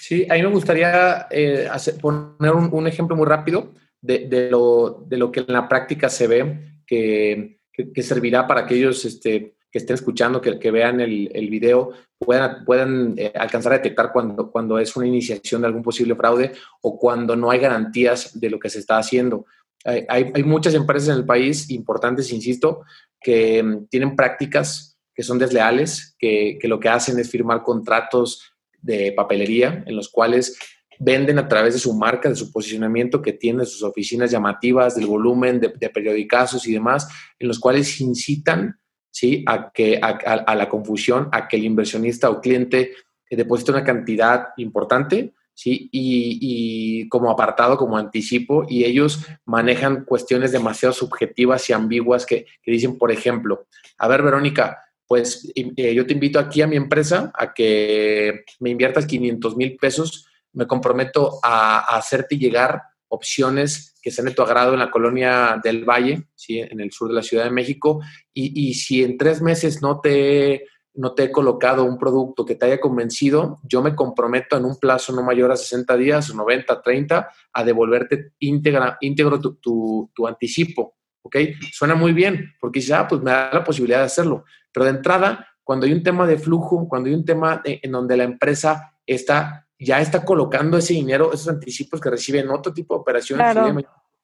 Sí, 0.00 0.26
a 0.28 0.34
mí 0.34 0.42
me 0.42 0.48
gustaría 0.48 1.28
eh, 1.30 1.68
poner 2.00 2.52
un, 2.52 2.68
un, 2.72 2.86
ejemplo 2.88 3.14
muy 3.14 3.26
rápido 3.26 3.74
de, 4.00 4.26
de, 4.26 4.50
lo, 4.50 5.04
de, 5.06 5.18
lo, 5.18 5.30
que 5.30 5.40
en 5.40 5.52
la 5.52 5.68
práctica 5.68 6.08
se 6.08 6.26
ve 6.26 6.80
que, 6.84 7.60
que 7.72 8.02
servirá 8.02 8.46
para 8.46 8.62
aquellos 8.62 9.04
este, 9.04 9.54
que 9.74 9.78
estén 9.78 9.94
escuchando, 9.94 10.40
que, 10.40 10.70
vean 10.70 11.00
el, 11.00 11.28
el, 11.34 11.50
video, 11.50 11.90
puedan, 12.16 12.64
puedan 12.64 13.14
eh, 13.18 13.32
alcanzar 13.34 13.72
a 13.72 13.78
detectar 13.78 14.12
cuando, 14.12 14.48
cuando 14.48 14.78
es 14.78 14.94
una 14.94 15.08
iniciación 15.08 15.62
de 15.62 15.66
algún 15.66 15.82
posible 15.82 16.14
fraude 16.14 16.52
o 16.80 16.96
cuando 16.96 17.34
no 17.34 17.50
hay 17.50 17.58
garantías 17.58 18.38
de 18.38 18.50
lo 18.50 18.60
que 18.60 18.70
se 18.70 18.78
está 18.78 18.98
haciendo. 18.98 19.46
Hay, 19.84 20.30
hay, 20.32 20.44
muchas 20.44 20.74
empresas 20.74 21.08
en 21.08 21.16
el 21.16 21.26
país, 21.26 21.70
importantes, 21.70 22.32
insisto, 22.32 22.84
que 23.20 23.60
um, 23.64 23.88
tienen 23.88 24.14
prácticas 24.14 24.96
que 25.12 25.24
son 25.24 25.40
desleales, 25.40 26.14
que, 26.20 26.56
que 26.60 26.68
lo 26.68 26.78
que 26.78 26.90
hacen 26.90 27.18
es 27.18 27.28
firmar 27.28 27.64
contratos 27.64 28.54
de 28.80 29.10
papelería 29.10 29.82
en 29.88 29.96
los 29.96 30.08
cuales 30.08 30.56
venden 31.00 31.40
a 31.40 31.48
través 31.48 31.74
de 31.74 31.80
su 31.80 31.94
marca, 31.94 32.28
de 32.28 32.36
su 32.36 32.52
posicionamiento 32.52 33.20
que 33.20 33.32
tiene, 33.32 33.66
sus 33.66 33.82
oficinas 33.82 34.30
llamativas, 34.30 34.94
del 34.94 35.06
volumen 35.06 35.58
de, 35.58 35.72
de 35.76 35.90
periodicazos 35.90 36.64
y 36.68 36.74
demás, 36.74 37.08
en 37.40 37.48
los 37.48 37.58
cuales 37.58 38.00
incitan 38.00 38.78
¿sí? 39.14 39.44
A, 39.46 39.70
que, 39.70 40.00
a, 40.02 40.54
la 40.56 40.68
confusión, 40.68 41.28
a 41.30 41.46
que 41.46 41.56
el 41.56 41.64
inversionista 41.64 42.30
o 42.30 42.40
cliente 42.40 42.90
deposite 43.30 43.70
una 43.70 43.84
cantidad 43.84 44.48
importante, 44.56 45.34
¿sí? 45.54 45.88
Y, 45.92 47.08
como 47.08 47.30
apartado, 47.30 47.76
como 47.76 47.96
anticipo, 47.96 48.66
y 48.68 48.84
ellos 48.84 49.24
manejan 49.44 50.04
cuestiones 50.04 50.50
demasiado 50.50 50.92
subjetivas 50.92 51.70
y 51.70 51.72
ambiguas 51.72 52.26
que, 52.26 52.46
que 52.60 52.72
dicen, 52.72 52.98
por 52.98 53.12
ejemplo, 53.12 53.66
a 53.98 54.08
ver, 54.08 54.22
Verónica, 54.22 54.80
pues 55.06 55.48
eh, 55.54 55.94
yo 55.94 56.06
te 56.06 56.14
invito 56.14 56.40
aquí 56.40 56.62
a 56.62 56.66
mi 56.66 56.74
empresa 56.74 57.30
a 57.34 57.54
que 57.54 58.44
me 58.58 58.70
inviertas 58.70 59.06
500 59.06 59.56
mil 59.56 59.76
pesos, 59.76 60.26
me 60.52 60.66
comprometo 60.66 61.38
a 61.42 61.96
hacerte 61.96 62.36
llegar 62.36 62.82
opciones 63.14 63.94
que 64.02 64.10
sean 64.10 64.26
de 64.26 64.34
tu 64.34 64.42
agrado 64.42 64.74
en 64.74 64.80
la 64.80 64.90
colonia 64.90 65.60
del 65.62 65.84
Valle, 65.84 66.24
¿sí? 66.34 66.58
en 66.58 66.80
el 66.80 66.92
sur 66.92 67.08
de 67.08 67.14
la 67.14 67.22
Ciudad 67.22 67.44
de 67.44 67.50
México, 67.50 68.00
y, 68.32 68.68
y 68.68 68.74
si 68.74 69.02
en 69.02 69.16
tres 69.16 69.40
meses 69.40 69.80
no 69.80 70.00
te, 70.00 70.66
no 70.94 71.12
te 71.12 71.24
he 71.24 71.32
colocado 71.32 71.84
un 71.84 71.98
producto 71.98 72.44
que 72.44 72.54
te 72.54 72.66
haya 72.66 72.80
convencido, 72.80 73.60
yo 73.64 73.82
me 73.82 73.94
comprometo 73.94 74.56
en 74.56 74.64
un 74.64 74.76
plazo 74.76 75.12
no 75.12 75.22
mayor 75.22 75.50
a 75.50 75.56
60 75.56 75.96
días, 75.96 76.34
90, 76.34 76.82
30, 76.82 77.28
a 77.52 77.64
devolverte 77.64 78.32
íntegra, 78.38 78.96
íntegro 79.00 79.40
tu, 79.40 80.10
tu, 80.14 80.26
anticipo. 80.26 80.96
¿Ok? 81.22 81.36
Suena 81.72 81.94
muy 81.94 82.12
bien, 82.12 82.52
porque 82.60 82.80
ya 82.80 83.00
ah, 83.00 83.08
pues 83.08 83.22
me 83.22 83.30
da 83.30 83.50
la 83.52 83.64
posibilidad 83.64 84.00
de 84.00 84.04
hacerlo. 84.04 84.44
Pero 84.72 84.84
de 84.84 84.90
entrada, 84.90 85.48
cuando 85.64 85.86
hay 85.86 85.92
un 85.92 86.02
tema 86.02 86.26
de 86.26 86.38
flujo, 86.38 86.86
cuando 86.86 87.08
hay 87.08 87.14
un 87.14 87.24
tema 87.24 87.62
en 87.64 87.90
donde 87.90 88.16
la 88.16 88.24
empresa 88.24 88.94
está, 89.06 89.66
ya 89.84 90.00
está 90.00 90.24
colocando 90.24 90.78
ese 90.78 90.94
dinero, 90.94 91.32
esos 91.32 91.48
anticipos 91.48 92.00
que 92.00 92.10
reciben 92.10 92.50
otro 92.50 92.72
tipo 92.72 92.94
de 92.94 93.00
operaciones, 93.00 93.56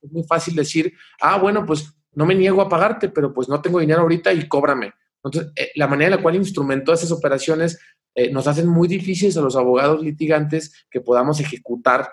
es 0.03 0.11
muy 0.11 0.25
fácil 0.25 0.55
decir, 0.55 0.95
ah, 1.21 1.39
bueno, 1.39 1.67
pues 1.67 1.95
no 2.15 2.27
me 2.27 2.35
niego 2.35 2.63
a 2.63 2.69
pagarte, 2.69 3.11
pero 3.11 3.33
pues 3.33 3.49
no 3.49 3.61
tengo 3.61 3.81
dinero 3.81 4.01
ahorita 4.01 4.33
y 4.33 4.49
cóbrame. 4.49 4.93
Entonces, 5.23 5.53
eh, 5.55 5.71
la 5.75 5.87
manera 5.87 6.07
en 6.13 6.17
la 6.17 6.23
cual 6.23 6.37
instrumentó 6.37 6.93
esas 6.93 7.13
operaciones 7.13 7.79
eh, 8.15 8.31
nos 8.31 8.47
hacen 8.47 8.67
muy 8.67 8.89
difíciles 8.89 9.37
a 9.37 9.43
los 9.43 9.55
abogados 9.55 10.03
litigantes 10.03 10.87
que 10.91 11.01
podamos 11.01 11.39
ejecutar 11.41 12.11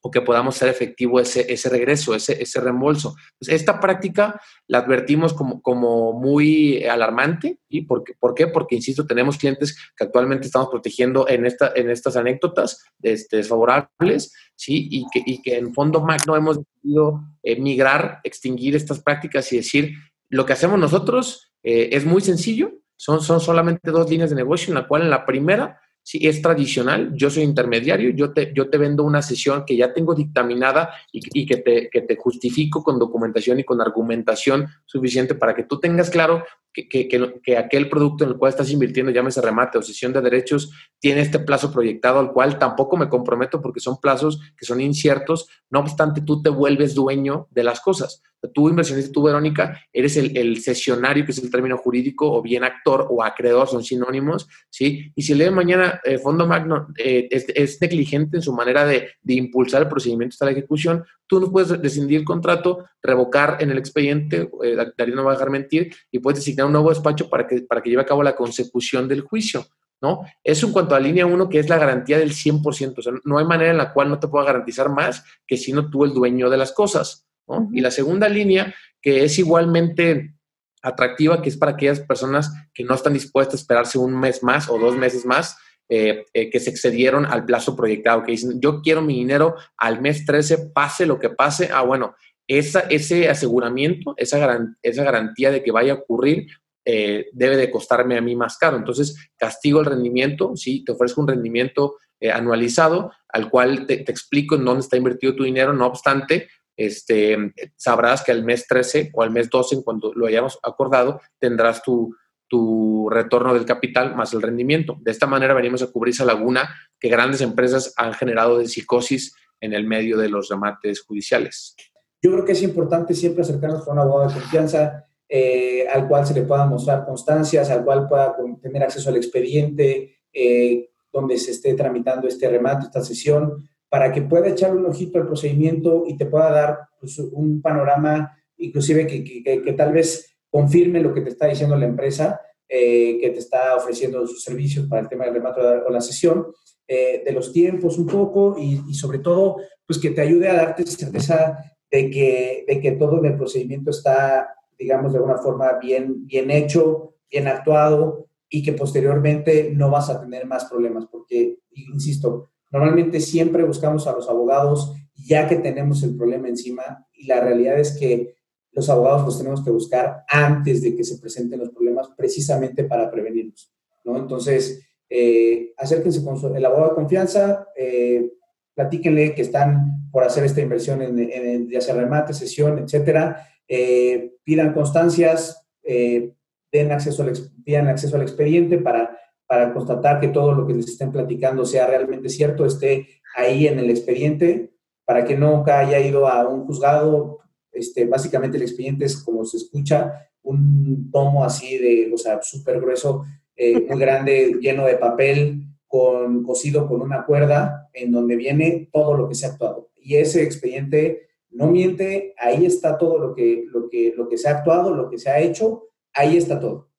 o 0.00 0.10
que 0.10 0.20
podamos 0.20 0.56
hacer 0.56 0.68
efectivo 0.68 1.20
ese, 1.20 1.52
ese 1.52 1.68
regreso, 1.68 2.14
ese, 2.14 2.40
ese 2.40 2.60
reembolso. 2.60 3.16
esta 3.40 3.80
práctica 3.80 4.40
la 4.66 4.78
advertimos 4.78 5.34
como, 5.34 5.60
como 5.60 6.12
muy 6.12 6.84
alarmante. 6.84 7.58
¿y 7.68 7.82
por 7.82 8.04
qué? 8.04 8.14
por 8.18 8.34
qué? 8.34 8.46
Porque, 8.46 8.76
insisto, 8.76 9.06
tenemos 9.06 9.36
clientes 9.36 9.76
que 9.96 10.04
actualmente 10.04 10.46
estamos 10.46 10.68
protegiendo 10.68 11.28
en, 11.28 11.46
esta, 11.46 11.72
en 11.74 11.90
estas 11.90 12.16
anécdotas 12.16 12.84
este, 13.02 13.38
desfavorables, 13.38 14.32
¿sí? 14.54 14.88
Y 14.90 15.06
que, 15.12 15.22
y 15.24 15.42
que 15.42 15.58
en 15.58 15.74
fondo 15.74 16.00
magno 16.00 16.36
hemos 16.36 16.58
decidido 16.58 17.20
eh, 17.42 17.60
migrar, 17.60 18.20
extinguir 18.24 18.76
estas 18.76 19.02
prácticas 19.02 19.52
y 19.52 19.56
decir, 19.56 19.94
lo 20.28 20.46
que 20.46 20.52
hacemos 20.52 20.78
nosotros 20.78 21.52
eh, 21.62 21.90
es 21.92 22.04
muy 22.04 22.20
sencillo, 22.20 22.72
son, 22.96 23.20
son 23.20 23.40
solamente 23.40 23.90
dos 23.90 24.08
líneas 24.10 24.30
de 24.30 24.36
negocio, 24.36 24.70
en 24.70 24.74
la 24.74 24.88
cual 24.88 25.02
en 25.02 25.10
la 25.10 25.26
primera 25.26 25.80
si 26.02 26.26
es 26.26 26.40
tradicional, 26.40 27.12
yo 27.14 27.28
soy 27.28 27.42
intermediario, 27.42 28.10
yo 28.10 28.32
te, 28.32 28.52
yo 28.54 28.70
te 28.70 28.78
vendo 28.78 29.04
una 29.04 29.20
sesión 29.20 29.64
que 29.66 29.76
ya 29.76 29.92
tengo 29.92 30.14
dictaminada 30.14 30.90
y, 31.12 31.44
que, 31.44 31.58
te, 31.58 31.90
que, 31.90 32.00
te, 32.00 32.16
justifico 32.16 32.82
con 32.82 32.98
documentación 32.98 33.60
y 33.60 33.64
con 33.64 33.80
argumentación 33.80 34.66
suficiente 34.86 35.34
para 35.34 35.54
que 35.54 35.64
tú 35.64 35.78
tengas 35.78 36.08
claro 36.08 36.44
que, 36.86 37.08
que, 37.08 37.40
que, 37.42 37.56
aquel 37.56 37.88
producto 37.88 38.24
en 38.24 38.30
el 38.30 38.36
cual 38.36 38.50
estás 38.50 38.70
invirtiendo, 38.70 39.10
llámese 39.10 39.40
remate 39.40 39.78
o 39.78 39.82
sesión 39.82 40.12
de 40.12 40.20
derechos, 40.20 40.70
tiene 41.00 41.22
este 41.22 41.38
plazo 41.38 41.72
proyectado 41.72 42.20
al 42.20 42.32
cual 42.32 42.58
tampoco 42.58 42.96
me 42.96 43.08
comprometo 43.08 43.60
porque 43.60 43.80
son 43.80 44.00
plazos 44.00 44.40
que 44.56 44.66
son 44.66 44.80
inciertos, 44.80 45.48
no 45.70 45.80
obstante 45.80 46.20
tú 46.20 46.42
te 46.42 46.50
vuelves 46.50 46.94
dueño 46.94 47.48
de 47.50 47.64
las 47.64 47.80
cosas. 47.80 48.22
Tú, 48.54 48.68
inversionista, 48.68 49.10
tú, 49.12 49.24
Verónica, 49.24 49.80
eres 49.92 50.16
el, 50.16 50.36
el, 50.36 50.60
sesionario, 50.60 51.24
que 51.24 51.32
es 51.32 51.42
el 51.42 51.50
término 51.50 51.76
jurídico, 51.76 52.32
o 52.32 52.40
bien 52.40 52.62
actor 52.62 53.08
o 53.10 53.24
acreedor, 53.24 53.66
son 53.66 53.82
sinónimos, 53.82 54.46
¿sí? 54.70 55.10
Y 55.16 55.22
si 55.22 55.32
el 55.32 55.38
día 55.38 55.48
de 55.48 55.54
mañana 55.54 56.00
eh, 56.04 56.18
Fondo 56.18 56.46
Magno 56.46 56.86
eh, 56.96 57.28
es, 57.30 57.80
negligente 57.80 58.36
en 58.36 58.42
su 58.42 58.52
manera 58.52 58.86
de, 58.86 59.10
impulsar 59.26 59.82
el 59.82 59.88
procedimiento 59.88 60.34
hasta 60.34 60.44
la 60.44 60.52
ejecución, 60.52 61.04
tú 61.28 61.38
no 61.40 61.52
puedes 61.52 61.70
rescindir 61.70 62.18
el 62.18 62.24
contrato, 62.24 62.86
revocar 63.02 63.58
en 63.60 63.70
el 63.70 63.78
expediente, 63.78 64.50
eh, 64.64 64.76
Darío 64.96 65.14
no 65.14 65.24
va 65.24 65.32
a 65.32 65.34
dejar 65.34 65.50
mentir, 65.50 65.94
y 66.10 66.18
puedes 66.18 66.40
designar 66.40 66.66
un 66.66 66.72
nuevo 66.72 66.88
despacho 66.88 67.28
para 67.30 67.46
que, 67.46 67.60
para 67.60 67.80
que 67.80 67.90
lleve 67.90 68.02
a 68.02 68.06
cabo 68.06 68.22
la 68.22 68.34
consecución 68.34 69.06
del 69.06 69.20
juicio. 69.20 69.66
¿no? 70.00 70.22
Eso 70.42 70.66
en 70.66 70.72
cuanto 70.72 70.94
a 70.94 71.00
línea 71.00 71.26
1, 71.26 71.48
que 71.48 71.58
es 71.58 71.68
la 71.68 71.78
garantía 71.78 72.18
del 72.18 72.32
100%. 72.32 72.98
O 72.98 73.02
sea, 73.02 73.12
no 73.24 73.38
hay 73.38 73.44
manera 73.44 73.70
en 73.70 73.78
la 73.78 73.92
cual 73.92 74.08
no 74.08 74.18
te 74.18 74.28
pueda 74.28 74.46
garantizar 74.46 74.88
más 74.88 75.24
que 75.46 75.56
si 75.56 75.72
no 75.72 75.90
tú 75.90 76.04
el 76.04 76.12
dueño 76.12 76.48
de 76.50 76.56
las 76.56 76.72
cosas. 76.72 77.26
Y 77.72 77.80
la 77.80 77.90
segunda 77.90 78.28
línea, 78.28 78.74
que 79.00 79.24
es 79.24 79.38
igualmente 79.38 80.34
atractiva, 80.82 81.42
que 81.42 81.48
es 81.48 81.56
para 81.56 81.72
aquellas 81.72 82.00
personas 82.00 82.52
que 82.74 82.84
no 82.84 82.94
están 82.94 83.14
dispuestas 83.14 83.54
a 83.54 83.62
esperarse 83.62 83.98
un 83.98 84.18
mes 84.18 84.42
más 84.42 84.68
o 84.68 84.78
dos 84.78 84.96
meses 84.96 85.24
más, 85.24 85.56
eh, 85.90 86.26
eh, 86.34 86.50
que 86.50 86.60
se 86.60 86.68
excedieron 86.68 87.24
al 87.24 87.46
plazo 87.46 87.74
proyectado, 87.74 88.22
que 88.22 88.32
dicen, 88.32 88.60
yo 88.60 88.82
quiero 88.82 89.00
mi 89.00 89.14
dinero 89.14 89.54
al 89.78 90.02
mes 90.02 90.26
13, 90.26 90.70
pase 90.74 91.06
lo 91.06 91.18
que 91.18 91.30
pase. 91.30 91.70
Ah, 91.72 91.80
bueno, 91.80 92.14
ese 92.46 93.28
aseguramiento, 93.28 94.12
esa, 94.18 94.38
garantía 94.82 95.50
de 95.50 95.62
que 95.62 95.72
vaya 95.72 95.92
a 95.92 95.96
ocurrir, 95.96 96.46
eh, 96.84 97.28
debe 97.32 97.56
de 97.56 97.70
costarme 97.70 98.18
a 98.18 98.20
mí 98.20 98.36
más 98.36 98.58
caro. 98.58 98.76
Entonces, 98.76 99.30
castigo 99.38 99.80
el 99.80 99.86
rendimiento, 99.86 100.54
sí, 100.56 100.84
te 100.84 100.92
ofrezco 100.92 101.22
un 101.22 101.28
rendimiento 101.28 101.96
anualizado, 102.32 103.12
al 103.28 103.48
cual 103.48 103.86
te, 103.86 103.94
explico 104.10 104.56
en 104.56 104.66
dónde 104.66 104.80
está 104.80 104.98
invertido 104.98 105.36
tu 105.36 105.44
dinero, 105.44 105.72
no 105.72 105.86
obstante, 105.86 106.48
este, 106.76 107.54
sabrás 107.76 108.22
que 108.22 108.32
al 108.32 108.44
mes 108.44 108.66
13 108.66 109.10
o 109.14 109.22
al 109.22 109.30
mes 109.30 109.48
12, 109.48 109.76
en 109.76 109.82
cuanto 109.82 110.12
lo 110.14 110.26
hayamos 110.26 110.58
acordado, 110.62 111.20
tendrás 111.38 111.82
tu, 111.82 112.14
tu 112.48 113.08
retorno 113.10 113.54
del 113.54 113.64
capital 113.64 114.16
más 114.16 114.32
el 114.32 114.42
rendimiento. 114.42 114.96
De 115.00 115.10
esta 115.10 115.26
manera 115.26 115.54
venimos 115.54 115.82
a 115.82 115.92
cubrir 115.92 116.12
esa 116.12 116.24
laguna 116.24 116.68
que 116.98 117.08
grandes 117.08 117.40
empresas 117.40 117.94
han 117.96 118.14
generado 118.14 118.58
de 118.58 118.66
psicosis 118.66 119.34
en 119.60 119.72
el 119.74 119.86
medio 119.86 120.18
de 120.18 120.28
los 120.28 120.48
remates 120.48 121.02
judiciales. 121.02 121.76
Yo 122.20 122.32
creo 122.32 122.44
que 122.44 122.52
es 122.52 122.62
importante 122.62 123.14
siempre 123.14 123.42
acercarnos 123.42 123.84
con 123.84 123.94
un 123.94 124.00
abogado 124.00 124.28
de 124.28 124.40
confianza 124.40 125.04
eh, 125.28 125.86
al 125.88 126.08
cual 126.08 126.26
se 126.26 126.34
le 126.34 126.42
pueda 126.42 126.64
mostrar 126.64 127.04
constancias, 127.04 127.70
al 127.70 127.84
cual 127.84 128.08
pueda 128.08 128.34
tener 128.62 128.82
acceso 128.82 129.10
al 129.10 129.16
expediente 129.16 130.16
eh, 130.32 130.88
donde 131.12 131.36
se 131.36 131.50
esté 131.50 131.74
tramitando 131.74 132.26
este 132.26 132.48
remate, 132.48 132.86
esta 132.86 133.02
sesión, 133.02 133.68
para 133.88 134.12
que 134.12 134.22
pueda 134.22 134.48
echar 134.48 134.74
un 134.74 134.86
ojito 134.86 135.18
al 135.18 135.26
procedimiento 135.26 136.04
y 136.06 136.16
te 136.16 136.26
pueda 136.26 136.50
dar 136.50 136.78
pues, 137.00 137.18
un 137.18 137.60
panorama, 137.60 138.36
inclusive 138.56 139.06
que, 139.06 139.22
que, 139.42 139.72
tal 139.72 139.92
vez 139.92 140.37
confirme 140.50 141.00
lo 141.00 141.12
que 141.12 141.20
te 141.20 141.30
está 141.30 141.46
diciendo 141.46 141.76
la 141.76 141.86
empresa, 141.86 142.40
eh, 142.68 143.18
que 143.20 143.30
te 143.30 143.38
está 143.38 143.76
ofreciendo 143.76 144.26
sus 144.26 144.42
servicios 144.42 144.86
para 144.86 145.02
el 145.02 145.08
tema 145.08 145.24
del 145.24 145.34
remate 145.34 145.60
o 145.60 145.90
la 145.90 146.00
sesión, 146.00 146.46
eh, 146.86 147.22
de 147.24 147.32
los 147.32 147.52
tiempos 147.52 147.98
un 147.98 148.06
poco 148.06 148.56
y, 148.58 148.82
y, 148.88 148.94
sobre 148.94 149.18
todo, 149.18 149.56
pues 149.86 149.98
que 149.98 150.10
te 150.10 150.20
ayude 150.20 150.48
a 150.48 150.54
darte 150.54 150.86
certeza 150.86 151.58
de 151.90 152.10
que, 152.10 152.64
de 152.66 152.80
que 152.80 152.92
todo 152.92 153.22
el 153.22 153.36
procedimiento 153.36 153.90
está, 153.90 154.54
digamos, 154.78 155.12
de 155.12 155.18
alguna 155.18 155.38
forma 155.38 155.78
bien, 155.80 156.26
bien 156.26 156.50
hecho, 156.50 157.14
bien 157.30 157.48
actuado 157.48 158.26
y 158.48 158.62
que 158.62 158.72
posteriormente 158.72 159.70
no 159.74 159.90
vas 159.90 160.08
a 160.08 160.20
tener 160.20 160.46
más 160.46 160.64
problemas, 160.64 161.06
porque, 161.10 161.58
insisto, 161.70 162.48
Normalmente 162.70 163.20
siempre 163.20 163.64
buscamos 163.64 164.06
a 164.06 164.12
los 164.12 164.28
abogados 164.28 164.94
ya 165.14 165.48
que 165.48 165.56
tenemos 165.56 166.02
el 166.02 166.16
problema 166.16 166.48
encima 166.48 167.06
y 167.12 167.26
la 167.26 167.40
realidad 167.40 167.78
es 167.78 167.96
que 167.98 168.36
los 168.72 168.88
abogados 168.88 169.24
los 169.24 169.38
tenemos 169.38 169.64
que 169.64 169.70
buscar 169.70 170.24
antes 170.28 170.82
de 170.82 170.94
que 170.94 171.04
se 171.04 171.18
presenten 171.18 171.60
los 171.60 171.70
problemas 171.70 172.10
precisamente 172.16 172.84
para 172.84 173.10
prevenirlos. 173.10 173.72
¿no? 174.04 174.16
Entonces, 174.16 174.82
eh, 175.08 175.72
acérquense 175.76 176.22
con 176.22 176.56
el 176.56 176.64
abogado 176.64 176.90
de 176.90 176.94
confianza, 176.94 177.66
eh, 177.76 178.30
platíquenle 178.74 179.34
que 179.34 179.42
están 179.42 180.10
por 180.10 180.22
hacer 180.24 180.44
esta 180.44 180.60
inversión 180.60 181.02
en, 181.02 181.18
en 181.18 181.68
ya 181.68 181.80
remate, 181.94 182.32
sesión, 182.32 182.78
etcétera, 182.78 183.48
eh, 183.66 184.34
pidan 184.44 184.72
constancias, 184.72 185.66
eh, 185.82 186.32
den 186.70 186.92
acceso 186.92 187.22
al, 187.22 187.32
pidan 187.64 187.88
acceso 187.88 188.16
al 188.16 188.22
expediente 188.22 188.78
para 188.78 189.18
para 189.48 189.72
constatar 189.72 190.20
que 190.20 190.28
todo 190.28 190.52
lo 190.52 190.66
que 190.66 190.74
les 190.74 190.86
estén 190.86 191.10
platicando 191.10 191.64
sea 191.64 191.86
realmente 191.86 192.28
cierto, 192.28 192.66
esté 192.66 193.08
ahí 193.34 193.66
en 193.66 193.78
el 193.78 193.88
expediente, 193.88 194.74
para 195.06 195.24
que 195.24 195.36
nunca 195.36 195.78
haya 195.78 195.98
ido 195.98 196.28
a 196.28 196.46
un 196.46 196.66
juzgado. 196.66 197.38
Este, 197.78 198.04
básicamente 198.04 198.56
el 198.56 198.64
expediente 198.64 199.04
es 199.04 199.16
como 199.16 199.44
se 199.44 199.58
escucha, 199.58 200.28
un 200.42 201.10
tomo 201.10 201.44
así 201.44 201.78
de, 201.78 202.10
o 202.12 202.18
sea, 202.18 202.40
súper 202.42 202.80
grueso, 202.80 203.24
eh, 203.56 203.80
muy 203.88 203.98
grande, 203.98 204.56
lleno 204.60 204.84
de 204.86 204.96
papel, 204.96 205.64
con, 205.86 206.42
cosido 206.42 206.86
con 206.86 207.00
una 207.00 207.24
cuerda, 207.24 207.88
en 207.92 208.12
donde 208.12 208.36
viene 208.36 208.88
todo 208.92 209.14
lo 209.14 209.28
que 209.28 209.34
se 209.34 209.46
ha 209.46 209.50
actuado. 209.50 209.90
Y 209.96 210.16
ese 210.16 210.42
expediente 210.42 211.28
no 211.50 211.68
miente, 211.68 212.34
ahí 212.38 212.66
está 212.66 212.98
todo 212.98 213.18
lo 213.18 213.34
que, 213.34 213.64
lo 213.72 213.88
que, 213.88 214.12
lo 214.16 214.28
que 214.28 214.36
se 214.36 214.48
ha 214.48 214.58
actuado, 214.58 214.94
lo 214.94 215.08
que 215.08 215.18
se 215.18 215.30
ha 215.30 215.40
hecho, 215.40 215.84
ahí 216.12 216.36
está 216.36 216.60
todo. 216.60 216.90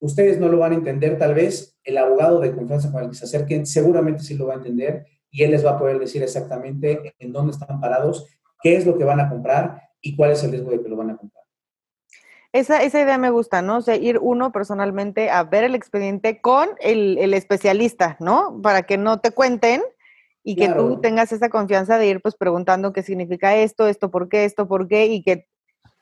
Ustedes 0.00 0.38
no 0.38 0.48
lo 0.48 0.58
van 0.58 0.72
a 0.72 0.76
entender 0.76 1.16
tal 1.16 1.34
vez, 1.34 1.78
el 1.84 1.96
abogado 1.98 2.40
de 2.40 2.54
confianza 2.54 2.90
con 2.90 3.02
el 3.02 3.10
que 3.10 3.16
se 3.16 3.24
acerquen 3.24 3.66
seguramente 3.66 4.22
sí 4.22 4.34
lo 4.34 4.46
va 4.46 4.54
a 4.54 4.56
entender 4.56 5.06
y 5.30 5.44
él 5.44 5.52
les 5.52 5.64
va 5.64 5.72
a 5.72 5.78
poder 5.78 5.98
decir 5.98 6.22
exactamente 6.22 7.14
en 7.18 7.32
dónde 7.32 7.52
están 7.52 7.80
parados, 7.80 8.26
qué 8.62 8.76
es 8.76 8.86
lo 8.86 8.98
que 8.98 9.04
van 9.04 9.20
a 9.20 9.28
comprar 9.28 9.80
y 10.04 10.14
cuál 10.14 10.32
es 10.32 10.44
el 10.44 10.52
riesgo 10.52 10.70
de 10.70 10.82
que 10.82 10.88
lo 10.88 10.96
van 10.96 11.10
a 11.10 11.16
comprar. 11.16 11.42
Esa, 12.52 12.82
esa 12.82 13.00
idea 13.00 13.18
me 13.18 13.30
gusta, 13.30 13.62
¿no? 13.62 13.78
O 13.78 13.80
sea, 13.80 13.96
ir 13.96 14.18
uno 14.20 14.52
personalmente 14.52 15.30
a 15.30 15.42
ver 15.42 15.64
el 15.64 15.74
expediente 15.74 16.40
con 16.40 16.68
el, 16.78 17.18
el 17.18 17.34
especialista, 17.34 18.16
¿no? 18.20 18.60
Para 18.62 18.82
que 18.82 18.96
no 18.96 19.18
te 19.18 19.32
cuenten 19.32 19.82
y 20.44 20.54
que 20.54 20.68
tú 20.68 21.00
tengas 21.00 21.32
esa 21.32 21.48
confianza 21.48 21.98
de 21.98 22.06
ir 22.06 22.20
pues 22.20 22.36
preguntando 22.36 22.92
qué 22.92 23.02
significa 23.02 23.56
esto, 23.56 23.88
esto 23.88 24.10
por 24.10 24.28
qué, 24.28 24.44
esto 24.44 24.68
por 24.68 24.86
qué, 24.86 25.06
y 25.06 25.22
que 25.22 25.48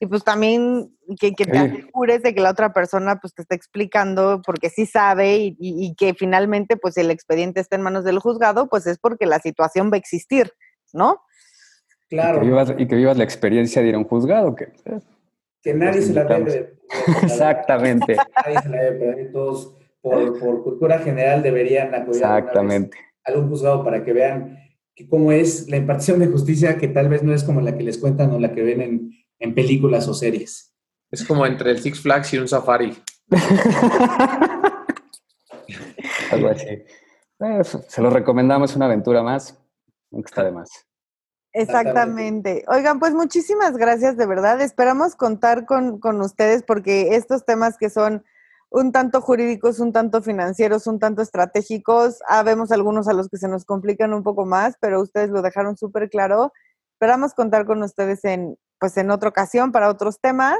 y 0.00 0.06
pues 0.06 0.24
también 0.24 0.96
que, 1.20 1.32
que 1.32 1.44
te 1.44 1.56
asegures 1.56 2.24
de 2.24 2.34
que 2.34 2.40
la 2.40 2.50
otra 2.50 2.72
persona 2.72 3.20
pues 3.20 3.34
te 3.34 3.42
está 3.42 3.54
explicando 3.54 4.42
porque 4.44 4.68
sí 4.68 4.84
sabe 4.84 5.36
y, 5.36 5.56
y, 5.60 5.94
que 5.94 6.12
finalmente 6.14 6.76
pues 6.76 6.96
el 6.96 7.12
expediente 7.12 7.60
está 7.60 7.76
en 7.76 7.82
manos 7.82 8.02
del 8.02 8.18
juzgado, 8.18 8.68
pues 8.68 8.84
es 8.88 8.98
porque 8.98 9.26
la 9.26 9.38
situación 9.38 9.92
va 9.92 9.94
a 9.94 9.98
existir, 9.98 10.52
¿no? 10.92 11.20
Claro. 12.12 12.38
Y 12.38 12.40
que 12.40 12.46
vivas, 12.46 12.74
y 12.76 12.86
que 12.86 12.94
vivas 12.94 13.16
la 13.16 13.24
experiencia 13.24 13.80
de 13.80 13.88
ir 13.88 13.94
a 13.94 13.98
un 13.98 14.04
juzgado. 14.04 14.54
Que, 14.54 14.68
que 15.62 15.72
nadie 15.72 16.02
se 16.02 16.12
la 16.12 16.24
debe. 16.24 16.74
Exactamente. 17.22 18.16
nadie 18.16 18.60
se 18.62 18.68
la 18.68 18.82
debe 18.82 19.24
todos, 19.32 19.74
por, 20.02 20.38
cultura 20.62 20.98
general 20.98 21.42
deberían 21.42 21.94
acudir 21.94 22.20
Exactamente. 22.20 22.98
a 23.24 23.30
algún 23.30 23.48
juzgado 23.48 23.82
para 23.82 24.04
que 24.04 24.12
vean 24.12 24.58
cómo 25.08 25.32
es 25.32 25.70
la 25.70 25.78
impartición 25.78 26.18
de 26.18 26.26
justicia, 26.26 26.76
que 26.76 26.88
tal 26.88 27.08
vez 27.08 27.22
no 27.22 27.32
es 27.32 27.44
como 27.44 27.62
la 27.62 27.78
que 27.78 27.82
les 27.82 27.96
cuentan 27.96 28.30
o 28.32 28.38
la 28.38 28.52
que 28.52 28.62
ven 28.62 28.82
en, 28.82 29.12
en 29.38 29.54
películas 29.54 30.06
o 30.06 30.12
series. 30.12 30.76
Es 31.10 31.24
como 31.24 31.46
entre 31.46 31.70
el 31.70 31.78
Six 31.78 31.98
Flags 32.00 32.34
y 32.34 32.38
un 32.38 32.46
safari. 32.46 32.94
Algo 36.30 36.48
así. 36.48 36.66
Eh, 36.68 37.64
se 37.64 38.02
lo 38.02 38.10
recomendamos, 38.10 38.76
una 38.76 38.84
aventura 38.84 39.22
más. 39.22 39.58
Nunca 40.10 40.28
está 40.28 40.44
de 40.44 40.52
más. 40.52 40.91
Exactamente. 41.52 42.64
Oigan, 42.68 42.98
pues 42.98 43.14
muchísimas 43.14 43.76
gracias, 43.76 44.16
de 44.16 44.26
verdad. 44.26 44.60
Esperamos 44.60 45.16
contar 45.16 45.66
con, 45.66 45.98
con, 45.98 46.20
ustedes 46.20 46.62
porque 46.62 47.14
estos 47.14 47.44
temas 47.44 47.76
que 47.76 47.90
son 47.90 48.24
un 48.70 48.90
tanto 48.90 49.20
jurídicos, 49.20 49.78
un 49.78 49.92
tanto 49.92 50.22
financieros, 50.22 50.86
un 50.86 50.98
tanto 50.98 51.20
estratégicos, 51.20 52.20
habemos 52.26 52.72
ah, 52.72 52.74
algunos 52.74 53.06
a 53.06 53.12
los 53.12 53.28
que 53.28 53.36
se 53.36 53.48
nos 53.48 53.66
complican 53.66 54.14
un 54.14 54.22
poco 54.22 54.46
más, 54.46 54.76
pero 54.80 55.02
ustedes 55.02 55.28
lo 55.28 55.42
dejaron 55.42 55.76
súper 55.76 56.08
claro. 56.08 56.52
Esperamos 56.94 57.34
contar 57.34 57.66
con 57.66 57.82
ustedes 57.82 58.24
en, 58.24 58.56
pues, 58.78 58.96
en 58.96 59.10
otra 59.10 59.28
ocasión 59.28 59.72
para 59.72 59.90
otros 59.90 60.20
temas. 60.20 60.58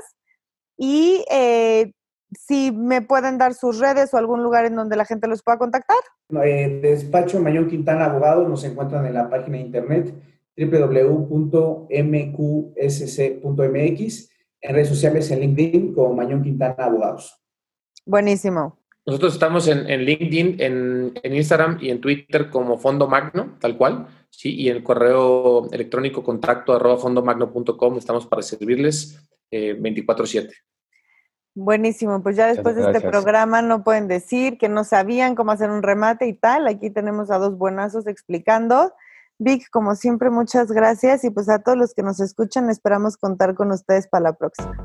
Y 0.77 1.25
eh, 1.31 1.93
si 2.39 2.71
me 2.71 3.01
pueden 3.01 3.39
dar 3.39 3.55
sus 3.55 3.79
redes 3.79 4.13
o 4.13 4.19
algún 4.19 4.43
lugar 4.43 4.67
en 4.67 4.77
donde 4.77 4.97
la 4.97 5.07
gente 5.07 5.27
los 5.27 5.43
pueda 5.43 5.59
contactar. 5.59 5.99
Eh, 6.45 6.81
despacho 6.83 7.41
Mañón 7.41 7.69
Quintana 7.69 8.07
Abogado 8.07 8.47
nos 8.49 8.65
encuentran 8.65 9.07
en 9.07 9.15
la 9.15 9.31
página 9.31 9.59
de 9.59 9.65
internet 9.65 10.15
www.mqsc.mx, 10.57 11.89
en 14.61 14.75
redes 14.75 14.89
sociales 14.89 15.31
en 15.31 15.41
LinkedIn 15.41 15.95
como 15.95 16.15
Mañón 16.15 16.43
Quintana 16.43 16.75
Abogados. 16.79 17.39
Buenísimo. 18.05 18.79
Nosotros 19.05 19.33
estamos 19.33 19.67
en, 19.67 19.87
LinkedIn, 20.05 20.61
en, 20.61 21.35
Instagram 21.35 21.79
y 21.81 21.91
en 21.91 22.01
Twitter 22.01 22.49
como 22.49 22.79
Fondo 22.79 23.09
Magno, 23.09 23.57
tal 23.61 23.77
cual. 23.77 24.07
Sí, 24.31 24.55
y 24.55 24.69
en 24.69 24.77
el 24.77 24.85
correo 24.85 25.69
electrónico 25.73 26.23
contacto 26.23 26.73
arroba 26.73 26.99
fondomagno.com 26.99 27.99
estamos 27.99 28.27
para 28.27 28.43
servirles 28.43 29.21
24-7. 29.51 30.49
Eh, 30.49 30.51
Buenísimo, 31.55 32.23
pues 32.23 32.37
ya 32.37 32.47
después 32.47 32.77
de 32.77 32.91
este 32.91 33.01
programa 33.07 33.61
no 33.61 33.85
pueden 33.85 34.09
decir 34.09 34.57
que 34.57 34.71
no 34.71 34.85
sabían 34.85 35.35
cómo 35.35 35.53
hacer 35.53 35.69
un 35.69 35.83
remate 35.83 36.27
y 36.27 36.33
tal. 36.33 36.67
Aquí 36.67 36.89
tenemos 36.89 37.31
a 37.31 37.39
dos 37.39 37.59
buenazos 37.59 38.07
explicando. 38.07 38.93
Vic, 39.45 39.71
como 39.71 39.97
siempre, 39.97 40.31
muchas 40.31 40.71
gracias 40.71 41.25
y 41.25 41.31
pues 41.31 41.49
a 41.49 41.59
todos 41.59 41.77
los 41.77 41.95
que 41.95 42.05
nos 42.05 42.21
escuchan 42.21 42.71
esperamos 42.71 43.17
contar 43.17 43.57
con 43.57 43.73
ustedes 43.73 44.07
para 44.07 44.31
la 44.31 44.33
próxima. 44.35 44.77